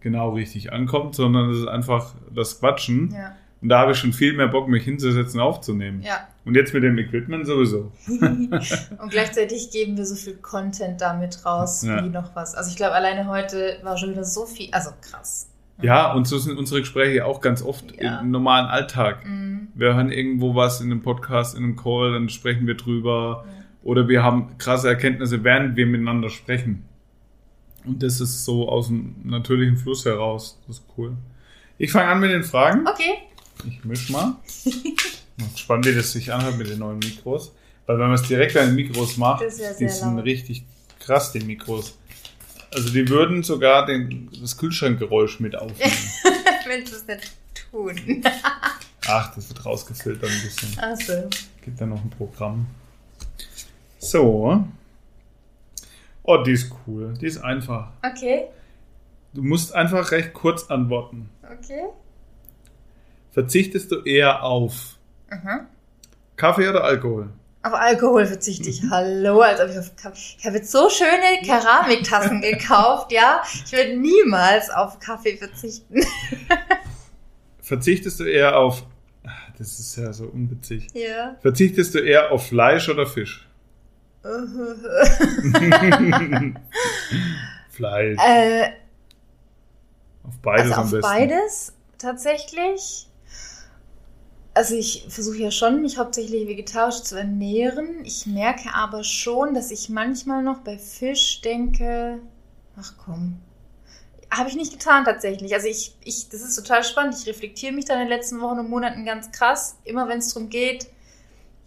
genau 0.00 0.34
richtig 0.34 0.72
ankommt, 0.72 1.14
sondern 1.14 1.50
es 1.50 1.58
ist 1.58 1.66
einfach 1.68 2.14
das 2.34 2.60
Quatschen. 2.60 3.12
ja, 3.12 3.34
Und 3.66 3.70
da 3.70 3.80
habe 3.80 3.90
ich 3.92 3.98
schon 3.98 4.12
viel 4.12 4.32
mehr 4.32 4.46
Bock, 4.46 4.68
mich 4.68 4.84
hinzusetzen, 4.84 5.40
aufzunehmen. 5.40 6.00
ja. 6.00 6.28
Und 6.44 6.54
jetzt 6.54 6.72
mit 6.72 6.84
dem 6.84 6.96
Equipment 6.98 7.44
sowieso. 7.48 7.90
Und 8.06 9.10
gleichzeitig 9.10 9.72
geben 9.72 9.96
wir 9.96 10.06
so 10.06 10.14
viel 10.14 10.34
Content 10.36 11.00
damit 11.00 11.44
raus, 11.44 11.82
Ja. 11.82 12.04
wie 12.04 12.08
noch 12.08 12.36
was. 12.36 12.54
Also 12.54 12.70
ich 12.70 12.76
glaube, 12.76 12.94
alleine 12.94 13.26
heute 13.26 13.78
war 13.82 13.96
schon 13.98 14.10
wieder 14.12 14.22
so 14.22 14.46
viel, 14.46 14.68
also 14.70 14.90
krass. 15.00 15.50
Ja, 15.82 16.12
und 16.12 16.28
so 16.28 16.38
sind 16.38 16.56
unsere 16.56 16.78
Gespräche 16.78 17.24
auch 17.26 17.40
ganz 17.40 17.60
oft 17.64 18.00
Ja. 18.00 18.20
im 18.20 18.30
normalen 18.30 18.66
Alltag. 18.66 19.26
Mhm. 19.26 19.66
Wir 19.74 19.94
hören 19.94 20.12
irgendwo 20.12 20.54
was 20.54 20.80
in 20.80 20.92
einem 20.92 21.02
Podcast, 21.02 21.56
in 21.56 21.64
einem 21.64 21.74
Call, 21.74 22.12
dann 22.12 22.28
sprechen 22.28 22.68
wir 22.68 22.76
drüber. 22.76 23.44
Ja. 23.44 23.52
Oder 23.82 24.06
wir 24.06 24.22
haben 24.22 24.56
krasse 24.58 24.88
Erkenntnisse, 24.88 25.42
während 25.42 25.74
wir 25.74 25.86
miteinander 25.86 26.30
sprechen. 26.30 26.84
Und 27.84 28.04
das 28.04 28.20
ist 28.20 28.44
so 28.44 28.68
aus 28.68 28.86
dem 28.86 29.16
natürlichen 29.24 29.76
Fluss 29.76 30.04
heraus. 30.04 30.62
Das 30.68 30.76
ist 30.78 30.86
cool. 30.96 31.16
Ich 31.78 31.90
fange 31.90 32.06
an 32.08 32.20
mit 32.20 32.30
den 32.30 32.44
Fragen. 32.44 32.86
Okay. 32.86 33.14
Ich 33.64 33.84
misch 33.84 34.10
mal. 34.10 34.36
Gespannt, 35.52 35.86
wie 35.86 35.94
das 35.94 36.12
sich 36.12 36.32
anhört 36.32 36.56
mit 36.58 36.68
den 36.68 36.78
neuen 36.78 36.98
Mikros. 36.98 37.52
Weil 37.86 37.98
wenn 37.98 38.06
man 38.06 38.14
es 38.14 38.22
direkt 38.22 38.56
an 38.56 38.66
den 38.66 38.74
Mikros 38.74 39.16
macht, 39.16 39.44
die 39.44 39.88
sind 39.88 40.16
laut. 40.16 40.24
richtig 40.24 40.64
krass, 40.98 41.32
die 41.32 41.40
Mikros. 41.40 41.96
Also 42.74 42.90
die 42.90 43.08
würden 43.08 43.42
sogar 43.42 43.86
den, 43.86 44.28
das 44.40 44.58
Kühlschrankgeräusch 44.58 45.40
mit 45.40 45.56
aufnehmen. 45.56 45.92
Wenn 46.66 46.84
sie 46.84 46.96
es 46.96 47.06
nicht 47.06 47.32
tun. 47.70 48.22
Ach, 49.06 49.34
das 49.34 49.48
wird 49.48 49.64
rausgefiltert 49.64 50.28
ein 50.28 50.42
bisschen. 50.42 50.78
Also. 50.78 51.28
Gibt 51.62 51.80
da 51.80 51.86
noch 51.86 52.02
ein 52.02 52.10
Programm. 52.10 52.66
So. 53.98 54.64
Oh, 56.24 56.36
die 56.38 56.52
ist 56.52 56.72
cool. 56.86 57.14
Die 57.20 57.26
ist 57.26 57.38
einfach. 57.38 57.92
Okay. 58.02 58.46
Du 59.32 59.42
musst 59.42 59.72
einfach 59.72 60.10
recht 60.10 60.32
kurz 60.32 60.64
antworten. 60.64 61.30
Okay. 61.42 61.84
Verzichtest 63.40 63.92
du 63.92 64.00
eher 64.02 64.42
auf 64.42 64.96
Mhm. 65.30 65.66
Kaffee 66.36 66.68
oder 66.70 66.84
Alkohol? 66.84 67.28
Auf 67.62 67.74
Alkohol 67.74 68.24
verzichte 68.24 68.70
ich. 68.70 68.82
Hallo, 68.90 69.40
als 69.42 69.60
ob 69.60 69.68
ich 69.68 69.78
auf 69.78 69.94
Kaffee. 69.94 70.36
Ich 70.38 70.46
habe 70.46 70.56
jetzt 70.56 70.70
so 70.70 70.88
schöne 70.88 71.42
Keramiktassen 71.44 72.40
gekauft, 72.50 73.12
ja. 73.12 73.42
Ich 73.66 73.70
würde 73.72 73.94
niemals 73.98 74.70
auf 74.70 74.98
Kaffee 75.00 75.36
verzichten. 75.36 76.00
Verzichtest 77.60 78.20
du 78.20 78.24
eher 78.24 78.56
auf. 78.58 78.84
Ah, 79.26 79.30
Das 79.58 79.78
ist 79.80 79.96
ja 79.96 80.10
so 80.14 80.24
unwitzig. 80.28 80.86
Ja. 80.94 81.36
Verzichtest 81.42 81.94
du 81.94 81.98
eher 81.98 82.32
auf 82.32 82.46
Fleisch 82.46 82.88
oder 82.88 83.06
Fisch? 83.06 83.46
Fleisch. 87.70 88.18
äh, 88.18 88.70
Auf 90.26 90.38
beides 90.40 90.62
also 90.62 90.74
am 90.74 90.80
auf 90.84 90.90
besten. 90.90 91.02
beides 91.02 91.72
tatsächlich. 91.98 93.08
Also 94.56 94.74
ich 94.74 95.04
versuche 95.10 95.36
ja 95.36 95.50
schon, 95.50 95.82
mich 95.82 95.98
hauptsächlich 95.98 96.48
vegetarisch 96.48 97.02
zu 97.02 97.14
ernähren. 97.14 98.02
Ich 98.06 98.26
merke 98.26 98.72
aber 98.74 99.04
schon, 99.04 99.52
dass 99.52 99.70
ich 99.70 99.90
manchmal 99.90 100.42
noch 100.42 100.60
bei 100.60 100.78
Fisch 100.78 101.42
denke, 101.42 102.20
ach 102.74 102.94
komm. 103.04 103.38
Habe 104.30 104.48
ich 104.48 104.56
nicht 104.56 104.72
getan 104.72 105.04
tatsächlich. 105.04 105.52
Also 105.52 105.66
ich, 105.66 105.94
ich, 106.02 106.30
das 106.30 106.40
ist 106.40 106.56
total 106.56 106.82
spannend. 106.84 107.16
Ich 107.20 107.26
reflektiere 107.26 107.74
mich 107.74 107.84
da 107.84 107.92
in 107.92 107.98
den 108.00 108.08
letzten 108.08 108.40
Wochen 108.40 108.58
und 108.58 108.70
Monaten 108.70 109.04
ganz 109.04 109.30
krass. 109.30 109.76
Immer 109.84 110.08
wenn 110.08 110.20
es 110.20 110.32
darum 110.32 110.48
geht, 110.48 110.86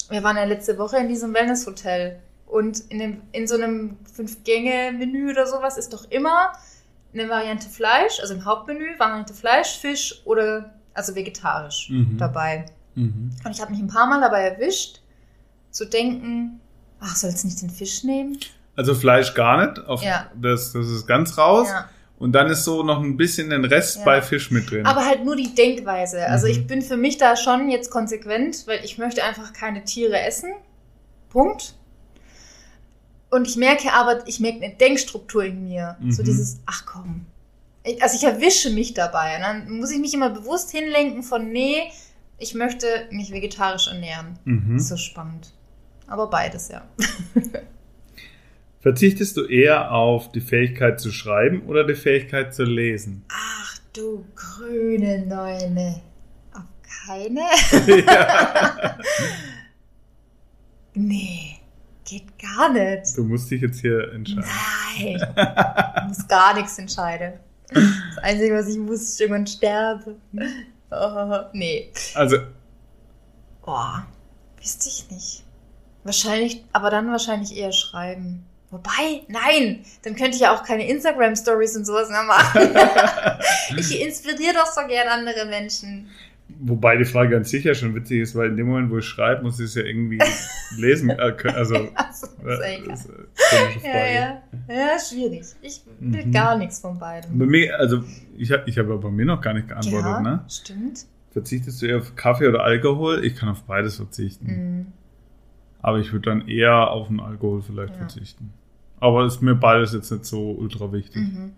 wir 0.09 0.23
waren 0.23 0.37
ja 0.37 0.45
letzte 0.45 0.79
Woche 0.79 0.97
in 0.97 1.09
diesem 1.09 1.31
Wellnesshotel 1.35 2.19
und 2.47 2.79
in, 2.89 2.97
dem, 2.97 3.21
in 3.33 3.47
so 3.47 3.53
einem 3.53 3.97
Fünf-Gänge-Menü 4.15 5.29
oder 5.29 5.45
sowas 5.45 5.77
ist 5.77 5.93
doch 5.93 6.09
immer 6.09 6.53
eine 7.13 7.29
Variante 7.29 7.69
Fleisch, 7.69 8.19
also 8.19 8.33
im 8.33 8.45
Hauptmenü 8.45 8.97
Variante 8.97 9.35
Fleisch, 9.35 9.77
Fisch 9.77 10.23
oder 10.25 10.73
also 10.95 11.13
vegetarisch 11.13 11.91
Mhm. 11.91 12.17
dabei. 12.17 12.65
Mhm. 12.95 13.31
Und 13.43 13.51
ich 13.51 13.61
habe 13.61 13.71
mich 13.71 13.79
ein 13.81 13.87
paar 13.87 14.07
Mal 14.07 14.21
dabei 14.21 14.41
erwischt, 14.41 15.01
zu 15.71 15.85
denken, 15.85 16.59
ach, 16.99 17.15
soll 17.15 17.29
jetzt 17.29 17.45
nicht 17.45 17.61
den 17.61 17.69
Fisch 17.69 18.03
nehmen? 18.03 18.39
Also 18.75 18.95
Fleisch 18.95 19.33
gar 19.33 19.65
nicht. 19.65 19.85
Auf 19.87 20.01
Ja. 20.03 20.29
das, 20.39 20.73
das 20.73 20.87
ist 20.87 21.05
ganz 21.07 21.37
raus. 21.37 21.67
Ja. 21.69 21.89
Und 22.17 22.33
dann 22.33 22.47
ist 22.47 22.65
so 22.65 22.83
noch 22.83 23.01
ein 23.01 23.15
bisschen 23.17 23.49
den 23.49 23.63
Rest 23.65 23.97
Ja. 23.99 24.03
bei 24.05 24.21
Fisch 24.21 24.51
mit 24.51 24.69
drin. 24.69 24.85
Aber 24.85 25.05
halt 25.05 25.23
nur 25.23 25.35
die 25.35 25.53
Denkweise. 25.55 26.25
Also 26.27 26.47
Mhm. 26.47 26.51
ich 26.51 26.67
bin 26.67 26.81
für 26.81 26.97
mich 26.97 27.17
da 27.17 27.35
schon 27.37 27.69
jetzt 27.69 27.91
konsequent, 27.91 28.67
weil 28.67 28.83
ich 28.83 28.97
möchte 28.97 29.23
einfach 29.23 29.53
keine 29.53 29.83
Tiere 29.85 30.19
essen. 30.19 30.51
Punkt. 31.29 31.75
Und 33.29 33.47
ich 33.47 33.55
merke 33.57 33.93
aber, 33.93 34.27
ich 34.27 34.39
merke 34.39 34.63
eine 34.65 34.73
Denkstruktur 34.75 35.43
in 35.45 35.63
mir. 35.63 35.97
So 36.09 36.21
Mhm. 36.23 36.25
dieses, 36.25 36.59
ach 36.65 36.85
komm. 36.85 37.25
Also 38.01 38.15
ich 38.17 38.23
erwische 38.23 38.71
mich 38.71 38.93
dabei. 38.93 39.35
Und 39.35 39.41
dann 39.43 39.69
muss 39.79 39.91
ich 39.91 39.99
mich 39.99 40.13
immer 40.13 40.29
bewusst 40.29 40.71
hinlenken 40.71 41.23
von, 41.23 41.49
nee, 41.51 41.83
ich 42.39 42.53
möchte 42.55 42.87
mich 43.11 43.31
vegetarisch 43.31 43.87
ernähren. 43.87 44.39
mhm. 44.45 44.79
So 44.79 44.97
spannend. 44.97 45.53
Aber 46.07 46.27
beides, 46.27 46.69
ja. 46.69 46.87
Verzichtest 48.81 49.35
du 49.37 49.45
eher 49.45 49.91
auf 49.91 50.31
die 50.31 50.41
Fähigkeit 50.41 50.99
zu 50.99 51.11
schreiben 51.11 51.63
oder 51.67 51.83
die 51.85 51.95
Fähigkeit 51.95 52.53
zu 52.53 52.63
lesen? 52.63 53.25
Ach 53.29 53.77
du 53.93 54.25
grüne 54.35 55.25
Neune. 55.25 56.01
keine. 57.05 57.41
ja. 58.05 58.97
Nee, 60.95 61.55
geht 62.03 62.25
gar 62.39 62.73
nicht. 62.73 63.15
Du 63.15 63.23
musst 63.23 63.49
dich 63.49 63.61
jetzt 63.61 63.79
hier 63.79 64.11
entscheiden. 64.11 64.43
Nein, 64.97 65.33
ich 65.97 66.07
muss 66.07 66.27
gar 66.27 66.55
nichts 66.55 66.77
entscheiden. 66.77 67.33
Das 67.69 68.17
Einzige, 68.23 68.55
was 68.55 68.67
ich 68.67 68.77
muss, 68.77 69.01
ist 69.01 69.21
irgendwann 69.21 69.47
sterben. 69.47 70.15
Oh, 70.91 71.39
nee. 71.53 71.91
Also, 72.15 72.37
Boah, 73.69 74.07
wüsste 74.57 74.89
ich 74.89 75.11
nicht. 75.11 75.43
Wahrscheinlich, 76.03 76.63
aber 76.73 76.89
dann 76.89 77.11
wahrscheinlich 77.11 77.55
eher 77.55 77.71
schreiben. 77.71 78.45
Wobei, 78.71 79.23
nein, 79.27 79.85
dann 80.03 80.15
könnte 80.15 80.35
ich 80.35 80.39
ja 80.39 80.55
auch 80.55 80.63
keine 80.63 80.87
Instagram-Stories 80.87 81.75
und 81.75 81.85
sowas 81.85 82.09
mehr 82.09 82.23
machen. 82.23 82.75
ich 83.77 84.01
inspiriere 84.01 84.55
doch 84.55 84.65
so 84.65 84.81
gern 84.87 85.07
andere 85.07 85.45
Menschen. 85.45 86.09
Wobei 86.59 86.97
die 86.97 87.05
Frage 87.05 87.31
ganz 87.31 87.49
sicher 87.49 87.73
schon 87.73 87.95
witzig 87.95 88.19
ist, 88.21 88.35
weil 88.35 88.49
in 88.49 88.57
dem 88.57 88.67
Moment, 88.67 88.91
wo 88.91 88.97
ich 88.99 89.05
schreibe, 89.05 89.43
muss 89.43 89.59
ich 89.59 89.65
es 89.65 89.75
ja 89.75 89.83
irgendwie 89.83 90.19
lesen 90.77 91.09
äh, 91.09 91.31
können. 91.31 91.55
Also, 91.55 91.75
Also, 91.95 92.27
ja 92.45 92.53
äh, 92.61 92.83
das 92.87 93.05
ist 93.05 93.09
eine 93.09 93.25
komische 93.49 93.87
Ja, 93.87 93.91
Frage. 93.91 94.13
ja. 94.13 94.75
Ja, 94.75 94.99
schwierig. 94.99 95.45
Ich 95.61 95.81
will 95.99 96.25
Mhm. 96.25 96.31
gar 96.31 96.57
nichts 96.57 96.79
von 96.79 96.99
Bei 96.99 97.21
beidem. 97.21 97.37
mir, 97.47 97.77
also, 97.79 98.03
ich 98.37 98.51
habe 98.51 98.63
ich 98.67 98.77
hab 98.77 98.87
ja 98.87 98.95
bei 98.95 99.09
mir 99.09 99.25
noch 99.25 99.41
gar 99.41 99.53
nicht 99.53 99.67
geantwortet, 99.67 100.05
ja, 100.11 100.19
ne? 100.21 100.45
stimmt. 100.49 101.05
Verzichtest 101.31 101.81
du 101.81 101.85
eher 101.85 101.97
auf 101.99 102.15
Kaffee 102.15 102.47
oder 102.47 102.63
Alkohol? 102.63 103.23
Ich 103.23 103.35
kann 103.35 103.49
auf 103.49 103.63
beides 103.63 103.97
verzichten. 103.97 104.45
Mhm. 104.47 104.85
Aber 105.81 105.99
ich 105.99 106.11
würde 106.11 106.29
dann 106.29 106.47
eher 106.47 106.89
auf 106.91 107.07
den 107.07 107.19
Alkohol 107.19 107.61
vielleicht 107.61 107.93
Ja. 107.93 107.99
verzichten. 107.99 108.51
Aber 108.99 109.25
ist 109.25 109.41
mir 109.41 109.55
beides 109.55 109.93
jetzt 109.93 110.11
nicht 110.11 110.25
so 110.25 110.51
ultra 110.51 110.91
wichtig. 110.91 111.21
Mhm. 111.21 111.51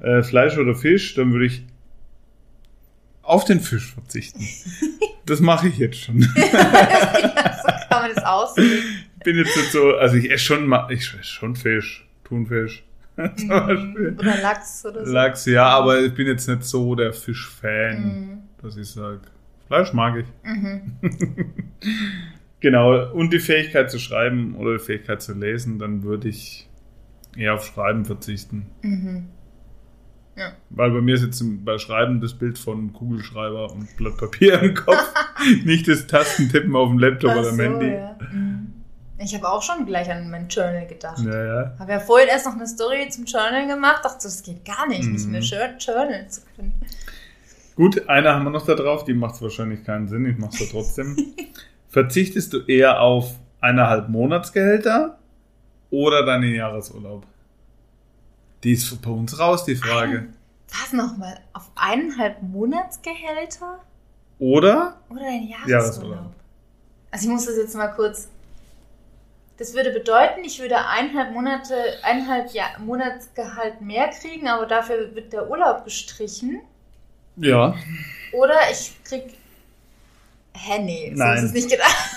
Äh, 0.00 0.22
Fleisch 0.22 0.56
oder 0.58 0.74
Fisch, 0.74 1.14
dann 1.14 1.32
würde 1.32 1.46
ich 1.46 1.64
auf 3.26 3.44
den 3.44 3.60
Fisch 3.60 3.92
verzichten. 3.94 4.46
das 5.26 5.40
mache 5.40 5.68
ich 5.68 5.78
jetzt 5.78 5.98
schon. 5.98 6.20
ja, 6.36 7.56
so 7.62 7.68
kann 7.88 8.02
man 8.02 8.10
das 8.14 8.24
auslegen. 8.24 8.84
bin 9.24 9.36
jetzt 9.36 9.72
so, 9.72 9.94
also 9.96 10.16
ich 10.16 10.30
esse 10.30 10.44
schon 10.44 10.66
mal, 10.66 10.90
ich 10.92 11.00
esse 11.14 11.24
schon 11.24 11.56
Fisch, 11.56 12.06
Thunfisch. 12.24 12.82
Zum 13.36 13.48
Beispiel. 13.48 14.10
Mhm. 14.12 14.18
Oder 14.18 14.36
Lachs 14.42 14.84
oder 14.84 15.06
so. 15.06 15.12
Lachs, 15.12 15.46
ja, 15.46 15.66
aber 15.68 16.00
ich 16.02 16.14
bin 16.14 16.26
jetzt 16.26 16.48
nicht 16.48 16.64
so 16.64 16.94
der 16.94 17.12
Fischfan, 17.14 18.04
Mhm. 18.04 18.38
dass 18.62 18.76
ich 18.76 18.88
sage, 18.90 19.20
Fleisch 19.68 19.92
mag 19.94 20.16
ich. 20.18 20.26
Mhm. 20.44 20.92
Genau, 22.60 23.10
und 23.12 23.32
die 23.32 23.38
Fähigkeit 23.38 23.90
zu 23.90 23.98
schreiben 23.98 24.54
oder 24.56 24.78
die 24.78 24.84
Fähigkeit 24.84 25.20
zu 25.22 25.34
lesen, 25.34 25.78
dann 25.78 26.02
würde 26.02 26.28
ich 26.28 26.68
eher 27.36 27.54
auf 27.54 27.66
Schreiben 27.66 28.04
verzichten. 28.04 28.66
Mhm. 28.82 29.28
Weil 30.70 30.90
bei 30.90 31.00
mir 31.00 31.14
ist 31.14 31.22
jetzt 31.24 31.40
im- 31.40 31.64
bei 31.64 31.78
Schreiben 31.78 32.20
das 32.20 32.34
Bild 32.34 32.58
von 32.58 32.92
Kugelschreiber 32.92 33.72
und 33.72 33.96
Blatt 33.96 34.16
Papier 34.18 34.60
im 34.62 34.74
Kopf, 34.74 35.12
nicht 35.64 35.88
das 35.88 36.06
Tastentippen 36.06 36.76
auf 36.76 36.88
dem 36.90 36.98
Laptop 36.98 37.30
Ach 37.32 37.38
oder 37.38 37.52
so, 37.52 37.62
Handy. 37.62 37.92
ja. 37.92 38.16
Mhm. 38.32 38.72
Ich 39.18 39.34
habe 39.34 39.48
auch 39.48 39.62
schon 39.62 39.86
gleich 39.86 40.10
an 40.10 40.30
mein 40.30 40.46
Journal 40.48 40.86
gedacht. 40.86 41.18
Ja, 41.24 41.44
ja. 41.62 41.74
Habe 41.78 41.92
ja 41.92 42.00
vorhin 42.00 42.28
erst 42.28 42.44
noch 42.44 42.54
eine 42.54 42.66
Story 42.66 43.08
zum 43.08 43.24
Journal 43.24 43.66
gemacht. 43.66 44.04
Dachte, 44.04 44.24
das 44.24 44.42
geht 44.42 44.62
gar 44.66 44.86
nicht, 44.86 45.08
nicht 45.08 45.24
Mhm. 45.24 45.32
mehr 45.32 45.40
Jour- 45.40 45.74
Journal 45.78 46.28
zu 46.28 46.42
können. 46.54 46.74
Gut, 47.76 48.06
eine 48.08 48.34
haben 48.34 48.44
wir 48.44 48.50
noch 48.50 48.66
da 48.66 48.74
drauf, 48.74 49.04
die 49.04 49.14
macht 49.14 49.40
wahrscheinlich 49.40 49.84
keinen 49.84 50.06
Sinn, 50.08 50.26
ich 50.26 50.36
mach's 50.36 50.60
ja 50.60 50.66
trotzdem. 50.70 51.16
Verzichtest 51.88 52.52
du 52.52 52.58
eher 52.66 53.00
auf 53.00 53.36
eineinhalb 53.62 54.10
Monatsgehälter 54.10 55.18
oder 55.90 56.24
deinen 56.26 56.54
Jahresurlaub? 56.54 57.26
Die 58.66 58.72
ist 58.72 59.00
bei 59.00 59.10
uns 59.10 59.38
raus, 59.38 59.64
die 59.64 59.76
Frage. 59.76 60.26
Was 60.70 60.92
nochmal? 60.92 61.38
Auf 61.52 61.70
eineinhalb 61.76 62.42
Monatsgehälter 62.42 63.78
Oder? 64.40 64.96
oder 65.08 65.20
ein 65.24 65.46
Jahresurlaub? 65.46 65.68
Jahresurlaub. 65.68 66.32
Also 67.12 67.28
ich 67.28 67.32
muss 67.32 67.46
das 67.46 67.56
jetzt 67.58 67.76
mal 67.76 67.86
kurz. 67.94 68.28
Das 69.58 69.72
würde 69.72 69.92
bedeuten, 69.92 70.42
ich 70.42 70.58
würde 70.58 70.84
eineinhalb 70.84 71.32
Monate, 71.32 71.76
eineinhalb 72.02 72.52
Jahr, 72.54 72.70
Monatsgehalt 72.80 73.82
mehr 73.82 74.08
kriegen, 74.08 74.48
aber 74.48 74.66
dafür 74.66 75.14
wird 75.14 75.32
der 75.32 75.48
Urlaub 75.48 75.84
gestrichen. 75.84 76.60
Ja. 77.36 77.72
Oder 78.32 78.56
ich 78.72 78.96
krieg. 79.04 79.38
Hä, 80.54 80.82
nee, 80.82 81.12
so 81.14 81.22
Nein. 81.22 81.36
ist 81.36 81.44
es 81.44 81.52
nicht 81.52 81.70
gedacht. 81.70 82.16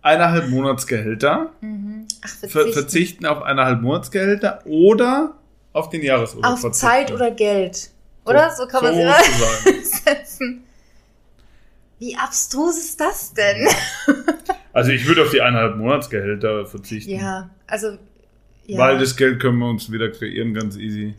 Eineinhalb 0.00 0.48
Monatsgehälter. 0.48 1.50
Mhm. 1.60 1.83
Ach, 2.22 2.28
Ver 2.28 2.48
verzichten. 2.48 2.72
verzichten 2.72 3.26
auf 3.26 3.42
eineinhalb 3.42 3.82
Monatsgehälter 3.82 4.60
oder 4.66 5.34
auf 5.72 5.88
den 5.90 6.02
Jahresurlaub 6.02 6.52
Auf 6.54 6.60
verzichten. 6.60 6.86
Zeit 6.88 7.12
oder 7.12 7.30
Geld. 7.30 7.90
Oder? 8.24 8.50
So 8.56 8.66
kann 8.66 8.82
man 8.84 8.94
so 8.94 9.00
es 9.00 9.66
immer 9.66 9.82
setzen. 9.84 10.64
Wie 11.98 12.16
abstrus 12.16 12.76
ist 12.78 13.00
das 13.00 13.32
denn? 13.34 13.68
Also 14.72 14.90
ich 14.90 15.06
würde 15.06 15.22
auf 15.22 15.30
die 15.30 15.40
eineinhalb 15.40 15.76
Monatsgehälter 15.76 16.66
verzichten. 16.66 17.12
Ja, 17.12 17.50
also. 17.66 17.96
Ja, 18.66 18.78
Weil 18.78 18.98
das 18.98 19.16
Geld 19.16 19.40
können 19.40 19.58
wir 19.58 19.68
uns 19.68 19.92
wieder 19.92 20.10
kreieren, 20.10 20.54
ganz 20.54 20.76
easy. 20.76 21.14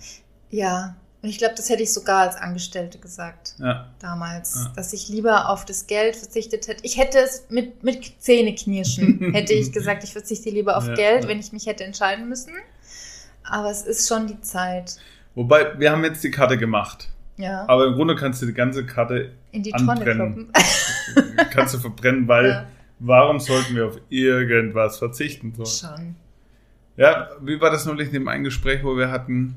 ja. 0.49 0.95
Und 1.25 1.31
ich 1.31 1.39
glaube, 1.39 1.55
das 1.57 1.69
hätte 1.71 1.81
ich 1.81 1.91
sogar 1.91 2.19
als 2.19 2.35
Angestellte 2.35 2.99
gesagt. 2.99 3.55
Ja. 3.57 3.87
damals, 3.99 4.53
Ja. 4.63 4.73
dass 4.75 4.93
ich 4.93 5.09
lieber 5.09 5.49
auf 5.49 5.65
das 5.65 5.87
Geld 5.87 6.15
verzichtet 6.15 6.67
hätte. 6.67 6.81
Ich 6.83 6.99
hätte 6.99 7.17
es 7.17 7.47
mit, 7.49 7.83
mit 7.83 8.13
Zähneknirschen, 8.19 9.33
hätte 9.33 9.53
ich 9.53 9.71
gesagt, 9.71 10.03
ich 10.03 10.11
verzichte 10.11 10.51
lieber 10.51 10.77
auf 10.77 10.87
Ja, 10.87 10.93
Geld, 10.93 11.27
wenn 11.27 11.39
ich 11.39 11.51
mich 11.51 11.65
hätte 11.65 11.83
entscheiden 11.83 12.29
müssen. 12.29 12.51
Aber 13.43 13.71
es 13.71 13.81
ist 13.87 14.07
schon 14.07 14.27
die 14.27 14.39
Zeit. 14.41 14.97
Wobei, 15.33 15.79
wir 15.79 15.91
haben 15.91 16.03
jetzt 16.03 16.23
die 16.23 16.29
Karte 16.29 16.59
gemacht. 16.59 17.09
Ja, 17.37 17.65
Aber 17.67 17.87
im 17.87 17.95
Grunde 17.95 18.15
kannst 18.15 18.43
du 18.43 18.45
die 18.45 18.53
ganze 18.53 18.85
Karte 18.85 19.31
in 19.51 19.63
die 19.63 19.71
Tonne 19.71 19.93
anbrennen. 19.93 20.51
kloppen. 20.53 21.47
kannst 21.49 21.73
du 21.73 21.79
verbrennen, 21.79 22.27
weil 22.27 22.67
warum 22.99 23.39
sollten 23.39 23.75
wir 23.75 23.87
auf 23.87 23.97
irgendwas 24.09 24.99
verzichten? 24.99 25.55
So. 25.57 25.65
Schon. 25.65 26.17
Ja, 26.97 27.29
wie 27.41 27.59
war 27.59 27.71
das 27.71 27.85
neulich 27.87 28.09
in 28.09 28.13
dem 28.13 28.27
einen 28.27 28.43
Gespräch, 28.43 28.83
wo 28.83 28.95
wir 28.95 29.09
hatten? 29.09 29.55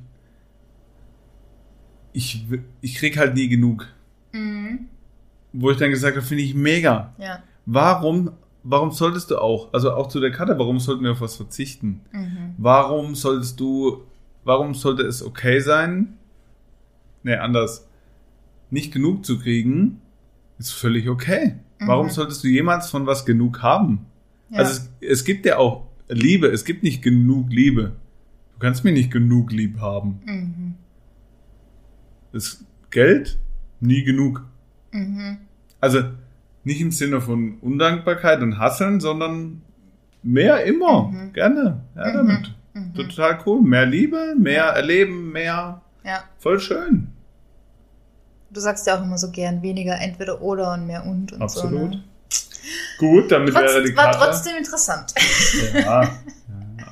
Ich, 2.12 2.46
ich 2.80 2.96
krieg 2.96 3.16
halt 3.18 3.34
nie 3.34 3.48
genug. 3.48 3.86
Mhm. 4.32 4.86
Wo 5.52 5.70
ich 5.70 5.76
dann 5.78 5.90
gesagt 5.90 6.16
habe, 6.16 6.26
finde 6.26 6.42
ich 6.44 6.54
mega. 6.54 7.14
Ja. 7.18 7.42
Warum, 7.66 8.32
warum 8.62 8.90
solltest 8.92 9.30
du 9.30 9.38
auch, 9.38 9.72
also 9.72 9.92
auch 9.92 10.09
zu 10.09 10.20
der 10.20 10.30
Karte, 10.30 10.59
warum 10.59 10.78
sollten 10.78 11.04
wir 11.04 11.12
auf 11.12 11.20
was 11.20 11.36
verzichten? 11.36 12.00
Mhm. 12.12 12.54
Warum 12.59 13.14
solltest 13.14 13.59
du, 13.61 14.02
warum 14.44 14.74
sollte 14.74 15.02
es 15.02 15.22
okay 15.22 15.61
sein? 15.61 16.14
Nee, 17.22 17.34
anders. 17.36 17.86
Nicht 18.70 18.92
genug 18.92 19.24
zu 19.24 19.38
kriegen, 19.38 20.00
ist 20.59 20.72
völlig 20.72 21.09
okay. 21.09 21.56
Warum 21.80 22.06
Mhm. 22.06 22.11
solltest 22.11 22.42
du 22.44 22.48
jemals 22.48 22.90
von 22.90 23.06
was 23.06 23.24
genug 23.24 23.62
haben? 23.62 24.06
Ja. 24.50 24.59
Also 24.59 24.82
es, 25.00 25.11
es 25.20 25.24
gibt 25.24 25.46
ja 25.46 25.59
auch 25.59 25.86
Liebe, 26.09 26.46
es 26.48 26.64
gibt 26.64 26.82
nicht 26.82 27.02
genug 27.02 27.50
Liebe. 27.52 27.92
Du 28.54 28.59
kannst 28.61 28.82
mir 28.82 28.92
nicht 28.92 29.11
genug 29.11 29.52
lieb 29.52 29.78
haben. 29.80 30.20
mhm. 30.26 30.74
Das 32.33 32.64
Geld 32.91 33.39
nie 33.81 34.03
genug. 34.05 34.45
Mhm. 34.93 35.39
Also 35.81 36.01
nicht 36.64 36.81
im 36.81 36.91
Sinne 36.91 37.20
von 37.20 37.59
Undankbarkeit 37.61 38.41
und 38.43 38.59
Hasseln, 38.59 39.01
sondern 39.01 39.62
mehr 40.22 40.64
immer. 40.64 41.05
Mhm. 41.09 41.33
Gerne. 41.33 41.81
Ja, 41.97 42.09
Mhm. 42.09 42.14
damit. 42.14 42.55
Mhm. 42.74 42.95
Total 42.95 43.39
cool. 43.47 43.62
Mehr 43.62 43.87
Liebe, 43.87 44.35
mehr 44.39 44.53
Ja. 44.55 44.70
erleben, 44.70 45.33
mehr. 45.33 45.81
Ja. 46.05 46.24
Voll 46.39 46.59
schön. 46.61 47.09
Du 48.51 48.61
sagst 48.61 48.87
ja 48.87 48.99
auch 48.99 49.03
immer 49.05 49.18
so 49.18 49.31
gern 49.31 49.61
weniger 49.62 49.99
entweder 50.01 50.41
oder 50.41 50.72
und 50.72 50.87
mehr 50.87 51.05
und 51.05 51.33
und 51.33 51.43
Absolut. 51.43 51.93
so. 51.93 51.99
Ne? 51.99 52.05
Gut, 52.99 53.31
damit 53.31 53.55
wäre 53.55 53.66
Trotz, 53.66 53.89
die 53.91 53.97
war 53.97 54.05
Karte. 54.05 54.18
trotzdem 54.18 54.57
interessant. 54.57 55.14
Ja, 55.74 56.03
ja, 56.03 56.11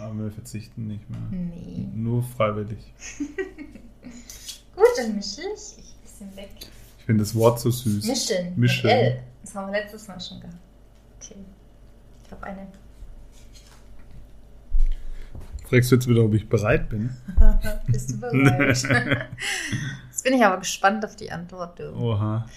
aber 0.01 0.24
wir 0.24 0.30
verzichten 0.30 0.87
nicht 0.87 1.09
mehr. 1.11 1.18
nee. 1.30 1.89
Nur 1.95 2.22
freiwillig. 2.22 2.78
Dann 4.97 5.14
mische 5.14 5.42
ich. 5.55 5.78
Ich 5.78 5.97
bisschen 6.16 6.36
weg. 6.36 6.51
Ich 6.99 7.05
finde 7.05 7.22
das 7.22 7.34
Wort 7.34 7.61
so 7.61 7.70
süß. 7.70 8.07
Mischen. 8.07 8.53
Mischen. 8.57 8.86
Mit 8.86 8.92
L. 8.92 9.22
Das 9.42 9.55
haben 9.55 9.72
wir 9.72 9.80
letztes 9.80 10.09
Mal 10.09 10.20
schon 10.20 10.40
gehabt. 10.40 10.57
Okay. 11.20 11.36
Ich 12.24 12.30
habe 12.32 12.42
eine. 12.44 12.66
Fragst 15.68 15.90
du 15.90 15.97
jetzt 15.97 16.09
wieder, 16.09 16.24
ob 16.24 16.34
ich 16.34 16.49
bereit 16.49 16.88
bin? 16.88 17.11
Bist 17.88 18.12
du 18.12 18.20
bereit? 18.20 18.68
Jetzt 20.11 20.22
bin 20.22 20.34
ich 20.34 20.44
aber 20.44 20.59
gespannt 20.59 21.05
auf 21.05 21.16
die 21.16 21.30
Antwort. 21.32 21.80
Du. 21.80 21.92
Oha. 21.92 22.49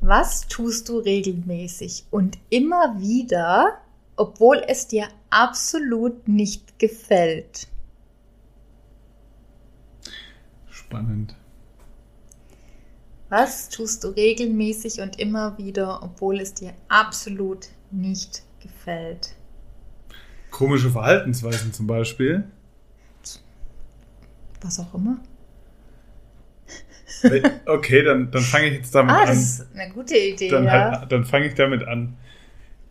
Was 0.00 0.46
tust 0.46 0.90
du 0.90 0.98
regelmäßig 0.98 2.04
und 2.10 2.38
immer 2.50 3.00
wieder, 3.00 3.78
obwohl 4.16 4.62
es 4.66 4.86
dir 4.86 5.08
absolut 5.30 6.28
nicht 6.28 6.78
gefällt? 6.78 7.66
Spannend. 10.70 11.34
Was 13.28 13.68
tust 13.68 14.04
du 14.04 14.08
regelmäßig 14.08 15.00
und 15.00 15.18
immer 15.18 15.58
wieder, 15.58 16.02
obwohl 16.02 16.40
es 16.40 16.54
dir 16.54 16.72
absolut 16.88 17.68
nicht 17.90 18.42
gefällt? 18.62 19.34
Komische 20.50 20.90
Verhaltensweisen 20.90 21.72
zum 21.72 21.86
Beispiel. 21.86 22.44
Was 24.62 24.80
auch 24.80 24.94
immer. 24.94 25.20
Okay, 27.66 28.02
dann, 28.02 28.30
dann 28.30 28.42
fange 28.42 28.68
ich 28.68 28.74
jetzt 28.74 28.94
damit 28.94 29.14
ah, 29.14 29.22
an. 29.22 29.28
das 29.28 29.38
ist 29.38 29.66
eine 29.74 29.92
gute 29.92 30.16
Idee, 30.16 30.48
dann, 30.48 30.64
ja. 30.64 31.00
halt, 31.00 31.12
dann 31.12 31.24
fange 31.24 31.46
ich 31.46 31.54
damit 31.54 31.82
an. 31.82 32.16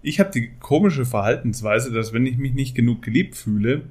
Ich 0.01 0.19
habe 0.19 0.31
die 0.31 0.51
komische 0.59 1.05
Verhaltensweise, 1.05 1.91
dass 1.91 2.13
wenn 2.13 2.25
ich 2.25 2.37
mich 2.37 2.53
nicht 2.53 2.75
genug 2.75 3.01
geliebt 3.01 3.35
fühle, 3.35 3.83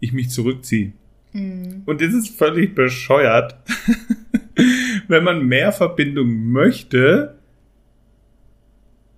ich 0.00 0.12
mich 0.12 0.30
zurückziehe. 0.30 0.92
Mhm. 1.32 1.82
Und 1.86 2.00
das 2.00 2.12
ist 2.12 2.36
völlig 2.36 2.74
bescheuert. 2.74 3.56
wenn 5.10 5.24
man 5.24 5.44
mehr 5.46 5.72
Verbindung 5.72 6.50
möchte, 6.52 7.34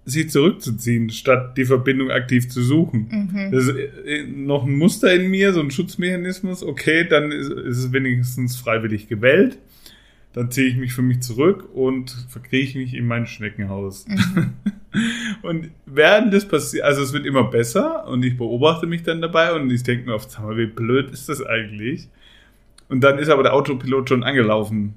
sich 0.05 0.31
zurückzuziehen, 0.31 1.11
statt 1.11 1.57
die 1.57 1.65
Verbindung 1.65 2.11
aktiv 2.11 2.49
zu 2.49 2.63
suchen. 2.63 3.09
Mhm. 3.11 3.53
Das 3.53 3.69
ist 3.69 3.77
äh, 4.05 4.25
noch 4.25 4.65
ein 4.65 4.77
Muster 4.77 5.13
in 5.15 5.31
mir, 5.31 5.53
so 5.53 5.61
ein 5.61 5.71
Schutzmechanismus. 5.71 6.65
Okay, 6.65 7.07
dann 7.07 7.31
ist, 7.31 7.51
ist 7.51 7.79
es 7.79 7.93
wenigstens 7.93 8.57
freiwillig 8.57 9.09
gewählt. 9.09 9.59
Dann 10.33 10.51
ziehe 10.51 10.67
ich 10.67 10.77
mich 10.77 10.95
für 10.95 11.03
mich 11.03 11.21
zurück 11.21 11.69
und 11.75 12.11
verkrieche 12.29 12.79
mich 12.79 12.95
in 12.95 13.07
mein 13.07 13.27
Schneckenhaus. 13.27 14.07
Mhm. 14.09 14.55
Und 15.43 15.71
während 15.87 16.35
das 16.35 16.47
passiert, 16.47 16.85
also 16.85 17.03
es 17.03 17.15
wird 17.15 17.25
immer 17.25 17.45
besser 17.45 18.07
und 18.07 18.23
ich 18.23 18.37
beobachte 18.37 18.87
mich 18.87 19.03
dann 19.03 19.23
dabei 19.23 19.55
und 19.55 19.71
ich 19.71 19.83
denke 19.83 20.05
mir 20.05 20.15
oft, 20.15 20.31
sag 20.31 20.45
mal, 20.45 20.59
wie 20.59 20.67
blöd 20.67 21.11
ist 21.11 21.31
das 21.31 21.43
eigentlich? 21.43 22.09
Und 22.91 23.01
dann 23.01 23.19
ist 23.19 23.31
aber 23.31 23.43
der 23.43 23.55
Autopilot 23.55 24.11
schon 24.11 24.23
angelaufen. 24.23 24.95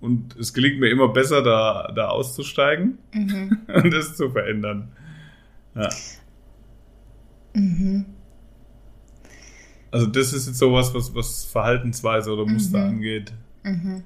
Und 0.00 0.36
es 0.36 0.54
gelingt 0.54 0.78
mir 0.78 0.88
immer 0.90 1.08
besser, 1.08 1.42
da, 1.42 1.90
da 1.94 2.08
auszusteigen 2.08 2.98
Mhm. 3.12 3.58
und 3.74 3.92
das 3.92 4.16
zu 4.16 4.30
verändern. 4.30 4.88
Ja. 5.74 5.88
Mhm. 7.54 8.04
Also 9.90 10.06
das 10.06 10.32
ist 10.32 10.46
jetzt 10.46 10.58
sowas, 10.58 10.92
was, 10.94 11.14
was 11.14 11.44
Verhaltensweise 11.44 12.32
oder 12.32 12.46
Muster 12.46 12.78
Mhm. 12.78 12.84
angeht, 12.96 13.32
Mhm. 13.64 14.02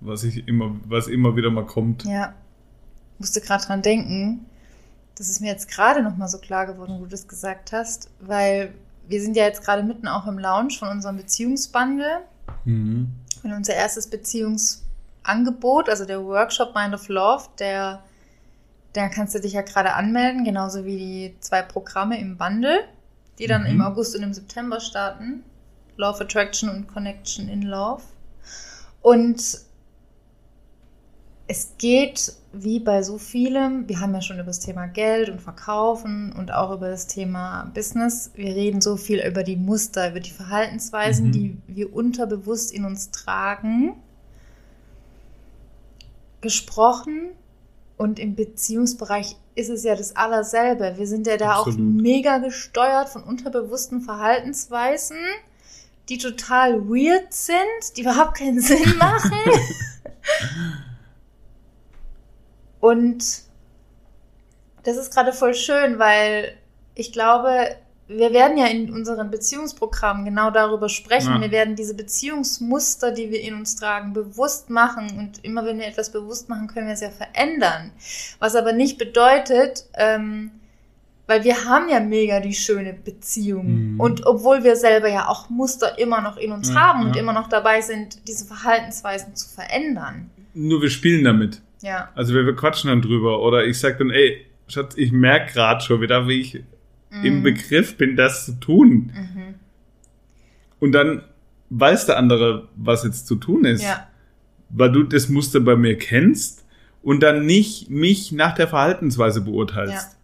was 0.00 0.24
ich 0.24 0.48
immer, 0.48 0.76
was 0.86 1.06
immer 1.08 1.36
wieder 1.36 1.50
mal 1.50 1.66
kommt. 1.66 2.04
Ja. 2.04 2.34
Musste 3.18 3.40
gerade 3.40 3.64
dran 3.64 3.82
denken. 3.82 4.46
Das 5.14 5.28
ist 5.30 5.40
mir 5.40 5.48
jetzt 5.48 5.70
gerade 5.70 6.02
noch 6.02 6.16
mal 6.16 6.28
so 6.28 6.38
klar 6.38 6.66
geworden, 6.66 6.96
wo 6.98 7.04
du 7.04 7.10
das 7.10 7.28
gesagt 7.28 7.72
hast, 7.72 8.10
weil 8.20 8.74
wir 9.08 9.20
sind 9.20 9.36
ja 9.36 9.44
jetzt 9.44 9.62
gerade 9.64 9.82
mitten 9.82 10.08
auch 10.08 10.26
im 10.26 10.38
Launch 10.38 10.78
von 10.78 10.88
unserem 10.88 11.16
Beziehungsbundle. 11.16 12.22
Mhm. 12.64 13.08
Und 13.42 13.52
unser 13.52 13.74
erstes 13.74 14.08
Beziehungsangebot, 15.26 15.88
also 15.88 16.04
der 16.04 16.24
Workshop 16.24 16.74
Mind 16.74 16.94
of 16.94 17.08
Love, 17.08 17.44
der, 17.58 18.02
da 18.92 19.08
kannst 19.08 19.34
du 19.34 19.40
dich 19.40 19.52
ja 19.52 19.62
gerade 19.62 19.94
anmelden, 19.94 20.44
genauso 20.44 20.84
wie 20.84 20.96
die 20.96 21.36
zwei 21.40 21.62
Programme 21.62 22.18
im 22.20 22.36
Bundle, 22.36 22.80
die 23.38 23.46
dann 23.46 23.62
Mhm. 23.62 23.68
im 23.70 23.80
August 23.82 24.16
und 24.16 24.22
im 24.22 24.32
September 24.32 24.80
starten. 24.80 25.42
Love 25.96 26.24
Attraction 26.24 26.68
und 26.68 26.86
Connection 26.88 27.48
in 27.48 27.62
Love. 27.62 28.02
Und 29.02 29.60
es 31.48 31.74
geht 31.78 32.32
wie 32.52 32.80
bei 32.80 33.02
so 33.02 33.18
vielem, 33.18 33.88
wir 33.88 34.00
haben 34.00 34.12
ja 34.14 34.20
schon 34.20 34.36
über 34.36 34.46
das 34.46 34.60
Thema 34.60 34.86
Geld 34.86 35.28
und 35.28 35.40
Verkaufen 35.40 36.32
und 36.32 36.52
auch 36.52 36.72
über 36.72 36.88
das 36.90 37.06
Thema 37.06 37.70
Business. 37.72 38.32
Wir 38.34 38.54
reden 38.54 38.80
so 38.80 38.96
viel 38.96 39.20
über 39.24 39.42
die 39.44 39.56
Muster, 39.56 40.10
über 40.10 40.20
die 40.20 40.30
Verhaltensweisen, 40.30 41.28
Mhm. 41.28 41.32
die 41.32 41.58
wir 41.68 41.94
unterbewusst 41.94 42.72
in 42.72 42.84
uns 42.84 43.10
tragen. 43.10 43.94
Gesprochen 46.40 47.30
und 47.96 48.18
im 48.18 48.34
Beziehungsbereich 48.34 49.36
ist 49.54 49.70
es 49.70 49.84
ja 49.84 49.96
das 49.96 50.14
Allerselbe. 50.16 50.94
Wir 50.96 51.06
sind 51.06 51.26
ja 51.26 51.36
da 51.36 51.56
auch 51.56 51.66
Absolut. 51.66 52.02
mega 52.02 52.38
gesteuert 52.38 53.08
von 53.08 53.22
unterbewussten 53.24 54.02
Verhaltensweisen, 54.02 55.16
die 56.08 56.18
total 56.18 56.88
weird 56.88 57.32
sind, 57.32 57.96
die 57.96 58.02
überhaupt 58.02 58.36
keinen 58.36 58.60
Sinn 58.60 58.96
machen. 58.98 59.38
Und 62.80 63.24
das 64.84 64.96
ist 64.96 65.12
gerade 65.12 65.32
voll 65.32 65.54
schön, 65.54 65.98
weil 65.98 66.56
ich 66.94 67.12
glaube, 67.12 67.76
wir 68.08 68.32
werden 68.32 68.56
ja 68.56 68.66
in 68.66 68.90
unseren 68.90 69.30
Beziehungsprogrammen 69.30 70.24
genau 70.24 70.50
darüber 70.50 70.88
sprechen. 70.88 71.34
Ja. 71.34 71.40
Wir 71.40 71.50
werden 71.50 71.74
diese 71.74 71.94
Beziehungsmuster, 71.94 73.10
die 73.10 73.30
wir 73.30 73.40
in 73.40 73.54
uns 73.54 73.76
tragen, 73.76 74.12
bewusst 74.12 74.70
machen. 74.70 75.18
Und 75.18 75.44
immer 75.44 75.64
wenn 75.64 75.78
wir 75.78 75.86
etwas 75.86 76.12
bewusst 76.12 76.48
machen, 76.48 76.68
können 76.68 76.86
wir 76.86 76.94
es 76.94 77.00
ja 77.00 77.10
verändern. 77.10 77.90
Was 78.38 78.54
aber 78.54 78.72
nicht 78.72 78.98
bedeutet, 78.98 79.86
ähm, 79.94 80.52
weil 81.26 81.42
wir 81.42 81.64
haben 81.64 81.88
ja 81.88 81.98
mega 81.98 82.38
die 82.38 82.54
schöne 82.54 82.92
Beziehung. 82.92 83.94
Mhm. 83.94 84.00
Und 84.00 84.24
obwohl 84.24 84.62
wir 84.62 84.76
selber 84.76 85.08
ja 85.08 85.26
auch 85.28 85.50
Muster 85.50 85.98
immer 85.98 86.20
noch 86.20 86.36
in 86.36 86.52
uns 86.52 86.68
Ja, 86.68 86.76
haben 86.76 87.06
und 87.06 87.16
ja. 87.16 87.22
immer 87.22 87.32
noch 87.32 87.48
dabei 87.48 87.80
sind, 87.80 88.28
diese 88.28 88.44
Verhaltensweisen 88.44 89.34
zu 89.34 89.48
verändern. 89.48 90.30
Nur 90.54 90.80
wir 90.80 90.90
spielen 90.90 91.24
damit. 91.24 91.60
Ja. 91.82 92.10
Also 92.14 92.32
wir, 92.34 92.46
wir 92.46 92.54
quatschen 92.54 92.88
dann 92.88 93.02
drüber. 93.02 93.42
Oder 93.42 93.64
ich 93.64 93.80
sag 93.80 93.98
dann, 93.98 94.10
ey, 94.10 94.46
Schatz, 94.68 94.96
ich 94.96 95.10
merke 95.10 95.52
gerade 95.52 95.80
schon 95.80 96.00
wieder, 96.00 96.28
wie 96.28 96.40
ich 96.40 96.62
im 97.22 97.38
Mhm. 97.38 97.42
Begriff 97.42 97.96
bin, 97.96 98.16
das 98.16 98.46
zu 98.46 98.52
tun. 98.60 99.12
Mhm. 99.14 99.54
Und 100.80 100.92
dann 100.92 101.22
weiß 101.70 102.06
der 102.06 102.18
andere, 102.18 102.68
was 102.76 103.04
jetzt 103.04 103.26
zu 103.26 103.36
tun 103.36 103.64
ist. 103.64 103.82
Ja. 103.82 104.06
Weil 104.70 104.92
du 104.92 105.02
das 105.04 105.28
Muster 105.28 105.60
bei 105.60 105.76
mir 105.76 105.96
kennst 105.96 106.64
und 107.02 107.22
dann 107.22 107.46
nicht 107.46 107.88
mich 107.90 108.32
nach 108.32 108.54
der 108.54 108.68
Verhaltensweise 108.68 109.40
beurteilst, 109.40 109.92
Ja. 109.94 110.16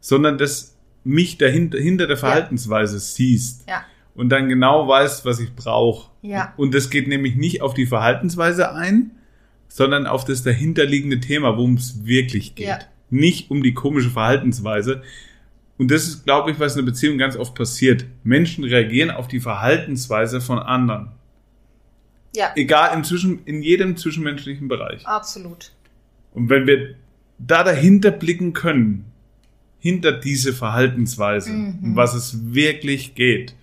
sondern 0.00 0.38
das 0.38 0.76
mich 1.04 1.36
dahinter 1.38 1.78
hinter 1.78 2.06
der 2.06 2.16
Verhaltensweise 2.16 2.98
siehst 2.98 3.68
Ja. 3.68 3.82
und 4.14 4.30
dann 4.30 4.48
genau 4.48 4.88
weißt, 4.88 5.24
was 5.24 5.38
ich 5.38 5.54
brauche. 5.54 6.10
Ja. 6.22 6.54
Und 6.56 6.74
das 6.74 6.90
geht 6.90 7.08
nämlich 7.08 7.36
nicht 7.36 7.60
auf 7.62 7.74
die 7.74 7.86
Verhaltensweise 7.86 8.72
ein, 8.72 9.10
sondern 9.68 10.06
auf 10.06 10.24
das 10.24 10.42
dahinterliegende 10.42 11.20
Thema, 11.20 11.56
worum 11.56 11.74
es 11.74 12.04
wirklich 12.06 12.54
geht. 12.54 12.66
Ja. 12.68 12.78
Nicht 13.10 13.50
um 13.50 13.62
die 13.62 13.74
komische 13.74 14.10
Verhaltensweise. 14.10 15.02
Und 15.76 15.90
das 15.90 16.04
ist, 16.04 16.24
glaube 16.24 16.50
ich, 16.52 16.60
was 16.60 16.74
in 16.74 16.80
einer 16.80 16.86
Beziehung 16.90 17.18
ganz 17.18 17.36
oft 17.36 17.54
passiert. 17.54 18.04
Menschen 18.22 18.64
reagieren 18.64 19.10
auf 19.10 19.26
die 19.26 19.40
Verhaltensweise 19.40 20.40
von 20.40 20.58
anderen. 20.58 21.12
Ja. 22.34 22.52
Egal, 22.56 22.96
in, 22.96 23.04
zwischen, 23.04 23.44
in 23.44 23.62
jedem 23.62 23.96
zwischenmenschlichen 23.96 24.68
Bereich. 24.68 25.06
Absolut. 25.06 25.72
Und 26.32 26.48
wenn 26.48 26.66
wir 26.66 26.94
da 27.38 27.62
dahinter 27.64 28.10
blicken 28.10 28.52
können, 28.52 29.04
hinter 29.78 30.12
diese 30.12 30.52
Verhaltensweise, 30.52 31.50
Mhm. 31.50 31.78
um 31.82 31.96
was 31.96 32.14
es 32.14 32.54
wirklich 32.54 33.14
geht, 33.14 33.54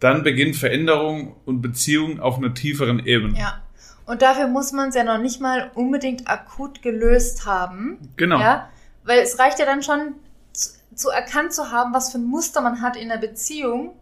dann 0.00 0.22
beginnt 0.24 0.56
Veränderung 0.56 1.36
und 1.44 1.62
Beziehung 1.62 2.18
auf 2.18 2.36
einer 2.38 2.52
tieferen 2.54 3.06
Ebene. 3.06 3.38
Ja. 3.38 3.62
Und 4.04 4.20
dafür 4.20 4.48
muss 4.48 4.72
man 4.72 4.88
es 4.88 4.96
ja 4.96 5.04
noch 5.04 5.18
nicht 5.18 5.40
mal 5.40 5.70
unbedingt 5.74 6.26
akut 6.28 6.82
gelöst 6.82 7.46
haben. 7.46 7.98
Genau. 8.16 8.40
Ja. 8.40 8.68
Weil 9.04 9.20
es 9.20 9.38
reicht 9.38 9.58
ja 9.60 9.64
dann 9.64 9.82
schon 9.82 10.14
zu, 10.52 10.70
zu 10.94 11.08
erkannt 11.10 11.52
zu 11.52 11.70
haben, 11.70 11.92
was 11.94 12.12
für 12.12 12.18
ein 12.18 12.24
Muster 12.24 12.60
man 12.60 12.80
hat 12.82 12.96
in 12.96 13.08
der 13.08 13.16
Beziehung, 13.18 13.94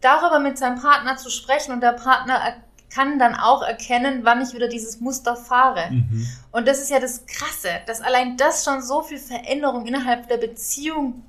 darüber 0.00 0.38
mit 0.38 0.56
seinem 0.58 0.80
Partner 0.80 1.16
zu 1.16 1.30
sprechen 1.30 1.72
und 1.72 1.80
der 1.80 1.92
Partner 1.92 2.34
er- 2.34 2.56
kann 2.90 3.18
dann 3.18 3.34
auch 3.34 3.62
erkennen, 3.62 4.20
wann 4.22 4.40
ich 4.40 4.54
wieder 4.54 4.66
dieses 4.68 4.98
Muster 4.98 5.36
fahre. 5.36 5.90
Mhm. 5.90 6.26
Und 6.52 6.66
das 6.66 6.78
ist 6.80 6.90
ja 6.90 6.98
das 6.98 7.26
Krasse, 7.26 7.68
dass 7.86 8.00
allein 8.00 8.38
das 8.38 8.64
schon 8.64 8.80
so 8.80 9.02
viel 9.02 9.18
Veränderung 9.18 9.84
innerhalb 9.86 10.26
der 10.28 10.38
Beziehung, 10.38 11.22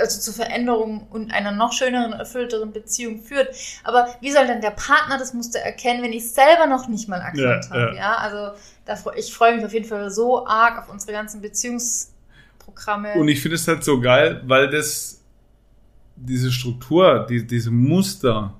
also 0.00 0.18
zu 0.20 0.32
Veränderung 0.32 1.06
und 1.10 1.32
einer 1.32 1.52
noch 1.52 1.72
schöneren, 1.72 2.12
erfüllteren 2.14 2.72
Beziehung 2.72 3.22
führt. 3.22 3.54
Aber 3.84 4.08
wie 4.20 4.32
soll 4.32 4.46
denn 4.46 4.62
der 4.62 4.70
Partner 4.70 5.16
das 5.18 5.32
Muster 5.34 5.60
erkennen, 5.60 6.02
wenn 6.02 6.12
ich 6.12 6.24
es 6.24 6.34
selber 6.34 6.66
noch 6.66 6.88
nicht 6.88 7.08
mal 7.08 7.20
erkannt 7.20 7.38
Ja, 7.66 7.70
habe? 7.70 7.80
ja. 7.80 7.94
Ja, 7.94 8.14
also 8.16 8.58
da, 8.86 8.96
ich 9.14 9.32
freue 9.32 9.54
mich 9.54 9.64
auf 9.64 9.74
jeden 9.74 9.86
Fall 9.88 10.10
so 10.10 10.46
arg 10.46 10.78
auf 10.78 10.88
unsere 10.88 11.12
ganzen 11.12 11.40
Beziehungsprogramme. 12.76 13.14
Und 13.14 13.28
ich 13.28 13.40
finde 13.40 13.54
es 13.56 13.66
halt 13.66 13.84
so 13.84 14.00
geil, 14.00 14.42
weil 14.46 14.70
das, 14.70 15.22
diese 16.16 16.52
Struktur, 16.52 17.26
die, 17.28 17.46
diese 17.46 17.70
Muster, 17.70 18.54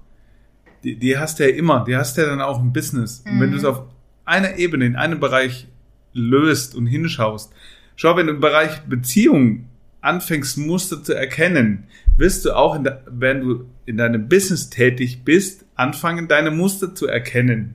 die, 0.82 0.96
die 0.96 1.18
hast 1.18 1.38
du 1.38 1.48
ja 1.48 1.54
immer, 1.54 1.84
die 1.84 1.96
hast 1.96 2.16
du 2.16 2.22
ja 2.22 2.28
dann 2.28 2.40
auch 2.40 2.60
im 2.60 2.72
Business. 2.72 3.22
Und 3.26 3.40
wenn 3.40 3.48
Mhm. 3.48 3.52
du 3.52 3.58
es 3.58 3.64
auf 3.64 3.82
einer 4.24 4.56
Ebene, 4.56 4.86
in 4.86 4.96
einem 4.96 5.20
Bereich 5.20 5.66
löst 6.12 6.74
und 6.74 6.86
hinschaust, 6.86 7.52
schau, 7.94 8.16
wenn 8.16 8.26
du 8.26 8.32
im 8.34 8.40
Bereich 8.40 8.80
Beziehung 8.82 9.66
anfängst, 10.00 10.58
Muster 10.58 11.02
zu 11.02 11.14
erkennen, 11.14 11.84
wirst 12.16 12.44
du 12.44 12.52
auch, 12.56 12.80
der, 12.82 13.02
wenn 13.06 13.40
du 13.40 13.66
in 13.86 13.96
deinem 13.96 14.28
Business 14.28 14.70
tätig 14.70 15.22
bist, 15.24 15.64
anfangen, 15.74 16.28
deine 16.28 16.50
Muster 16.50 16.94
zu 16.94 17.06
erkennen. 17.06 17.74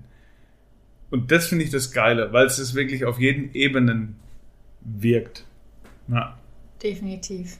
Und 1.09 1.31
das 1.31 1.47
finde 1.47 1.65
ich 1.65 1.71
das 1.71 1.91
Geile, 1.91 2.31
weil 2.31 2.45
es 2.45 2.57
es 2.57 2.73
wirklich 2.73 3.05
auf 3.05 3.19
jeden 3.19 3.53
Ebenen 3.53 4.15
wirkt. 4.81 5.45
Ja. 6.07 6.37
Definitiv. 6.81 7.59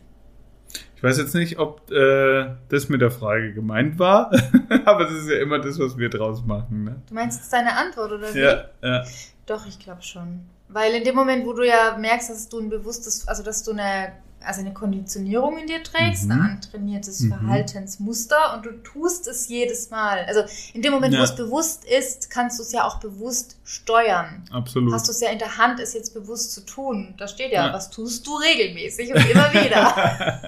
Ich 0.95 1.03
weiß 1.03 1.17
jetzt 1.17 1.33
nicht, 1.33 1.57
ob 1.57 1.89
äh, 1.91 2.55
das 2.69 2.87
mit 2.87 3.01
der 3.01 3.11
Frage 3.11 3.53
gemeint 3.53 3.97
war, 3.97 4.31
aber 4.85 5.05
das 5.05 5.13
ist 5.13 5.29
ja 5.29 5.39
immer 5.39 5.59
das, 5.59 5.79
was 5.79 5.97
wir 5.97 6.09
draus 6.09 6.45
machen. 6.45 6.83
Ne? 6.83 7.01
Du 7.07 7.15
meinst 7.15 7.39
jetzt 7.39 7.51
deine 7.51 7.75
Antwort, 7.75 8.11
oder 8.11 8.33
wie? 8.33 8.39
Ja, 8.39 8.65
ja. 8.81 9.03
Doch, 9.47 9.65
ich 9.65 9.79
glaube 9.79 10.03
schon. 10.03 10.41
Weil 10.69 10.93
in 10.93 11.03
dem 11.03 11.15
Moment, 11.15 11.45
wo 11.45 11.53
du 11.53 11.67
ja 11.67 11.97
merkst, 11.97 12.29
dass 12.29 12.47
du 12.47 12.59
ein 12.59 12.69
bewusstes, 12.69 13.27
also 13.27 13.43
dass 13.43 13.63
du 13.63 13.71
eine 13.71 14.13
also 14.45 14.61
eine 14.61 14.73
Konditionierung 14.73 15.57
in 15.57 15.67
dir 15.67 15.83
trägst, 15.83 16.25
Mhm. 16.25 16.31
ein 16.31 16.41
antrainiertes 16.41 17.19
Mhm. 17.21 17.29
Verhaltensmuster 17.29 18.55
und 18.55 18.65
du 18.65 18.71
tust 18.83 19.27
es 19.27 19.47
jedes 19.47 19.89
Mal. 19.89 20.25
Also 20.27 20.41
in 20.73 20.81
dem 20.81 20.91
Moment, 20.93 21.13
Ja. 21.13 21.19
wo 21.19 21.23
es 21.23 21.35
bewusst 21.35 21.85
ist, 21.85 22.29
kannst 22.29 22.59
du 22.59 22.63
es 22.63 22.71
ja 22.71 22.85
auch 22.85 22.99
bewusst 22.99 23.57
steuern. 23.63 24.43
Absolut. 24.51 24.93
Hast 24.93 25.07
du 25.07 25.11
es 25.11 25.21
ja 25.21 25.29
in 25.29 25.39
der 25.39 25.57
Hand, 25.57 25.79
es 25.79 25.93
jetzt 25.93 26.13
bewusst 26.13 26.53
zu 26.53 26.65
tun. 26.65 27.13
Da 27.17 27.27
steht 27.27 27.51
ja, 27.51 27.67
Ja. 27.67 27.73
was 27.73 27.89
tust 27.89 28.25
du 28.27 28.35
regelmäßig 28.35 29.13
und 29.13 29.29
immer 29.29 29.51
wieder. 29.53 30.41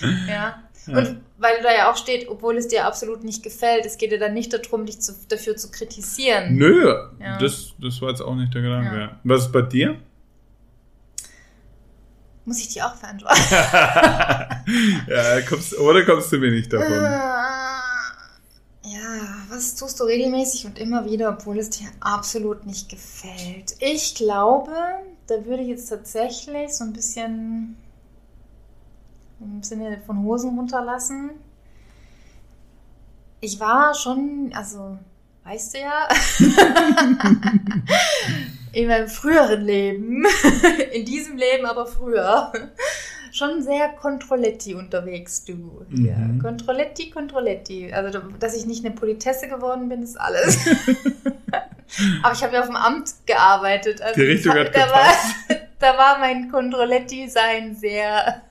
ja. 0.28 0.62
Ja. 0.86 0.96
Und 0.98 1.20
weil 1.36 1.60
da 1.62 1.70
ja 1.74 1.90
auch 1.92 1.96
steht, 1.98 2.28
obwohl 2.30 2.56
es 2.56 2.66
dir 2.68 2.86
absolut 2.86 3.22
nicht 3.22 3.42
gefällt, 3.42 3.84
es 3.84 3.98
geht 3.98 4.10
dir 4.10 4.18
dann 4.18 4.32
nicht 4.32 4.52
darum, 4.54 4.86
dich 4.86 5.00
zu, 5.00 5.12
dafür 5.28 5.54
zu 5.54 5.70
kritisieren. 5.70 6.54
Nö, 6.56 6.94
das, 7.40 7.74
das 7.78 8.00
war 8.00 8.08
jetzt 8.08 8.22
auch 8.22 8.34
nicht 8.34 8.54
der 8.54 8.62
Gedanke. 8.62 9.10
Was 9.22 9.42
ist 9.46 9.52
bei 9.52 9.60
dir? 9.62 9.96
Muss 12.48 12.60
ich 12.60 12.68
die 12.68 12.80
auch 12.82 12.94
beantworten? 12.94 13.38
ja, 15.06 15.40
kommst, 15.46 15.78
oder 15.78 16.02
kommst 16.06 16.32
du 16.32 16.38
mir 16.38 16.50
nicht 16.50 16.72
davon? 16.72 16.92
Äh, 16.92 17.18
Ja, 18.84 19.36
was 19.50 19.74
tust 19.74 20.00
du 20.00 20.04
regelmäßig 20.04 20.64
und 20.64 20.78
immer 20.78 21.04
wieder, 21.04 21.28
obwohl 21.28 21.58
es 21.58 21.68
dir 21.68 21.88
absolut 22.00 22.64
nicht 22.64 22.88
gefällt? 22.88 23.74
Ich 23.80 24.14
glaube, 24.14 24.72
da 25.26 25.44
würde 25.44 25.62
ich 25.62 25.68
jetzt 25.68 25.88
tatsächlich 25.88 26.74
so 26.74 26.84
ein 26.84 26.94
bisschen 26.94 27.76
im 29.40 29.62
Sinne 29.62 30.00
von 30.06 30.22
Hosen 30.22 30.56
runterlassen. 30.56 31.32
Ich 33.40 33.60
war 33.60 33.94
schon, 33.94 34.52
also, 34.54 34.98
weißt 35.44 35.74
du 35.74 35.78
ja, 35.80 36.08
in 38.72 38.88
meinem 38.88 39.08
früheren 39.08 39.62
Leben, 39.62 40.24
in 40.92 41.04
diesem 41.04 41.36
Leben 41.36 41.66
aber 41.66 41.86
früher, 41.86 42.52
schon 43.32 43.62
sehr 43.62 43.88
Controletti 43.90 44.74
unterwegs, 44.74 45.44
du. 45.44 45.84
Ja, 45.90 46.16
Mhm. 46.16 46.40
Controletti, 46.42 47.10
Controletti. 47.10 47.92
Also, 47.92 48.20
dass 48.38 48.56
ich 48.56 48.66
nicht 48.66 48.84
eine 48.84 48.94
Politesse 48.94 49.48
geworden 49.48 49.88
bin, 49.88 50.02
ist 50.02 50.16
alles. 50.20 50.58
aber 52.22 52.32
ich 52.34 52.42
habe 52.42 52.54
ja 52.54 52.60
auf 52.60 52.66
dem 52.66 52.76
Amt 52.76 53.10
gearbeitet. 53.26 54.00
Also 54.02 54.20
Die 54.20 54.26
Richtung 54.26 54.54
da, 54.54 54.60
hat 54.60 54.74
da 54.74 54.80
war, 54.80 54.86
gepasst. 55.02 55.34
da 55.78 55.96
war 55.98 56.18
mein 56.18 56.50
Controletti-Sein 56.50 57.74
sehr 57.76 58.42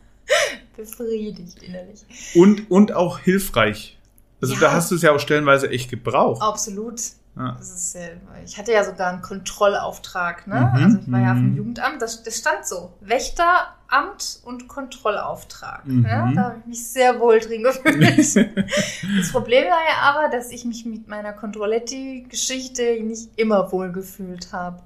befriedigt 0.75 1.61
innerlich. 1.63 2.01
Und, 2.35 2.69
und 2.69 2.93
auch 2.93 3.19
hilfreich. 3.19 3.97
Also 4.41 4.53
Ja. 4.55 4.59
da 4.61 4.71
hast 4.73 4.91
du 4.91 4.95
es 4.95 5.01
ja 5.01 5.11
auch 5.11 5.19
stellenweise 5.19 5.69
echt 5.69 5.89
gebraucht. 5.89 6.41
Absolut. 6.41 7.01
Ja. 7.37 7.55
Ist, 7.59 7.97
ich 8.45 8.57
hatte 8.57 8.71
ja 8.71 8.83
sogar 8.83 9.09
einen 9.09 9.21
Kontrollauftrag, 9.21 10.47
ne? 10.47 10.71
Mhm, 10.73 10.83
Also 10.83 10.97
ich 10.99 11.11
war 11.11 11.19
ja 11.19 11.31
auf 11.31 11.37
dem 11.37 11.51
mhm. 11.51 11.57
Jugendamt, 11.57 12.01
das, 12.01 12.23
das 12.23 12.37
stand 12.37 12.65
so. 12.65 12.93
Wächteramt 13.01 14.39
und 14.43 14.67
Kontrollauftrag. 14.67 15.85
Mhm. 15.85 16.05
Ja? 16.05 16.31
Da 16.33 16.43
habe 16.43 16.57
ich 16.59 16.65
mich 16.65 16.87
sehr 16.87 17.19
wohl 17.19 17.39
drin 17.39 17.63
gefühlt. 17.63 18.17
das 19.17 19.31
Problem 19.31 19.65
war 19.65 19.81
ja 19.87 20.01
aber, 20.01 20.29
dass 20.29 20.51
ich 20.51 20.65
mich 20.65 20.85
mit 20.85 21.07
meiner 21.07 21.33
Controletti-Geschichte 21.33 23.03
nicht 23.03 23.29
immer 23.37 23.71
wohl 23.71 23.91
gefühlt 23.91 24.51
habe. 24.51 24.81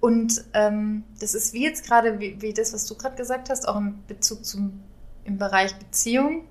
Und 0.00 0.44
ähm, 0.54 1.04
das 1.20 1.34
ist 1.34 1.52
wie 1.52 1.64
jetzt 1.64 1.84
gerade, 1.86 2.20
wie, 2.20 2.40
wie 2.40 2.52
das, 2.52 2.72
was 2.72 2.86
du 2.86 2.94
gerade 2.94 3.16
gesagt 3.16 3.50
hast, 3.50 3.66
auch 3.66 3.76
im 3.76 3.98
Bezug 4.06 4.44
zum 4.44 4.84
im 5.28 5.38
Bereich 5.38 5.76
Beziehung. 5.76 6.44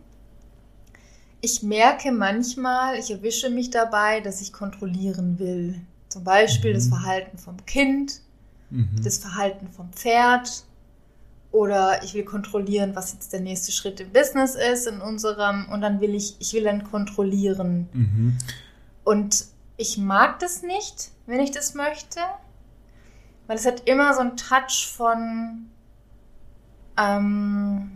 Ich 1.42 1.62
merke 1.64 2.12
manchmal, 2.12 2.98
ich 2.98 3.12
erwische 3.12 3.50
mich 3.50 3.70
dabei, 3.70 4.22
dass 4.22 4.42
ich 4.42 4.52
kontrollieren 4.52 5.38
will. 5.40 5.80
Zum 6.10 6.24
Beispiel 6.24 6.74
das 6.74 6.86
Mhm. 6.86 6.90
Verhalten 6.90 7.38
vom 7.38 7.66
Kind, 7.66 8.22
Mhm. 8.70 9.02
das 9.04 9.18
Verhalten 9.20 9.68
vom 9.70 9.92
Pferd 9.94 10.64
oder 11.52 12.04
ich 12.04 12.14
will 12.14 12.24
kontrollieren, 12.26 12.96
was 12.96 13.14
jetzt 13.14 13.32
der 13.34 13.40
nächste 13.42 13.72
Schritt 13.72 14.00
im 14.00 14.12
Business 14.12 14.56
ist 14.56 14.88
in 14.88 15.00
unserem 15.00 15.68
und 15.70 15.82
dann 15.82 16.02
will 16.02 16.16
ich, 16.16 16.36
ich 16.40 16.54
will 16.54 16.64
dann 16.64 16.84
kontrollieren. 16.84 17.88
Mhm. 17.94 18.38
Und 19.04 19.46
ich 19.78 19.98
mag 19.98 20.40
das 20.40 20.64
nicht, 20.64 21.12
wenn 21.28 21.40
ich 21.40 21.52
das 21.52 21.74
möchte, 21.76 22.20
weil 23.46 23.58
es 23.58 23.66
hat 23.66 23.88
immer 23.88 24.14
so 24.14 24.22
einen 24.22 24.36
Touch 24.38 24.88
von 24.92 25.68
ähm, 26.98 27.92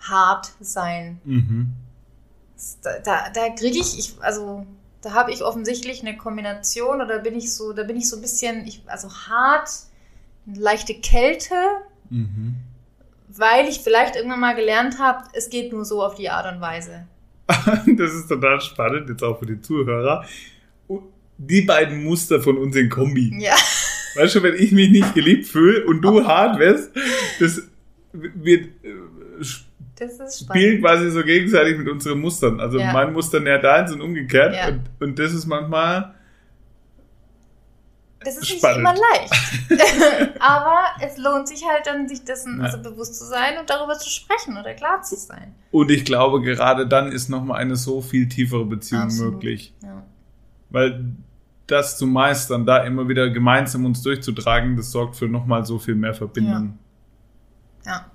hart 0.00 0.52
sein. 0.60 1.20
Mhm. 1.24 1.72
Da, 2.82 3.30
da, 3.30 3.48
kriege 3.50 3.78
ich, 3.78 3.98
ich, 3.98 4.14
also 4.20 4.66
da 5.02 5.12
habe 5.12 5.32
ich 5.32 5.42
offensichtlich 5.42 6.00
eine 6.02 6.16
Kombination 6.16 7.00
oder 7.00 7.18
bin 7.18 7.36
ich 7.36 7.52
so, 7.52 7.72
da 7.72 7.82
bin 7.84 7.96
ich 7.96 8.08
so 8.08 8.16
ein 8.16 8.22
bisschen, 8.22 8.66
ich, 8.66 8.82
also 8.86 9.08
hart, 9.10 9.68
eine 10.46 10.58
leichte 10.58 10.94
Kälte, 10.94 11.54
Mhm. 12.10 12.56
weil 13.28 13.66
ich 13.66 13.80
vielleicht 13.80 14.14
irgendwann 14.16 14.40
mal 14.40 14.54
gelernt 14.54 14.98
habe, 14.98 15.24
es 15.32 15.48
geht 15.48 15.72
nur 15.72 15.84
so 15.84 16.02
auf 16.04 16.14
die 16.14 16.28
Art 16.28 16.52
und 16.54 16.60
Weise. 16.60 17.06
Das 17.96 18.12
ist 18.12 18.28
total 18.28 18.60
spannend, 18.60 19.08
jetzt 19.08 19.22
auch 19.22 19.38
für 19.38 19.46
die 19.46 19.60
Zuhörer. 19.60 20.24
Die 21.38 21.62
beiden 21.62 22.04
Muster 22.04 22.40
von 22.40 22.58
uns 22.58 22.76
in 22.76 22.88
Kombi. 22.88 23.34
Ja. 23.42 23.54
Weißt 24.16 24.36
du, 24.36 24.42
wenn 24.42 24.54
ich 24.54 24.70
mich 24.70 24.90
nicht 24.90 25.14
geliebt 25.14 25.46
fühle 25.46 25.84
und 25.86 26.00
du 26.02 26.24
hart 26.26 26.58
wirst, 26.58 26.90
das 27.40 27.62
wird 28.12 28.66
äh, 28.84 29.44
Das 30.06 30.20
ist 30.20 30.44
spielen 30.48 30.80
quasi 30.80 31.10
so 31.10 31.22
gegenseitig 31.22 31.78
mit 31.78 31.88
unseren 31.88 32.20
Mustern. 32.20 32.60
Also 32.60 32.78
Ja. 32.78 32.92
mein 32.92 33.12
Muster 33.12 33.40
nähert 33.40 33.64
deins 33.64 33.92
und 33.92 34.00
umgekehrt. 34.00 34.54
Ja. 34.54 34.68
Und, 34.68 34.82
und 35.00 35.18
das 35.18 35.32
ist 35.32 35.46
manchmal 35.46 36.14
Das 38.24 38.36
ist 38.38 38.48
spannend. 38.48 38.82
nicht 38.84 38.90
immer 38.90 38.94
leicht. 38.94 40.40
Aber 40.40 40.76
es 41.00 41.16
lohnt 41.18 41.46
sich 41.48 41.62
halt 41.68 41.86
dann, 41.86 42.08
sich 42.08 42.24
dessen 42.24 42.60
also 42.62 42.78
bewusst 42.82 43.16
zu 43.18 43.24
sein 43.24 43.58
und 43.60 43.68
darüber 43.68 43.94
zu 43.98 44.08
sprechen 44.08 44.56
oder 44.58 44.74
klar 44.74 45.02
zu 45.02 45.16
sein. 45.16 45.54
Und 45.70 45.90
ich 45.90 46.04
glaube, 46.04 46.40
gerade 46.42 46.86
dann 46.86 47.12
ist 47.12 47.28
nochmal 47.28 47.60
eine 47.60 47.76
so 47.76 48.00
viel 48.00 48.28
tiefere 48.28 48.64
Beziehung 48.64 49.02
Absolut. 49.02 49.34
möglich. 49.34 49.74
Ja. 49.82 50.02
Weil 50.70 51.04
das 51.66 51.96
zu 51.98 52.06
meistern, 52.06 52.66
da 52.66 52.78
immer 52.84 53.08
wieder 53.08 53.30
gemeinsam 53.30 53.84
uns 53.86 54.02
durchzutragen, 54.02 54.76
das 54.76 54.90
sorgt 54.90 55.16
für 55.16 55.28
nochmal 55.28 55.64
so 55.64 55.78
viel 55.78 55.94
mehr 55.94 56.12
Verbindung. 56.14 56.78
Ja, 57.86 57.92
ja. 57.92 58.06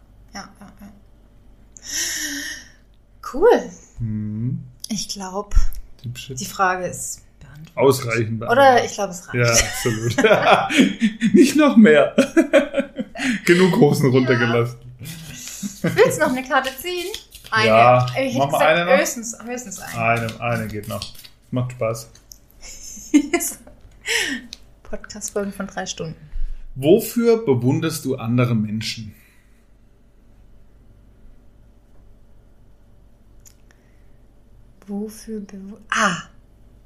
Cool. 3.33 3.69
Mhm. 3.99 4.63
Ich 4.89 5.07
glaube, 5.09 5.55
die 6.03 6.45
Frage 6.45 6.87
ist 6.87 7.21
beantwortet. 7.39 7.77
Ausreichend. 7.77 8.43
Oder 8.43 8.83
ich 8.83 8.93
glaube, 8.93 9.11
es 9.11 9.27
reicht. 9.27 9.35
Ja, 9.35 9.51
absolut. 9.51 11.33
Nicht 11.33 11.55
noch 11.55 11.77
mehr. 11.77 12.15
Genug 13.45 13.79
Hosen 13.79 14.09
runtergelassen. 14.09 14.79
Willst 15.81 16.17
du 16.17 16.21
noch 16.21 16.35
eine 16.35 16.43
Karte 16.43 16.69
ziehen? 16.81 17.07
Eine. 17.51 17.67
Ja, 17.67 18.05
ich 18.11 18.35
hätte 18.35 18.45
gesagt, 18.45 18.63
eine 18.63 18.85
noch. 18.85 18.97
höchstens, 18.97 19.37
höchstens 19.43 19.79
eine. 19.79 19.97
Eine, 19.97 20.41
eine 20.41 20.67
geht 20.67 20.87
noch. 20.87 21.01
Macht 21.51 21.71
Spaß. 21.73 22.11
Podcast-Folgen 24.83 25.51
von 25.51 25.67
drei 25.67 25.85
Stunden. 25.85 26.15
Wofür 26.75 27.43
bewunderst 27.45 28.05
du 28.05 28.15
andere 28.15 28.55
Menschen? 28.55 29.15
Wofür 34.89 35.39
bewu 35.41 35.77
Ah, 35.91 36.17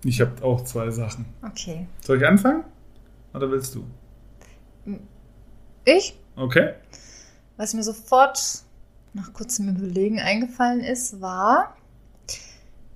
Ich 0.04 0.20
habe 0.22 0.44
auch 0.44 0.64
zwei 0.66 0.92
Sachen. 0.92 1.26
okay. 1.42 1.88
Soll 2.06 2.18
ich 2.18 2.28
anfangen? 2.28 2.66
Oder 3.34 3.50
willst 3.50 3.74
du? 3.76 3.86
Ich? 5.86 6.18
Okay. 6.36 6.74
Was 7.58 7.74
mir 7.74 7.84
sofort 7.84 8.64
nach 9.14 9.32
kurzem 9.34 9.70
Überlegen 9.70 10.20
eingefallen 10.20 10.82
ist, 10.82 11.22
war, 11.22 11.76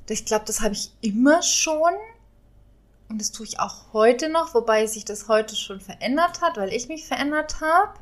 ich 0.10 0.26
glaube, 0.26 0.46
das 0.46 0.62
habe 0.62 0.74
ich 0.74 0.92
immer 1.02 1.42
schon 1.44 1.94
und 3.10 3.22
das 3.22 3.32
tue 3.32 3.46
ich 3.46 3.60
auch 3.60 3.94
heute 3.94 4.30
noch, 4.30 4.54
wobei 4.54 4.86
sich 4.88 5.06
das 5.06 5.28
heute 5.30 5.56
schon 5.56 5.80
verändert 5.80 6.42
hat, 6.42 6.58
weil 6.58 6.74
ich 6.74 6.88
mich 6.90 7.06
verändert 7.08 7.62
habe. 7.62 7.94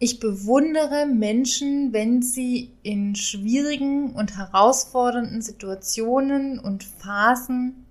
Ich 0.00 0.18
bewundere 0.18 1.06
Menschen, 1.06 1.92
wenn 1.92 2.22
sie 2.22 2.72
in 2.82 3.14
schwierigen 3.14 4.14
und 4.14 4.36
herausfordernden 4.36 5.42
Situationen 5.42 6.58
und 6.58 6.82
Phasen 6.82 7.86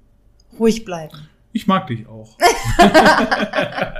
ruhig 0.60 0.84
bleiben. 0.84 1.30
Ich 1.54 1.68
mag 1.68 1.88
dich 1.88 2.08
auch. 2.08 2.38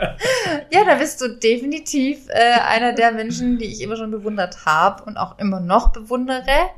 Ja, 0.72 0.86
da 0.86 0.96
bist 0.96 1.20
du 1.22 1.30
definitiv 1.30 2.28
äh, 2.30 2.60
einer 2.62 2.94
der 2.94 3.12
Menschen, 3.12 3.58
die 3.58 3.66
ich 3.66 3.82
immer 3.82 3.96
schon 3.96 4.12
bewundert 4.12 4.66
habe 4.66 5.04
und 5.04 5.18
auch 5.18 5.38
immer 5.40 5.60
noch 5.60 5.92
bewundere. 5.92 6.70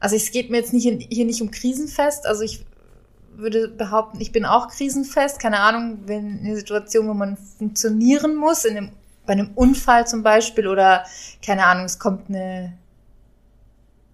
Also 0.00 0.16
es 0.16 0.32
geht 0.32 0.50
mir 0.50 0.58
jetzt 0.58 0.72
nicht 0.72 0.86
in, 0.86 0.98
hier 0.98 1.24
nicht 1.24 1.40
um 1.40 1.50
krisenfest. 1.50 2.26
Also 2.26 2.42
ich 2.42 2.64
würde 3.36 3.68
behaupten, 3.68 4.20
ich 4.20 4.32
bin 4.32 4.44
auch 4.44 4.68
krisenfest. 4.68 5.38
Keine 5.38 5.60
Ahnung, 5.60 6.00
wenn 6.06 6.38
in 6.38 6.46
einer 6.46 6.56
Situation, 6.56 7.08
wo 7.08 7.14
man 7.14 7.36
funktionieren 7.36 8.34
muss, 8.34 8.64
in 8.64 8.76
einem, 8.76 8.90
bei 9.26 9.32
einem 9.32 9.50
Unfall 9.54 10.06
zum 10.06 10.22
Beispiel 10.22 10.66
oder 10.66 11.04
keine 11.44 11.64
Ahnung, 11.66 11.84
es 11.84 11.98
kommt 11.98 12.28
eine, 12.28 12.74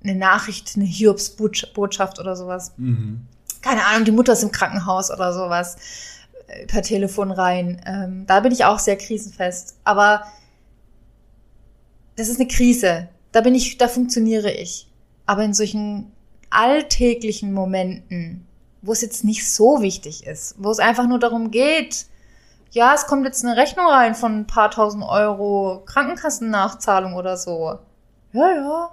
eine 0.03 0.15
Nachricht, 0.15 0.73
eine 0.77 0.85
Hiobsbotschaft 0.85 2.19
oder 2.19 2.37
sowas 2.37 2.73
Mhm. 2.77 3.23
keine 3.61 3.85
Ahnung, 3.87 4.05
die 4.05 4.13
Mutter 4.13 4.33
ist 4.33 4.43
im 4.43 4.53
Krankenhaus 4.53 5.11
oder 5.11 5.33
sowas, 5.33 5.77
äh, 6.47 6.67
per 6.67 6.83
Telefon 6.83 7.31
rein. 7.31 7.81
Ähm, 7.87 8.25
da 8.27 8.41
bin 8.41 8.53
ich 8.53 8.65
auch 8.65 8.79
sehr 8.79 8.97
krisenfest. 8.97 9.77
Aber 9.85 10.23
das 12.17 12.29
ist 12.29 12.39
eine 12.41 12.49
Krise. 12.49 13.09
Da 13.33 13.41
bin 13.41 13.55
ich, 13.55 13.79
da 13.79 13.89
funktioniere 13.89 14.51
ich. 14.51 14.89
Aber 15.27 15.45
in 15.45 15.55
solchen 15.55 16.11
alltäglichen 16.51 17.53
Momenten, 17.53 18.47
wo 18.83 18.93
es 18.93 19.03
jetzt 19.03 19.25
nicht 19.25 19.49
so 19.49 19.83
wichtig 19.83 20.27
ist, 20.27 20.55
wo 20.59 20.71
es 20.71 20.79
einfach 20.79 21.07
nur 21.07 21.19
darum 21.19 21.51
geht, 21.51 22.07
ja, 22.71 22.95
es 22.95 23.07
kommt 23.07 23.25
jetzt 23.25 23.45
eine 23.45 23.57
Rechnung 23.57 23.87
rein 23.87 24.15
von 24.15 24.41
ein 24.41 24.47
paar 24.47 24.71
tausend 24.71 25.05
Euro 25.05 25.83
Krankenkassennachzahlung 25.87 27.15
oder 27.15 27.37
so. 27.37 27.79
Ja, 28.33 28.51
ja. 28.55 28.91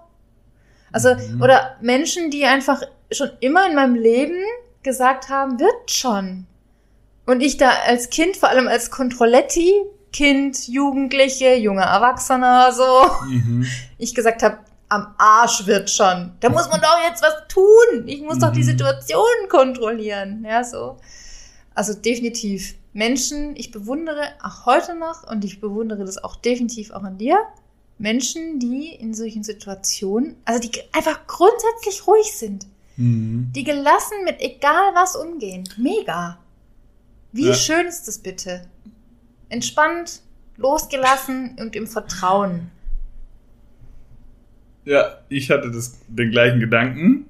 Also, 0.91 1.13
Mhm. 1.15 1.41
oder 1.41 1.75
Menschen, 1.81 2.31
die 2.31 2.45
einfach 2.45 2.81
schon 3.11 3.29
immer 3.39 3.67
in 3.67 3.75
meinem 3.75 3.95
Leben 3.95 4.37
gesagt 4.83 5.29
haben, 5.29 5.59
wird 5.59 5.91
schon. 5.91 6.47
Und 7.25 7.41
ich 7.41 7.57
da 7.57 7.69
als 7.85 8.09
Kind, 8.09 8.37
vor 8.37 8.49
allem 8.49 8.67
als 8.67 8.89
Kontrolletti, 8.89 9.73
Kind, 10.13 10.67
Jugendliche, 10.67 11.55
junger 11.55 11.83
Erwachsener, 11.83 12.71
so, 12.71 12.83
Mhm. 13.27 13.65
ich 13.97 14.15
gesagt 14.15 14.41
habe, 14.43 14.57
am 14.89 15.13
Arsch 15.17 15.65
wird 15.67 15.89
schon. 15.89 16.31
Da 16.39 16.47
muss 16.49 16.69
man 16.69 16.79
doch 16.79 16.97
jetzt 17.09 17.21
was 17.21 17.35
tun. 17.49 18.07
Ich 18.07 18.21
muss 18.21 18.39
doch 18.39 18.53
die 18.53 18.61
Mhm. 18.61 18.67
Situation 18.67 19.25
kontrollieren. 19.49 20.45
Ja, 20.49 20.63
so. 20.63 20.97
Also 21.77 21.93
definitiv. 21.93 22.73
Menschen, 22.93 23.55
ich 23.55 23.69
bewundere 23.69 24.29
auch 24.41 24.65
heute 24.65 24.95
noch 24.95 25.29
und 25.29 25.45
ich 25.45 25.61
bewundere 25.61 26.05
das 26.05 26.17
auch 26.17 26.35
definitiv 26.35 26.89
auch 26.89 27.03
an 27.03 27.19
dir. 27.19 27.37
Menschen, 27.99 28.57
die 28.59 28.87
in 28.95 29.13
solchen 29.13 29.43
Situationen, 29.43 30.37
also 30.43 30.59
die 30.59 30.71
einfach 30.91 31.27
grundsätzlich 31.27 32.07
ruhig 32.07 32.33
sind, 32.33 32.65
Mhm. 32.95 33.51
die 33.55 33.63
gelassen 33.63 34.23
mit 34.25 34.41
egal 34.41 34.91
was 34.95 35.15
umgehen. 35.15 35.69
Mega. 35.77 36.39
Wie 37.31 37.49
Ja. 37.49 37.53
schön 37.53 37.85
ist 37.85 38.07
das 38.07 38.17
bitte? 38.17 38.67
Entspannt, 39.49 40.21
losgelassen 40.55 41.57
und 41.59 41.75
im 41.75 41.85
Vertrauen. 41.85 42.71
Ja, 44.83 45.19
ich 45.29 45.51
hatte 45.51 45.69
das, 45.69 45.99
den 46.07 46.31
gleichen 46.31 46.59
Gedanken, 46.59 47.27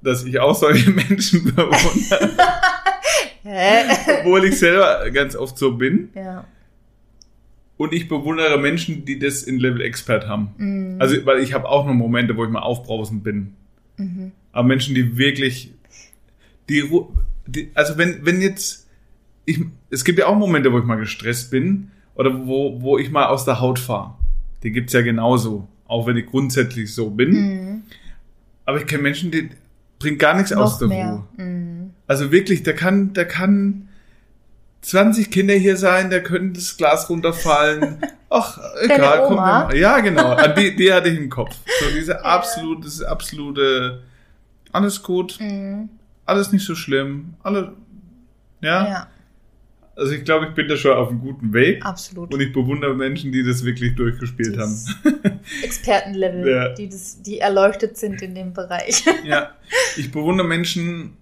dass 0.00 0.24
ich 0.24 0.38
auch 0.40 0.54
solche 0.54 0.90
Menschen 1.10 1.44
bewundere? 1.54 2.30
obwohl 3.44 4.44
ich 4.44 4.58
selber 4.58 5.10
ganz 5.10 5.36
oft 5.36 5.58
so 5.58 5.76
bin. 5.76 6.10
ja. 6.14 6.44
Und 7.78 7.92
ich 7.92 8.08
bewundere 8.08 8.58
Menschen, 8.58 9.04
die 9.04 9.18
das 9.18 9.42
in 9.42 9.58
Level 9.58 9.82
Expert 9.82 10.26
haben. 10.26 10.54
Mhm. 10.56 10.96
Also, 10.98 11.26
weil 11.26 11.40
ich 11.40 11.52
habe 11.52 11.68
auch 11.68 11.84
noch 11.84 11.92
Momente, 11.92 12.34
wo 12.34 12.44
ich 12.44 12.50
mal 12.50 12.62
aufbrausend 12.62 13.22
bin. 13.22 13.52
Mhm. 13.98 14.32
Aber 14.52 14.66
Menschen, 14.66 14.94
die 14.94 15.18
wirklich, 15.18 15.74
die, 16.70 16.90
die 17.46 17.70
also 17.74 17.98
wenn, 17.98 18.24
wenn 18.24 18.40
jetzt, 18.40 18.88
ich, 19.44 19.60
es 19.90 20.04
gibt 20.04 20.18
ja 20.18 20.26
auch 20.26 20.36
Momente, 20.36 20.72
wo 20.72 20.78
ich 20.78 20.84
mal 20.84 20.96
gestresst 20.96 21.50
bin 21.50 21.90
oder 22.14 22.46
wo, 22.46 22.80
wo 22.80 22.96
ich 22.96 23.10
mal 23.10 23.26
aus 23.26 23.44
der 23.44 23.60
Haut 23.60 23.78
fahre. 23.78 24.14
Die 24.62 24.72
gibt's 24.72 24.94
ja 24.94 25.02
genauso, 25.02 25.68
auch 25.86 26.06
wenn 26.06 26.16
ich 26.16 26.24
grundsätzlich 26.24 26.94
so 26.94 27.10
bin. 27.10 27.30
Mhm. 27.30 27.82
Aber 28.64 28.78
ich 28.78 28.86
kenne 28.86 29.02
Menschen, 29.02 29.30
die 29.30 29.50
bringen 29.98 30.16
gar 30.16 30.34
nichts 30.34 30.52
aus 30.52 30.72
Noch 30.72 30.78
der 30.78 30.88
mehr. 30.88 31.26
Ruhe. 31.36 31.44
Mhm. 31.44 31.65
Also 32.06 32.30
wirklich, 32.32 32.62
der 32.62 32.74
kann, 32.74 33.12
der 33.14 33.26
kann 33.26 33.88
20 34.82 35.30
Kinder 35.30 35.54
hier 35.54 35.76
sein, 35.76 36.10
der 36.10 36.22
könnte 36.22 36.60
das 36.60 36.76
Glas 36.76 37.08
runterfallen. 37.10 37.98
Ach, 38.30 38.58
egal, 38.82 39.24
komm. 39.26 39.36
Wir- 39.38 39.76
Ja, 39.78 39.98
genau. 40.00 40.32
An 40.32 40.54
die, 40.56 40.76
die 40.76 40.92
hatte 40.92 41.08
ich 41.08 41.18
im 41.18 41.28
Kopf. 41.30 41.56
So 41.80 41.86
diese 41.96 42.24
absolute, 42.24 42.82
das 42.84 43.02
absolute, 43.02 44.02
alles 44.72 45.02
gut, 45.02 45.38
Mhm. 45.40 45.88
alles 46.24 46.52
nicht 46.52 46.64
so 46.64 46.74
schlimm, 46.74 47.34
alle, 47.42 47.72
ja. 48.60 48.86
Ja. 48.86 49.06
Also 49.96 50.12
ich 50.12 50.24
glaube, 50.24 50.48
ich 50.48 50.54
bin 50.54 50.68
da 50.68 50.76
schon 50.76 50.92
auf 50.92 51.08
einem 51.08 51.20
guten 51.20 51.54
Weg. 51.54 51.82
absolut. 51.84 52.32
Und 52.34 52.38
ich 52.40 52.52
bewundere 52.52 52.94
Menschen, 52.94 53.32
die 53.32 53.42
das 53.42 53.64
wirklich 53.64 53.94
durchgespielt 53.94 54.58
haben. 54.58 54.78
Das 55.02 55.32
Expertenlevel, 55.62 56.48
Ja. 56.52 56.68
die, 56.74 56.88
das, 56.88 57.22
die 57.22 57.38
erleuchtet 57.38 57.96
sind 57.96 58.20
in 58.22 58.34
dem 58.34 58.52
Bereich. 58.52 59.04
Ja, 59.24 59.52
ich 59.96 60.12
bewundere 60.12 60.46
Menschen, 60.46 61.16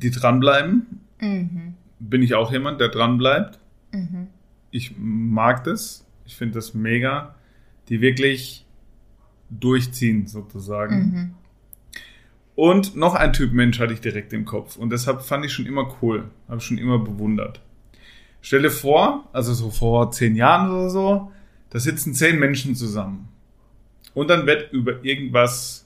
die 0.00 0.10
dranbleiben. 0.10 1.00
Mhm. 1.20 1.74
Bin 1.98 2.22
ich 2.22 2.34
auch 2.34 2.52
jemand, 2.52 2.80
der 2.80 2.88
dranbleibt. 2.88 3.58
Mhm. 3.92 4.28
Ich 4.70 4.94
mag 4.98 5.64
das. 5.64 6.06
Ich 6.24 6.36
finde 6.36 6.54
das 6.54 6.74
mega. 6.74 7.34
Die 7.88 8.00
wirklich 8.00 8.66
durchziehen, 9.48 10.26
sozusagen. 10.26 10.96
Mhm. 10.96 11.34
Und 12.54 12.96
noch 12.96 13.14
ein 13.14 13.32
Typ 13.32 13.52
Mensch 13.52 13.78
hatte 13.78 13.92
ich 13.92 14.00
direkt 14.00 14.32
im 14.32 14.44
Kopf. 14.44 14.76
Und 14.76 14.90
deshalb 14.90 15.22
fand 15.22 15.44
ich 15.44 15.52
schon 15.52 15.66
immer 15.66 15.94
cool. 16.02 16.30
Habe 16.48 16.58
ich 16.58 16.64
schon 16.64 16.78
immer 16.78 16.98
bewundert. 16.98 17.60
Stell 18.40 18.62
dir 18.62 18.70
vor, 18.70 19.28
also 19.32 19.52
so 19.54 19.70
vor 19.70 20.10
zehn 20.10 20.36
Jahren 20.36 20.70
oder 20.70 20.88
so, 20.88 21.32
da 21.70 21.78
sitzen 21.78 22.14
zehn 22.14 22.38
Menschen 22.38 22.74
zusammen. 22.74 23.28
Und 24.14 24.28
dann 24.28 24.46
wird 24.46 24.72
über 24.72 25.04
irgendwas, 25.04 25.85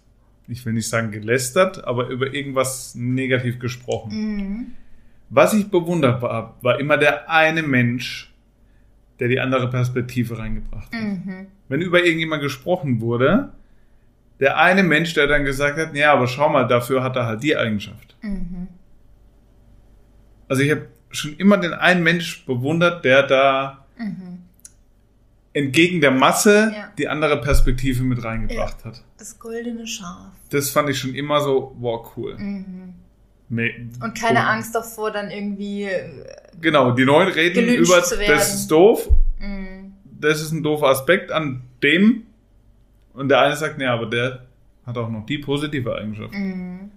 ich 0.51 0.65
will 0.67 0.73
nicht 0.73 0.89
sagen 0.89 1.11
gelästert, 1.11 1.85
aber 1.85 2.09
über 2.09 2.33
irgendwas 2.33 2.95
negativ 2.95 3.59
gesprochen. 3.59 4.13
Mhm. 4.13 4.67
Was 5.29 5.55
ich 5.55 5.71
bewundert 5.71 6.23
war, 6.23 6.59
war 6.61 6.81
immer 6.81 6.97
der 6.97 7.31
eine 7.31 7.63
Mensch, 7.63 8.33
der 9.21 9.29
die 9.29 9.41
andere 9.41 9.71
Perspektive 9.71 10.39
reingebracht 10.39 10.93
hat. 10.93 11.01
Mhm. 11.01 11.47
Wenn 11.69 11.81
über 11.81 12.05
irgendjemand 12.05 12.43
gesprochen 12.43 13.01
wurde, 13.01 13.53
der 14.41 14.59
eine 14.59 14.83
Mensch, 14.83 15.15
der 15.15 15.27
dann 15.27 15.45
gesagt 15.45 15.79
hat, 15.79 15.95
ja, 15.95 16.13
aber 16.13 16.27
schau 16.27 16.49
mal, 16.49 16.65
dafür 16.65 17.03
hat 17.03 17.17
er 17.17 17.27
halt 17.27 17.43
die 17.43 17.57
Eigenschaft. 17.57 18.17
Mhm. 18.23 18.69
Also 20.49 20.63
ich 20.63 20.71
habe 20.71 20.89
schon 21.11 21.37
immer 21.37 21.59
den 21.59 21.73
einen 21.73 22.03
Mensch 22.03 22.45
bewundert, 22.45 23.05
der 23.05 23.23
da 23.23 23.81
Mhm. 24.01 24.30
Entgegen 25.53 26.01
der 26.01 26.11
Masse 26.13 26.73
Ja. 26.75 26.93
die 26.97 27.09
andere 27.09 27.41
Perspektive 27.41 28.03
mit 28.05 28.23
reingebracht 28.23 28.85
hat. 28.85 29.03
Das 29.19 29.39
goldene 29.39 29.87
Schaf. 29.87 30.29
Das 30.51 30.71
fand 30.71 30.89
ich 30.91 30.99
schon 30.99 31.15
immer 31.15 31.41
so, 31.41 31.75
wow, 31.79 32.09
cool. 32.17 32.37
Mhm. 32.39 32.95
Und 33.53 34.15
keine 34.21 34.39
cool. 34.41 34.47
Angst 34.47 34.75
davor, 34.77 35.11
dann 35.11 35.29
irgendwie. 35.31 35.85
äh, 35.85 36.09
Genau, 36.61 36.93
die 36.93 37.05
Neuen 37.05 37.29
reden 37.29 37.67
über, 37.75 37.97
das 37.97 38.55
ist 38.55 38.69
doof, 38.71 39.09
Mhm. 39.41 39.93
das 40.21 40.41
ist 40.41 40.53
ein 40.53 40.63
doofer 40.63 40.87
Aspekt 40.89 41.33
an 41.33 41.63
dem. 41.83 42.23
Und 43.13 43.29
der 43.29 43.41
eine 43.41 43.57
sagt, 43.57 43.77
nee, 43.79 43.87
aber 43.87 44.07
der 44.07 44.47
hat 44.87 44.97
auch 44.97 45.11
noch 45.11 45.27
die 45.27 45.39
positive 45.39 45.95
Eigenschaft. 45.97 46.33
Mhm. 46.33 46.91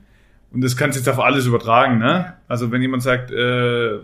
Und 0.51 0.61
das 0.61 0.77
kannst 0.77 0.95
du 0.95 0.99
jetzt 0.99 1.07
auf 1.09 1.19
alles 1.19 1.47
übertragen, 1.47 1.97
ne? 1.97 2.05
Ja. 2.07 2.37
Also 2.47 2.71
wenn 2.71 2.81
jemand 2.83 3.01
sagt, 3.01 3.31
äh, 3.31 3.99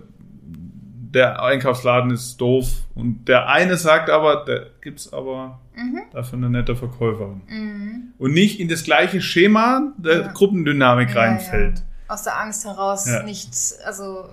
der 1.11 1.41
Einkaufsladen 1.41 2.11
ist 2.11 2.37
doof 2.39 2.67
und 2.95 3.25
der 3.27 3.47
eine 3.49 3.77
sagt 3.77 4.09
aber, 4.09 4.45
da 4.45 4.59
gibt's 4.81 5.11
aber 5.11 5.59
Mhm. 5.75 6.01
dafür 6.13 6.37
eine 6.37 6.49
nette 6.49 6.75
Verkäuferin. 6.75 7.41
Mhm. 7.47 8.13
Und 8.17 8.33
nicht 8.33 8.59
in 8.59 8.67
das 8.67 8.83
gleiche 8.83 9.21
Schema 9.21 9.93
der 9.97 10.19
Ja. 10.21 10.31
Gruppendynamik 10.33 11.09
Ja, 11.15 11.21
reinfällt. 11.21 11.79
ja. 11.79 11.83
Aus 12.13 12.23
der 12.23 12.39
Angst 12.39 12.65
heraus 12.65 13.05
nicht, 13.25 13.49
also 13.85 14.25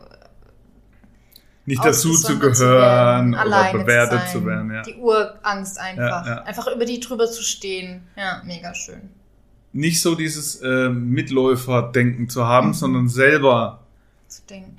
Nicht 1.67 1.85
dazu 1.85 2.15
zu 2.15 2.39
gehören 2.39 3.33
werden, 3.33 3.49
oder 3.49 3.73
bewertet 3.73 4.21
sein. 4.21 4.29
zu 4.33 4.47
werden. 4.47 4.71
Ja. 4.73 4.83
Die 4.83 4.95
Urangst 4.95 5.79
einfach. 5.81 6.27
Ja, 6.27 6.37
ja. 6.37 6.43
Einfach 6.43 6.69
über 6.75 6.85
die 6.85 7.01
drüber 7.01 7.27
zu 7.27 7.43
stehen. 7.43 8.03
Ja, 8.17 8.43
mega 8.45 8.75
schön. 8.75 9.11
Nicht 9.73 10.01
so 10.01 10.15
dieses 10.15 10.61
äh, 10.63 10.89
Mitläuferdenken 10.89 12.29
zu 12.29 12.47
haben, 12.47 12.69
Mhm. 12.69 12.75
sondern 12.75 13.09
selber 13.09 13.81
Zu. 13.83 13.86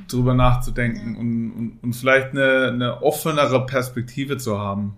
Drüber 0.08 0.34
nachzudenken 0.34 1.14
Ja. 1.14 1.20
und, 1.20 1.52
und, 1.52 1.80
und 1.84 1.94
vielleicht 1.96 2.32
eine, 2.32 2.70
eine 2.74 3.02
offenere 3.02 3.66
Perspektive 3.66 4.38
zu 4.38 4.58
haben. 4.60 4.96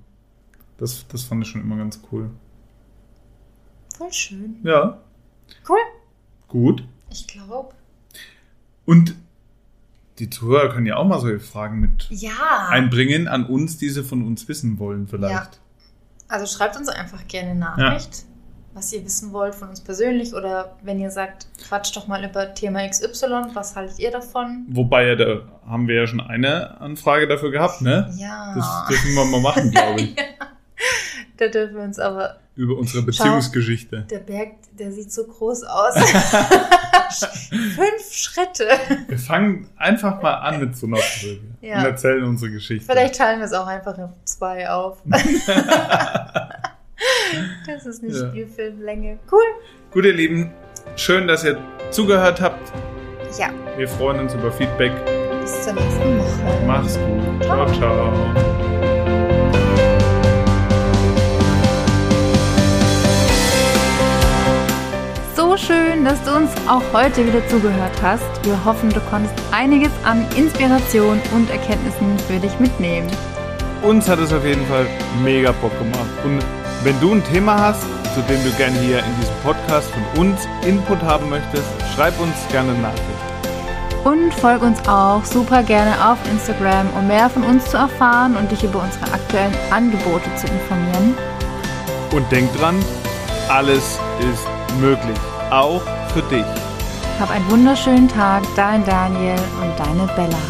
Das, 0.77 1.07
das 1.07 1.23
fand 1.23 1.43
ich 1.43 1.49
schon 1.49 1.61
immer 1.61 1.77
ganz 1.77 2.01
cool. 2.11 2.29
Voll 3.97 4.11
schön. 4.13 4.57
Ja, 4.63 4.99
Cool. 5.67 5.79
gut. 6.47 6.83
Ich 7.11 7.27
glaube. 7.27 7.73
Und 8.85 9.15
die 10.19 10.29
Zuhörer 10.29 10.69
können 10.73 10.85
ja 10.85 10.95
auch 10.97 11.05
mal 11.07 11.19
solche 11.19 11.39
Fragen 11.39 11.79
mit 11.79 12.07
Ja. 12.09 12.67
einbringen 12.69 13.27
an 13.27 13.45
uns, 13.45 13.77
die 13.77 13.89
sie 13.89 14.03
von 14.03 14.25
uns 14.25 14.47
wissen 14.47 14.79
wollen 14.79 15.07
vielleicht. 15.07 15.59
Also 16.27 16.45
schreibt 16.45 16.75
uns 16.77 16.87
einfach 16.89 17.27
gerne 17.27 17.55
Nachricht, 17.55 18.25
was 18.73 18.93
ihr 18.93 19.03
wissen 19.03 19.33
wollt 19.33 19.55
von 19.55 19.69
uns 19.69 19.81
persönlich 19.81 20.33
oder 20.33 20.75
wenn 20.83 20.99
ihr 20.99 21.11
sagt, 21.11 21.47
quatscht 21.67 21.95
doch 21.95 22.07
mal 22.07 22.23
über 22.23 22.53
Thema 22.53 22.87
XY, 22.87 23.47
was 23.53 23.75
haltet 23.75 23.99
ihr 23.99 24.11
davon? 24.11 24.65
Wobei, 24.69 25.07
ja, 25.07 25.15
da 25.15 25.41
haben 25.67 25.87
wir 25.87 25.95
ja 25.95 26.07
schon 26.07 26.21
eine 26.21 26.79
Anfrage 26.79 27.27
dafür 27.27 27.51
gehabt, 27.51 27.81
ne? 27.81 28.13
Ja. 28.17 28.53
Das 28.55 28.87
dürfen 28.89 29.15
wir 29.15 29.25
mal 29.25 29.41
machen, 29.41 29.71
glaube 29.71 30.01
ich. 30.01 30.15
da 31.37 31.47
dürfen 31.47 31.75
wir 31.75 31.83
uns 31.83 31.99
aber. 31.99 32.37
Über 32.55 32.77
unsere 32.77 33.03
Beziehungsgeschichte. 33.03 34.05
Der 34.09 34.19
Berg, 34.19 34.49
der 34.77 34.91
sieht 34.91 35.11
so 35.11 35.25
groß 35.25 35.63
aus. 35.63 35.95
Fünf 37.49 38.11
Schritte. 38.11 38.67
Wir 39.07 39.17
fangen 39.17 39.69
einfach 39.77 40.21
mal 40.21 40.33
an 40.35 40.59
mit 40.59 40.75
so 40.75 40.85
einer 40.87 40.97
Folge 40.97 41.41
Ja. 41.61 41.79
und 41.79 41.85
erzählen 41.85 42.23
unsere 42.23 42.51
Geschichte. 42.51 42.85
Vielleicht 42.85 43.15
teilen 43.15 43.39
wir 43.39 43.45
es 43.45 43.53
auch 43.53 43.65
einfach 43.67 43.97
in 43.97 44.09
zwei 44.25 44.69
auf. 44.69 45.01
Das 47.65 47.85
ist 47.85 48.03
eine 48.03 48.13
ja. 48.13 48.29
Spielfilmlänge. 48.29 49.19
Cool. 49.31 49.39
Gut, 49.91 50.05
ihr 50.05 50.13
Lieben. 50.13 50.51
Schön, 50.95 51.27
dass 51.27 51.43
ihr 51.43 51.57
zugehört 51.91 52.41
habt. 52.41 52.71
Ja. 53.37 53.51
Wir 53.77 53.87
freuen 53.87 54.19
uns 54.21 54.33
über 54.33 54.51
Feedback. 54.51 54.91
Bis 55.41 55.63
zur 55.63 55.73
nächsten 55.73 56.19
Woche. 56.19 56.65
Mach's 56.65 56.97
gut. 56.97 57.43
ciao. 57.43 57.73
ciao. 57.73 58.59
so 65.49 65.57
schön, 65.57 66.05
dass 66.05 66.21
du 66.23 66.35
uns 66.35 66.51
auch 66.67 66.83
heute 66.93 67.25
wieder 67.25 67.45
zugehört 67.47 67.93
hast. 68.03 68.45
Wir 68.45 68.63
hoffen, 68.65 68.89
du 68.89 68.99
konntest 69.09 69.33
einiges 69.51 69.91
an 70.03 70.25
Inspiration 70.35 71.19
und 71.33 71.49
Erkenntnissen 71.49 72.19
für 72.27 72.39
dich 72.39 72.59
mitnehmen. 72.59 73.07
Uns 73.81 74.07
hat 74.07 74.19
es 74.19 74.31
auf 74.33 74.45
jeden 74.45 74.65
Fall 74.67 74.85
mega 75.23 75.51
Bock 75.53 75.71
gemacht 75.79 76.09
und 76.23 76.43
wenn 76.83 76.99
du 76.99 77.13
ein 77.13 77.23
Thema 77.25 77.59
hast, 77.59 77.81
zu 78.13 78.21
dem 78.21 78.43
du 78.43 78.51
gerne 78.57 78.79
hier 78.79 78.99
in 78.99 79.15
diesem 79.19 79.35
Podcast 79.43 79.89
von 79.91 80.21
uns 80.21 80.47
Input 80.65 81.01
haben 81.01 81.29
möchtest, 81.29 81.67
schreib 81.95 82.19
uns 82.19 82.33
gerne 82.51 82.71
eine 82.71 82.79
Nachricht. 82.79 83.03
Und 84.05 84.33
folg 84.35 84.61
uns 84.61 84.79
auch 84.87 85.23
super 85.25 85.61
gerne 85.61 85.93
auf 86.09 86.17
Instagram, 86.31 86.87
um 86.97 87.07
mehr 87.07 87.29
von 87.29 87.43
uns 87.43 87.65
zu 87.69 87.77
erfahren 87.77 88.37
und 88.37 88.49
dich 88.49 88.63
über 88.63 88.81
unsere 88.81 89.11
aktuellen 89.11 89.53
Angebote 89.71 90.33
zu 90.35 90.47
informieren. 90.47 91.15
Und 92.13 92.31
denk 92.31 92.51
dran, 92.57 92.75
alles 93.49 93.99
ist 94.19 94.79
möglich, 94.79 95.17
auch 95.51 95.81
für 96.13 96.21
dich. 96.23 96.45
Hab 97.19 97.29
einen 97.29 97.49
wunderschönen 97.51 98.07
Tag, 98.07 98.43
dein 98.55 98.85
Daniel 98.85 99.37
und 99.61 99.77
deine 99.77 100.07
Bella. 100.15 100.48